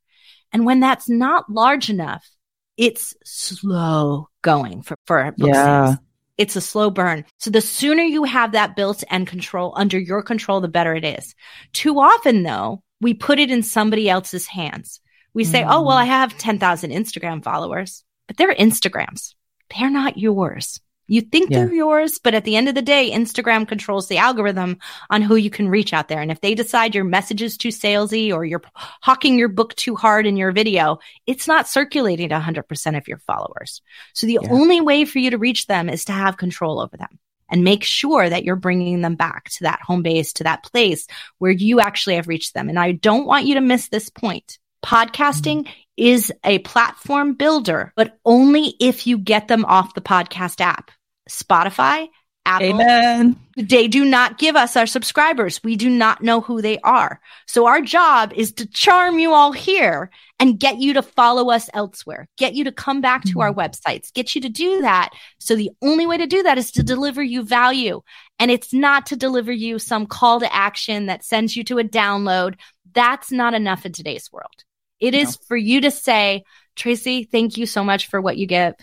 And 0.52 0.66
when 0.66 0.80
that's 0.80 1.08
not 1.08 1.48
large 1.48 1.88
enough, 1.88 2.28
it's 2.76 3.14
slow 3.24 4.28
going 4.42 4.82
for, 4.82 4.96
for 5.06 5.32
book 5.36 5.48
yeah. 5.48 5.86
sales. 5.86 5.98
It's 6.38 6.56
a 6.56 6.60
slow 6.62 6.90
burn. 6.90 7.26
So 7.38 7.50
the 7.50 7.60
sooner 7.60 8.02
you 8.02 8.24
have 8.24 8.52
that 8.52 8.74
built 8.74 9.04
and 9.10 9.26
control 9.26 9.74
under 9.76 9.98
your 9.98 10.22
control, 10.22 10.62
the 10.62 10.68
better 10.68 10.94
it 10.94 11.04
is. 11.04 11.34
Too 11.74 12.00
often 12.00 12.42
though, 12.42 12.82
we 13.00 13.12
put 13.12 13.38
it 13.38 13.50
in 13.50 13.62
somebody 13.62 14.08
else's 14.08 14.46
hands. 14.46 15.00
We 15.34 15.44
say, 15.44 15.62
mm. 15.62 15.68
oh, 15.70 15.82
well, 15.82 15.96
I 15.96 16.06
mm. 16.06 16.08
have 16.08 16.38
10,000 16.38 16.90
Instagram 16.90 17.44
followers, 17.44 18.04
but 18.26 18.36
they're 18.36 18.54
Instagrams. 18.54 19.34
They're 19.76 19.90
not 19.90 20.16
yours. 20.16 20.80
You 21.10 21.22
think 21.22 21.50
yeah. 21.50 21.64
they're 21.64 21.74
yours, 21.74 22.20
but 22.22 22.34
at 22.34 22.44
the 22.44 22.54
end 22.54 22.68
of 22.68 22.76
the 22.76 22.82
day, 22.82 23.10
Instagram 23.10 23.66
controls 23.66 24.06
the 24.06 24.18
algorithm 24.18 24.78
on 25.10 25.22
who 25.22 25.34
you 25.34 25.50
can 25.50 25.68
reach 25.68 25.92
out 25.92 26.06
there. 26.06 26.20
And 26.20 26.30
if 26.30 26.40
they 26.40 26.54
decide 26.54 26.94
your 26.94 27.02
message 27.02 27.42
is 27.42 27.56
too 27.56 27.70
salesy 27.70 28.32
or 28.32 28.44
you're 28.44 28.62
hawking 28.76 29.36
your 29.36 29.48
book 29.48 29.74
too 29.74 29.96
hard 29.96 30.24
in 30.24 30.36
your 30.36 30.52
video, 30.52 31.00
it's 31.26 31.48
not 31.48 31.66
circulating 31.66 32.28
to 32.28 32.38
100% 32.38 32.96
of 32.96 33.08
your 33.08 33.18
followers. 33.18 33.82
So 34.14 34.28
the 34.28 34.38
yeah. 34.40 34.50
only 34.52 34.80
way 34.80 35.04
for 35.04 35.18
you 35.18 35.30
to 35.30 35.38
reach 35.38 35.66
them 35.66 35.88
is 35.88 36.04
to 36.04 36.12
have 36.12 36.36
control 36.36 36.78
over 36.78 36.96
them 36.96 37.18
and 37.48 37.64
make 37.64 37.82
sure 37.82 38.28
that 38.28 38.44
you're 38.44 38.54
bringing 38.54 39.00
them 39.00 39.16
back 39.16 39.50
to 39.50 39.64
that 39.64 39.80
home 39.82 40.02
base, 40.02 40.32
to 40.34 40.44
that 40.44 40.62
place 40.62 41.08
where 41.38 41.50
you 41.50 41.80
actually 41.80 42.14
have 42.14 42.28
reached 42.28 42.54
them. 42.54 42.68
And 42.68 42.78
I 42.78 42.92
don't 42.92 43.26
want 43.26 43.46
you 43.46 43.56
to 43.56 43.60
miss 43.60 43.88
this 43.88 44.10
point. 44.10 44.60
Podcasting 44.84 45.64
mm-hmm. 45.64 45.72
is 45.96 46.32
a 46.44 46.60
platform 46.60 47.34
builder, 47.34 47.92
but 47.96 48.16
only 48.24 48.76
if 48.78 49.08
you 49.08 49.18
get 49.18 49.48
them 49.48 49.64
off 49.64 49.94
the 49.94 50.00
podcast 50.00 50.60
app. 50.60 50.92
Spotify, 51.30 52.08
Apple. 52.46 52.80
Amen. 52.80 53.36
They 53.56 53.86
do 53.86 54.04
not 54.04 54.38
give 54.38 54.56
us 54.56 54.76
our 54.76 54.86
subscribers. 54.86 55.62
We 55.62 55.76
do 55.76 55.90
not 55.90 56.22
know 56.22 56.40
who 56.40 56.62
they 56.62 56.78
are. 56.78 57.20
So 57.46 57.66
our 57.66 57.80
job 57.80 58.32
is 58.34 58.52
to 58.52 58.66
charm 58.66 59.18
you 59.18 59.32
all 59.32 59.52
here 59.52 60.10
and 60.38 60.58
get 60.58 60.78
you 60.78 60.94
to 60.94 61.02
follow 61.02 61.50
us 61.50 61.68
elsewhere, 61.74 62.28
get 62.38 62.54
you 62.54 62.64
to 62.64 62.72
come 62.72 63.00
back 63.00 63.24
to 63.24 63.40
our 63.40 63.50
mm-hmm. 63.50 63.60
websites, 63.60 64.12
get 64.12 64.34
you 64.34 64.40
to 64.40 64.48
do 64.48 64.80
that. 64.80 65.10
So 65.38 65.54
the 65.54 65.70
only 65.82 66.06
way 66.06 66.16
to 66.16 66.26
do 66.26 66.42
that 66.42 66.58
is 66.58 66.70
to 66.72 66.82
deliver 66.82 67.22
you 67.22 67.42
value. 67.42 68.00
And 68.38 68.50
it's 68.50 68.72
not 68.72 69.06
to 69.06 69.16
deliver 69.16 69.52
you 69.52 69.78
some 69.78 70.06
call 70.06 70.40
to 70.40 70.52
action 70.52 71.06
that 71.06 71.24
sends 71.24 71.54
you 71.54 71.62
to 71.64 71.78
a 71.78 71.84
download. 71.84 72.54
That's 72.92 73.30
not 73.30 73.52
enough 73.52 73.84
in 73.84 73.92
today's 73.92 74.32
world. 74.32 74.64
It 74.98 75.12
no. 75.12 75.20
is 75.20 75.36
for 75.46 75.56
you 75.56 75.82
to 75.82 75.90
say, 75.90 76.44
Tracy, 76.74 77.24
thank 77.24 77.58
you 77.58 77.66
so 77.66 77.84
much 77.84 78.06
for 78.08 78.20
what 78.20 78.38
you 78.38 78.46
get 78.46 78.80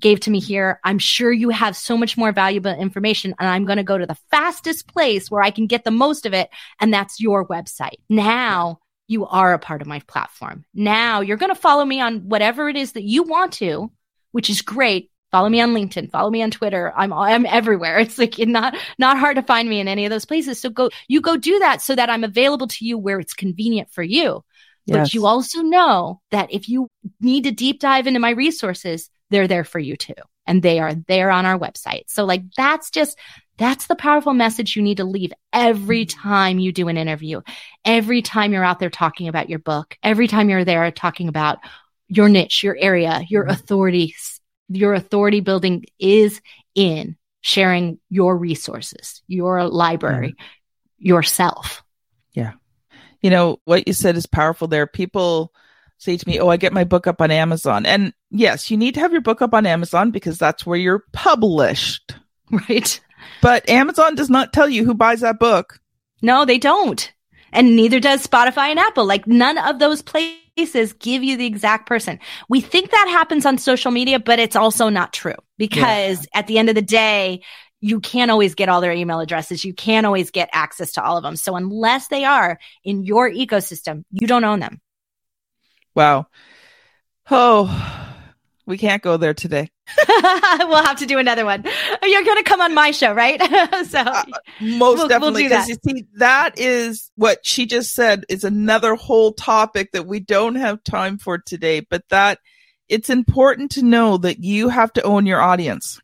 gave 0.00 0.20
to 0.20 0.30
me 0.30 0.40
here. 0.40 0.80
I'm 0.84 0.98
sure 0.98 1.32
you 1.32 1.50
have 1.50 1.76
so 1.76 1.96
much 1.96 2.16
more 2.16 2.32
valuable 2.32 2.72
information 2.72 3.34
and 3.38 3.48
I'm 3.48 3.64
going 3.64 3.76
to 3.76 3.82
go 3.82 3.98
to 3.98 4.06
the 4.06 4.18
fastest 4.30 4.86
place 4.86 5.30
where 5.30 5.42
I 5.42 5.50
can 5.50 5.66
get 5.66 5.84
the 5.84 5.90
most 5.90 6.26
of 6.26 6.34
it. 6.34 6.50
And 6.80 6.92
that's 6.92 7.20
your 7.20 7.46
website. 7.46 7.98
Now 8.08 8.80
you 9.06 9.26
are 9.26 9.52
a 9.52 9.58
part 9.58 9.82
of 9.82 9.88
my 9.88 10.00
platform. 10.00 10.64
Now 10.74 11.20
you're 11.20 11.36
going 11.36 11.54
to 11.54 11.60
follow 11.60 11.84
me 11.84 12.00
on 12.00 12.28
whatever 12.28 12.68
it 12.68 12.76
is 12.76 12.92
that 12.92 13.02
you 13.02 13.22
want 13.22 13.52
to, 13.54 13.90
which 14.32 14.50
is 14.50 14.62
great. 14.62 15.10
Follow 15.30 15.48
me 15.48 15.60
on 15.60 15.74
LinkedIn, 15.74 16.10
follow 16.10 16.30
me 16.30 16.42
on 16.42 16.50
Twitter. 16.50 16.92
I'm, 16.96 17.12
I'm 17.12 17.46
everywhere. 17.46 17.98
It's 18.00 18.18
like 18.18 18.38
not, 18.38 18.76
not 18.98 19.18
hard 19.18 19.36
to 19.36 19.42
find 19.42 19.68
me 19.68 19.80
in 19.80 19.88
any 19.88 20.04
of 20.04 20.10
those 20.10 20.24
places. 20.24 20.60
So 20.60 20.70
go, 20.70 20.90
you 21.08 21.20
go 21.20 21.36
do 21.36 21.58
that 21.60 21.82
so 21.82 21.94
that 21.94 22.10
I'm 22.10 22.24
available 22.24 22.66
to 22.66 22.84
you 22.84 22.98
where 22.98 23.20
it's 23.20 23.34
convenient 23.34 23.90
for 23.90 24.02
you. 24.02 24.44
Yes. 24.86 24.96
But 24.96 25.14
you 25.14 25.26
also 25.26 25.62
know 25.62 26.20
that 26.30 26.52
if 26.52 26.68
you 26.68 26.88
need 27.20 27.44
to 27.44 27.52
deep 27.52 27.80
dive 27.80 28.06
into 28.06 28.18
my 28.18 28.30
resources, 28.30 29.08
they're 29.30 29.48
there 29.48 29.64
for 29.64 29.78
you 29.78 29.96
too. 29.96 30.14
And 30.46 30.62
they 30.62 30.80
are 30.80 30.94
there 30.94 31.30
on 31.30 31.46
our 31.46 31.58
website. 31.58 32.04
So 32.08 32.24
like 32.24 32.42
that's 32.56 32.90
just, 32.90 33.18
that's 33.56 33.86
the 33.86 33.96
powerful 33.96 34.32
message 34.32 34.74
you 34.74 34.82
need 34.82 34.96
to 34.96 35.04
leave 35.04 35.32
every 35.52 36.06
time 36.06 36.58
you 36.58 36.72
do 36.72 36.88
an 36.88 36.96
interview, 36.96 37.42
every 37.84 38.22
time 38.22 38.52
you're 38.52 38.64
out 38.64 38.78
there 38.78 38.90
talking 38.90 39.28
about 39.28 39.48
your 39.48 39.58
book, 39.58 39.96
every 40.02 40.26
time 40.28 40.48
you're 40.50 40.64
there 40.64 40.90
talking 40.90 41.28
about 41.28 41.58
your 42.08 42.28
niche, 42.28 42.62
your 42.62 42.76
area, 42.76 43.22
your 43.28 43.44
mm-hmm. 43.44 43.52
authority, 43.52 44.14
your 44.68 44.94
authority 44.94 45.40
building 45.40 45.84
is 45.98 46.40
in 46.74 47.16
sharing 47.42 47.98
your 48.08 48.36
resources, 48.36 49.22
your 49.28 49.68
library, 49.68 50.30
mm-hmm. 50.30 51.06
yourself. 51.06 51.82
Yeah 52.32 52.52
you 53.22 53.30
know, 53.30 53.58
what 53.64 53.86
you 53.86 53.92
said 53.92 54.16
is 54.16 54.26
powerful 54.26 54.68
there. 54.68 54.86
People 54.86 55.52
say 56.00 56.16
to 56.16 56.28
me, 56.28 56.40
Oh, 56.40 56.48
I 56.48 56.56
get 56.56 56.72
my 56.72 56.84
book 56.84 57.06
up 57.06 57.20
on 57.20 57.30
Amazon. 57.30 57.86
And 57.86 58.12
yes, 58.30 58.70
you 58.70 58.76
need 58.76 58.94
to 58.94 59.00
have 59.00 59.12
your 59.12 59.20
book 59.20 59.42
up 59.42 59.54
on 59.54 59.66
Amazon 59.66 60.10
because 60.10 60.38
that's 60.38 60.66
where 60.66 60.78
you're 60.78 61.04
published. 61.12 62.14
Right. 62.68 63.00
But 63.42 63.68
Amazon 63.68 64.16
does 64.16 64.28
not 64.28 64.52
tell 64.52 64.68
you 64.68 64.84
who 64.84 64.92
buys 64.92 65.20
that 65.20 65.38
book. 65.38 65.78
No, 66.20 66.44
they 66.44 66.58
don't. 66.58 67.12
And 67.52 67.76
neither 67.76 68.00
does 68.00 68.26
Spotify 68.26 68.70
and 68.70 68.78
Apple. 68.80 69.04
Like 69.04 69.26
none 69.28 69.56
of 69.56 69.78
those 69.78 70.02
places 70.02 70.92
give 70.94 71.22
you 71.22 71.36
the 71.36 71.46
exact 71.46 71.86
person. 71.86 72.18
We 72.48 72.60
think 72.60 72.90
that 72.90 73.08
happens 73.08 73.46
on 73.46 73.58
social 73.58 73.92
media, 73.92 74.18
but 74.18 74.40
it's 74.40 74.56
also 74.56 74.88
not 74.88 75.12
true 75.12 75.36
because 75.58 76.22
yeah. 76.22 76.40
at 76.40 76.48
the 76.48 76.58
end 76.58 76.70
of 76.70 76.74
the 76.74 76.82
day, 76.82 77.42
you 77.80 78.00
can't 78.00 78.30
always 78.30 78.54
get 78.54 78.68
all 78.68 78.80
their 78.80 78.92
email 78.92 79.20
addresses. 79.20 79.64
You 79.64 79.72
can't 79.72 80.06
always 80.06 80.30
get 80.30 80.50
access 80.52 80.92
to 80.92 81.04
all 81.04 81.16
of 81.16 81.22
them. 81.22 81.36
So 81.36 81.56
unless 81.56 82.08
they 82.08 82.24
are 82.24 82.58
in 82.84 83.04
your 83.04 83.30
ecosystem, 83.30 84.04
you 84.10 84.26
don't 84.26 84.44
own 84.44 84.60
them. 84.60 84.80
Wow. 85.94 86.26
Oh, 87.30 88.16
we 88.66 88.78
can't 88.78 89.02
go 89.02 89.16
there 89.16 89.34
today. 89.34 89.70
we'll 90.60 90.82
have 90.82 90.98
to 90.98 91.06
do 91.06 91.18
another 91.18 91.44
one. 91.44 91.64
You're 92.02 92.24
going 92.24 92.36
to 92.36 92.44
come 92.44 92.60
on 92.60 92.74
my 92.74 92.92
show, 92.92 93.12
right? 93.12 93.40
so 93.88 93.98
uh, 93.98 94.24
most 94.60 94.98
we'll, 94.98 95.08
definitely. 95.08 95.48
We'll 95.48 95.66
you 95.66 95.76
see, 95.84 96.06
that 96.14 96.58
is 96.58 97.10
what 97.16 97.40
she 97.42 97.66
just 97.66 97.94
said 97.94 98.24
is 98.28 98.44
another 98.44 98.94
whole 98.94 99.32
topic 99.32 99.92
that 99.92 100.06
we 100.06 100.20
don't 100.20 100.54
have 100.54 100.84
time 100.84 101.18
for 101.18 101.38
today, 101.38 101.80
but 101.80 102.04
that 102.10 102.38
it's 102.88 103.10
important 103.10 103.72
to 103.72 103.82
know 103.82 104.18
that 104.18 104.42
you 104.42 104.68
have 104.68 104.92
to 104.94 105.02
own 105.02 105.26
your 105.26 105.40
audience. 105.40 106.00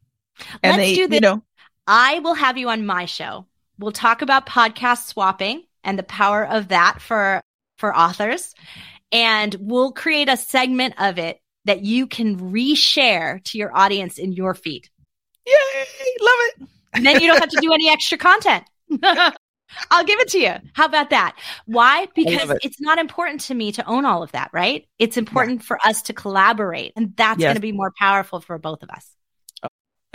And 0.62 0.76
Let's 0.76 0.90
they, 0.90 0.94
do 0.94 1.08
this. 1.08 1.16
You 1.16 1.20
know, 1.20 1.42
I 1.86 2.18
will 2.20 2.34
have 2.34 2.58
you 2.58 2.68
on 2.68 2.86
my 2.86 3.04
show. 3.04 3.46
We'll 3.78 3.92
talk 3.92 4.22
about 4.22 4.46
podcast 4.46 5.06
swapping 5.06 5.64
and 5.84 5.98
the 5.98 6.02
power 6.02 6.46
of 6.46 6.68
that 6.68 7.00
for 7.00 7.40
for 7.76 7.96
authors. 7.96 8.54
And 9.12 9.54
we'll 9.60 9.92
create 9.92 10.28
a 10.28 10.36
segment 10.36 10.94
of 10.98 11.18
it 11.18 11.40
that 11.64 11.82
you 11.82 12.06
can 12.06 12.38
reshare 12.52 13.42
to 13.44 13.58
your 13.58 13.76
audience 13.76 14.18
in 14.18 14.32
your 14.32 14.54
feed. 14.54 14.88
Yay! 15.46 15.54
Love 16.20 16.38
it. 16.38 16.68
And 16.94 17.06
then 17.06 17.20
you 17.20 17.26
don't 17.26 17.40
have 17.40 17.50
to 17.50 17.60
do 17.60 17.72
any 17.72 17.88
extra 17.88 18.18
content. 18.18 18.64
I'll 19.90 20.04
give 20.04 20.20
it 20.20 20.28
to 20.28 20.38
you. 20.38 20.54
How 20.72 20.86
about 20.86 21.10
that? 21.10 21.36
Why? 21.66 22.06
Because 22.14 22.50
it. 22.50 22.58
it's 22.62 22.80
not 22.80 22.98
important 22.98 23.42
to 23.42 23.54
me 23.54 23.72
to 23.72 23.86
own 23.86 24.04
all 24.04 24.22
of 24.22 24.32
that, 24.32 24.50
right? 24.52 24.86
It's 24.98 25.16
important 25.16 25.60
yeah. 25.60 25.66
for 25.66 25.78
us 25.86 26.02
to 26.02 26.12
collaborate. 26.12 26.92
And 26.96 27.14
that's 27.16 27.40
yes. 27.40 27.48
going 27.48 27.56
to 27.56 27.60
be 27.60 27.72
more 27.72 27.92
powerful 27.98 28.40
for 28.40 28.58
both 28.58 28.82
of 28.82 28.90
us. 28.90 29.10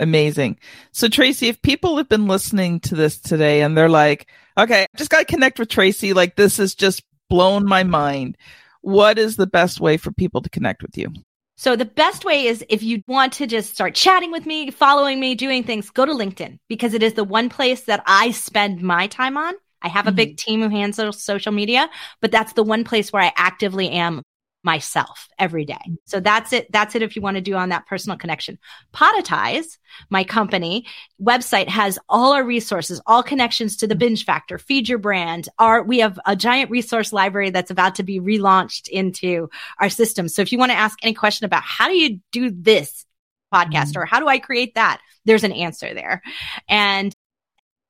Amazing. 0.00 0.58
So 0.90 1.08
Tracy, 1.08 1.48
if 1.48 1.62
people 1.62 1.96
have 1.98 2.08
been 2.08 2.26
listening 2.26 2.80
to 2.80 2.96
this 2.96 3.20
today 3.20 3.62
and 3.62 3.76
they're 3.76 3.88
like, 3.88 4.26
okay, 4.58 4.82
I 4.82 4.86
just 4.96 5.10
got 5.10 5.20
to 5.20 5.24
connect 5.24 5.60
with 5.60 5.68
Tracy. 5.68 6.12
Like 6.12 6.34
this 6.34 6.56
has 6.56 6.74
just 6.74 7.04
blown 7.30 7.64
my 7.64 7.84
mind. 7.84 8.36
What 8.82 9.18
is 9.18 9.36
the 9.36 9.46
best 9.46 9.80
way 9.80 9.96
for 9.96 10.12
people 10.12 10.42
to 10.42 10.50
connect 10.50 10.82
with 10.82 10.96
you? 10.96 11.08
So 11.56 11.76
the 11.76 11.84
best 11.84 12.24
way 12.24 12.46
is 12.46 12.64
if 12.68 12.82
you 12.82 13.02
want 13.06 13.32
to 13.34 13.46
just 13.46 13.72
start 13.72 13.94
chatting 13.94 14.32
with 14.32 14.46
me, 14.46 14.70
following 14.70 15.20
me, 15.20 15.34
doing 15.34 15.62
things, 15.62 15.90
go 15.90 16.04
to 16.04 16.12
LinkedIn 16.12 16.58
because 16.68 16.94
it 16.94 17.02
is 17.02 17.14
the 17.14 17.24
one 17.24 17.48
place 17.48 17.82
that 17.82 18.02
I 18.06 18.32
spend 18.32 18.82
my 18.82 19.06
time 19.06 19.36
on. 19.36 19.54
I 19.82 19.88
have 19.88 20.06
a 20.06 20.10
mm-hmm. 20.10 20.16
big 20.16 20.36
team 20.36 20.62
who 20.62 20.68
handles 20.68 21.22
social 21.22 21.52
media, 21.52 21.88
but 22.20 22.30
that's 22.30 22.54
the 22.54 22.62
one 22.62 22.84
place 22.84 23.12
where 23.12 23.22
I 23.22 23.32
actively 23.36 23.90
am 23.90 24.22
myself 24.64 25.28
every 25.38 25.64
day. 25.64 25.80
So 26.04 26.20
that's 26.20 26.52
it. 26.52 26.70
That's 26.70 26.94
it 26.94 27.02
if 27.02 27.16
you 27.16 27.22
want 27.22 27.36
to 27.36 27.40
do 27.40 27.54
on 27.54 27.70
that 27.70 27.86
personal 27.86 28.16
connection. 28.16 28.58
Podetize, 28.94 29.78
my 30.08 30.24
company 30.24 30.86
website 31.20 31.68
has 31.68 31.98
all 32.08 32.32
our 32.32 32.44
resources, 32.44 33.00
all 33.06 33.22
connections 33.22 33.76
to 33.78 33.86
the 33.86 33.96
binge 33.96 34.24
factor, 34.24 34.58
feed 34.58 34.88
your 34.88 34.98
brand. 34.98 35.48
Our, 35.58 35.82
we 35.82 35.98
have 35.98 36.18
a 36.26 36.36
giant 36.36 36.70
resource 36.70 37.12
library 37.12 37.50
that's 37.50 37.70
about 37.70 37.96
to 37.96 38.02
be 38.02 38.20
relaunched 38.20 38.88
into 38.88 39.48
our 39.80 39.88
system. 39.88 40.28
So 40.28 40.42
if 40.42 40.52
you 40.52 40.58
want 40.58 40.70
to 40.70 40.78
ask 40.78 40.98
any 41.02 41.14
question 41.14 41.44
about 41.44 41.64
how 41.64 41.88
do 41.88 41.96
you 41.96 42.20
do 42.30 42.50
this 42.50 43.04
podcast 43.52 43.90
mm-hmm. 43.90 44.02
or 44.02 44.06
how 44.06 44.20
do 44.20 44.28
I 44.28 44.38
create 44.38 44.76
that? 44.76 45.00
There's 45.24 45.44
an 45.44 45.52
answer 45.52 45.92
there. 45.92 46.22
And 46.68 47.12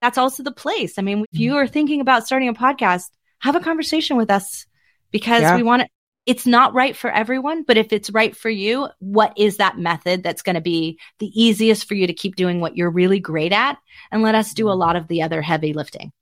that's 0.00 0.18
also 0.18 0.42
the 0.42 0.52
place. 0.52 0.98
I 0.98 1.02
mean, 1.02 1.24
if 1.32 1.38
you 1.38 1.50
mm-hmm. 1.50 1.58
are 1.58 1.66
thinking 1.66 2.00
about 2.00 2.26
starting 2.26 2.48
a 2.48 2.54
podcast, 2.54 3.04
have 3.40 3.56
a 3.56 3.60
conversation 3.60 4.16
with 4.16 4.30
us 4.30 4.66
because 5.10 5.42
yeah. 5.42 5.56
we 5.56 5.62
want 5.62 5.82
to 5.82 5.88
it's 6.24 6.46
not 6.46 6.74
right 6.74 6.96
for 6.96 7.10
everyone, 7.10 7.64
but 7.64 7.76
if 7.76 7.92
it's 7.92 8.10
right 8.10 8.36
for 8.36 8.50
you, 8.50 8.88
what 9.00 9.32
is 9.36 9.56
that 9.56 9.78
method 9.78 10.22
that's 10.22 10.42
going 10.42 10.54
to 10.54 10.60
be 10.60 10.98
the 11.18 11.26
easiest 11.26 11.88
for 11.88 11.94
you 11.94 12.06
to 12.06 12.12
keep 12.12 12.36
doing 12.36 12.60
what 12.60 12.76
you're 12.76 12.90
really 12.90 13.18
great 13.18 13.52
at? 13.52 13.78
And 14.10 14.22
let 14.22 14.34
us 14.34 14.54
do 14.54 14.70
a 14.70 14.74
lot 14.74 14.96
of 14.96 15.08
the 15.08 15.22
other 15.22 15.42
heavy 15.42 15.72
lifting. 15.72 16.12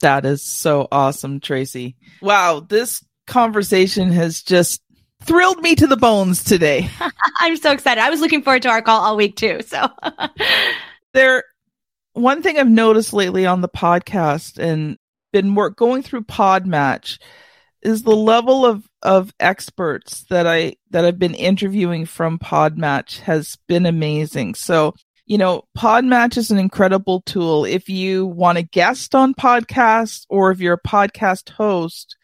That 0.00 0.24
is 0.24 0.42
so 0.42 0.88
awesome, 0.90 1.40
Tracy. 1.40 1.96
Wow, 2.20 2.60
this 2.60 3.04
conversation 3.26 4.10
has 4.10 4.42
just 4.42 4.82
thrilled 5.22 5.60
me 5.60 5.74
to 5.76 5.86
the 5.86 5.96
bones 5.96 6.42
today. 6.42 6.88
I'm 7.40 7.56
so 7.56 7.72
excited. 7.72 8.00
I 8.00 8.10
was 8.10 8.20
looking 8.20 8.42
forward 8.42 8.62
to 8.62 8.68
our 8.68 8.82
call 8.82 9.02
all 9.04 9.16
week 9.16 9.36
too. 9.36 9.60
So 9.66 9.88
there 11.14 11.44
one 12.12 12.42
thing 12.42 12.58
I've 12.58 12.68
noticed 12.68 13.12
lately 13.12 13.46
on 13.46 13.60
the 13.60 13.68
podcast 13.68 14.58
and 14.58 14.96
been 15.32 15.54
work 15.54 15.76
going 15.76 16.02
through 16.02 16.24
Podmatch 16.24 17.18
is 17.82 18.02
the 18.02 18.16
level 18.16 18.66
of 18.66 18.87
of 19.02 19.32
experts 19.38 20.24
that 20.30 20.46
I 20.46 20.76
that 20.90 21.04
I've 21.04 21.18
been 21.18 21.34
interviewing 21.34 22.06
from 22.06 22.38
Podmatch 22.38 23.20
has 23.20 23.56
been 23.68 23.86
amazing. 23.86 24.54
So, 24.54 24.94
you 25.26 25.38
know, 25.38 25.64
Podmatch 25.76 26.36
is 26.36 26.50
an 26.50 26.58
incredible 26.58 27.22
tool 27.22 27.64
if 27.64 27.88
you 27.88 28.26
want 28.26 28.58
a 28.58 28.62
guest 28.62 29.14
on 29.14 29.34
podcasts 29.34 30.26
or 30.28 30.50
if 30.50 30.60
you're 30.60 30.74
a 30.74 30.88
podcast 30.88 31.50
host 31.50 32.16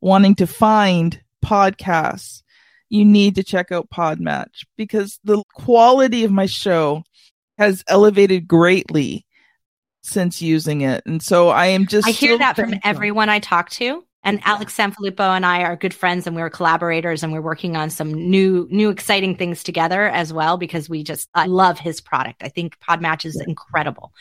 wanting 0.00 0.34
to 0.36 0.46
find 0.46 1.20
podcasts, 1.44 2.42
you 2.88 3.04
need 3.04 3.34
to 3.36 3.42
check 3.42 3.72
out 3.72 3.90
Podmatch 3.90 4.64
because 4.76 5.18
the 5.24 5.42
quality 5.54 6.24
of 6.24 6.30
my 6.30 6.46
show 6.46 7.02
has 7.58 7.84
elevated 7.88 8.46
greatly 8.46 9.26
since 10.02 10.42
using 10.42 10.82
it. 10.82 11.02
And 11.06 11.22
so 11.22 11.48
I 11.48 11.66
am 11.66 11.86
just 11.86 12.06
I 12.06 12.10
hear 12.10 12.38
that 12.38 12.56
from 12.56 12.74
everyone 12.84 13.28
I 13.28 13.38
talk 13.38 13.70
to 13.70 14.04
and 14.24 14.40
Alex 14.44 14.76
Sanfilippo 14.76 15.20
and 15.20 15.44
I 15.44 15.62
are 15.62 15.76
good 15.76 15.94
friends 15.94 16.26
and 16.26 16.36
we're 16.36 16.50
collaborators 16.50 17.22
and 17.22 17.32
we're 17.32 17.40
working 17.40 17.76
on 17.76 17.90
some 17.90 18.12
new, 18.12 18.68
new 18.70 18.90
exciting 18.90 19.36
things 19.36 19.62
together 19.62 20.06
as 20.08 20.32
well 20.32 20.56
because 20.56 20.88
we 20.88 21.02
just, 21.02 21.28
I 21.34 21.46
love 21.46 21.78
his 21.78 22.00
product. 22.00 22.42
I 22.42 22.48
think 22.48 22.78
Podmatch 22.78 23.24
is 23.24 23.40
incredible. 23.40 24.12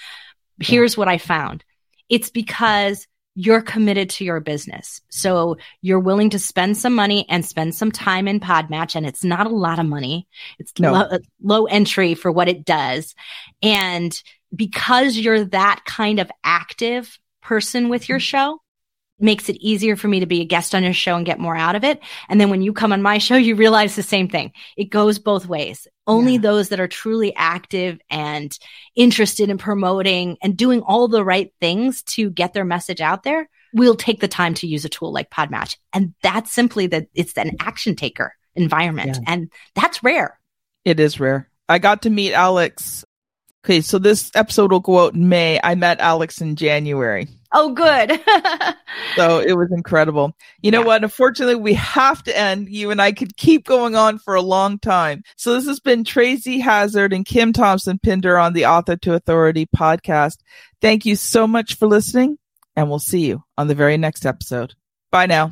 Here's 0.59 0.97
what 0.97 1.07
I 1.07 1.17
found. 1.17 1.63
It's 2.09 2.29
because 2.29 3.07
you're 3.35 3.61
committed 3.61 4.09
to 4.09 4.25
your 4.25 4.39
business. 4.39 5.01
So 5.09 5.57
you're 5.81 5.99
willing 5.99 6.31
to 6.31 6.39
spend 6.39 6.77
some 6.77 6.93
money 6.93 7.25
and 7.29 7.45
spend 7.45 7.75
some 7.75 7.91
time 7.91 8.27
in 8.27 8.39
Podmatch. 8.39 8.95
And 8.95 9.05
it's 9.05 9.23
not 9.23 9.47
a 9.47 9.55
lot 9.55 9.79
of 9.79 9.85
money. 9.85 10.27
It's 10.59 10.73
no. 10.79 10.91
low, 10.91 11.19
low 11.41 11.65
entry 11.65 12.13
for 12.13 12.31
what 12.31 12.49
it 12.49 12.65
does. 12.65 13.15
And 13.61 14.19
because 14.53 15.17
you're 15.17 15.45
that 15.45 15.83
kind 15.85 16.19
of 16.19 16.29
active 16.43 17.17
person 17.41 17.87
with 17.87 18.09
your 18.09 18.17
mm-hmm. 18.17 18.23
show, 18.23 18.59
makes 19.21 19.49
it 19.49 19.57
easier 19.57 19.95
for 19.95 20.07
me 20.07 20.19
to 20.19 20.25
be 20.25 20.41
a 20.41 20.45
guest 20.45 20.73
on 20.73 20.83
your 20.83 20.93
show 20.93 21.15
and 21.15 21.25
get 21.25 21.39
more 21.39 21.55
out 21.55 21.75
of 21.75 21.83
it. 21.83 21.99
And 22.29 22.39
then 22.39 22.49
when 22.49 22.61
you 22.61 22.73
come 22.73 22.93
on 22.93 23.01
my 23.01 23.17
show, 23.17 23.35
you 23.35 23.55
realize 23.55 23.95
the 23.95 24.03
same 24.03 24.27
thing. 24.27 24.51
It 24.77 24.85
goes 24.85 25.19
both 25.19 25.45
ways. 25.45 25.87
Only 26.07 26.33
yeah. 26.33 26.41
those 26.41 26.69
that 26.69 26.79
are 26.79 26.87
truly 26.87 27.33
active 27.35 27.99
and 28.09 28.57
interested 28.95 29.49
in 29.49 29.57
promoting 29.57 30.37
and 30.41 30.57
doing 30.57 30.81
all 30.81 31.07
the 31.07 31.23
right 31.23 31.53
things 31.59 32.03
to 32.03 32.29
get 32.29 32.53
their 32.53 32.65
message 32.65 33.01
out 33.01 33.23
there 33.23 33.49
will 33.73 33.95
take 33.95 34.19
the 34.19 34.27
time 34.27 34.53
to 34.55 34.67
use 34.67 34.85
a 34.85 34.89
tool 34.89 35.13
like 35.13 35.29
Podmatch. 35.29 35.77
And 35.93 36.13
that's 36.21 36.51
simply 36.51 36.87
that 36.87 37.07
it's 37.13 37.37
an 37.37 37.55
action 37.59 37.95
taker 37.95 38.35
environment. 38.55 39.17
Yeah. 39.21 39.33
And 39.33 39.51
that's 39.75 40.03
rare. 40.03 40.39
It 40.83 40.99
is 40.99 41.19
rare. 41.19 41.49
I 41.69 41.79
got 41.79 42.01
to 42.01 42.09
meet 42.09 42.33
Alex. 42.33 43.05
Okay, 43.63 43.81
so 43.81 43.99
this 43.99 44.31
episode 44.35 44.71
will 44.71 44.79
go 44.79 45.05
out 45.05 45.13
in 45.13 45.29
May. 45.29 45.59
I 45.63 45.75
met 45.75 45.99
Alex 45.99 46.41
in 46.41 46.55
January. 46.55 47.27
Oh, 47.53 47.73
good. 47.73 48.11
so 49.15 49.39
it 49.39 49.57
was 49.57 49.71
incredible. 49.71 50.35
You 50.61 50.71
know 50.71 50.81
yeah. 50.81 50.85
what? 50.85 51.03
Unfortunately, 51.03 51.55
we 51.55 51.73
have 51.73 52.23
to 52.23 52.37
end. 52.37 52.69
You 52.69 52.91
and 52.91 53.01
I 53.01 53.11
could 53.11 53.35
keep 53.35 53.65
going 53.65 53.95
on 53.95 54.19
for 54.19 54.35
a 54.35 54.41
long 54.41 54.79
time. 54.79 55.23
So 55.35 55.53
this 55.53 55.67
has 55.67 55.79
been 55.79 56.03
Tracy 56.03 56.59
Hazzard 56.59 57.11
and 57.11 57.25
Kim 57.25 57.51
Thompson 57.51 57.99
Pinder 57.99 58.37
on 58.37 58.53
the 58.53 58.65
Author 58.65 58.95
to 58.97 59.13
Authority 59.15 59.65
podcast. 59.65 60.37
Thank 60.81 61.05
you 61.05 61.15
so 61.15 61.45
much 61.45 61.75
for 61.75 61.87
listening, 61.87 62.37
and 62.75 62.89
we'll 62.89 62.99
see 62.99 63.27
you 63.27 63.43
on 63.57 63.67
the 63.67 63.75
very 63.75 63.97
next 63.97 64.25
episode. 64.25 64.73
Bye 65.11 65.25
now. 65.25 65.51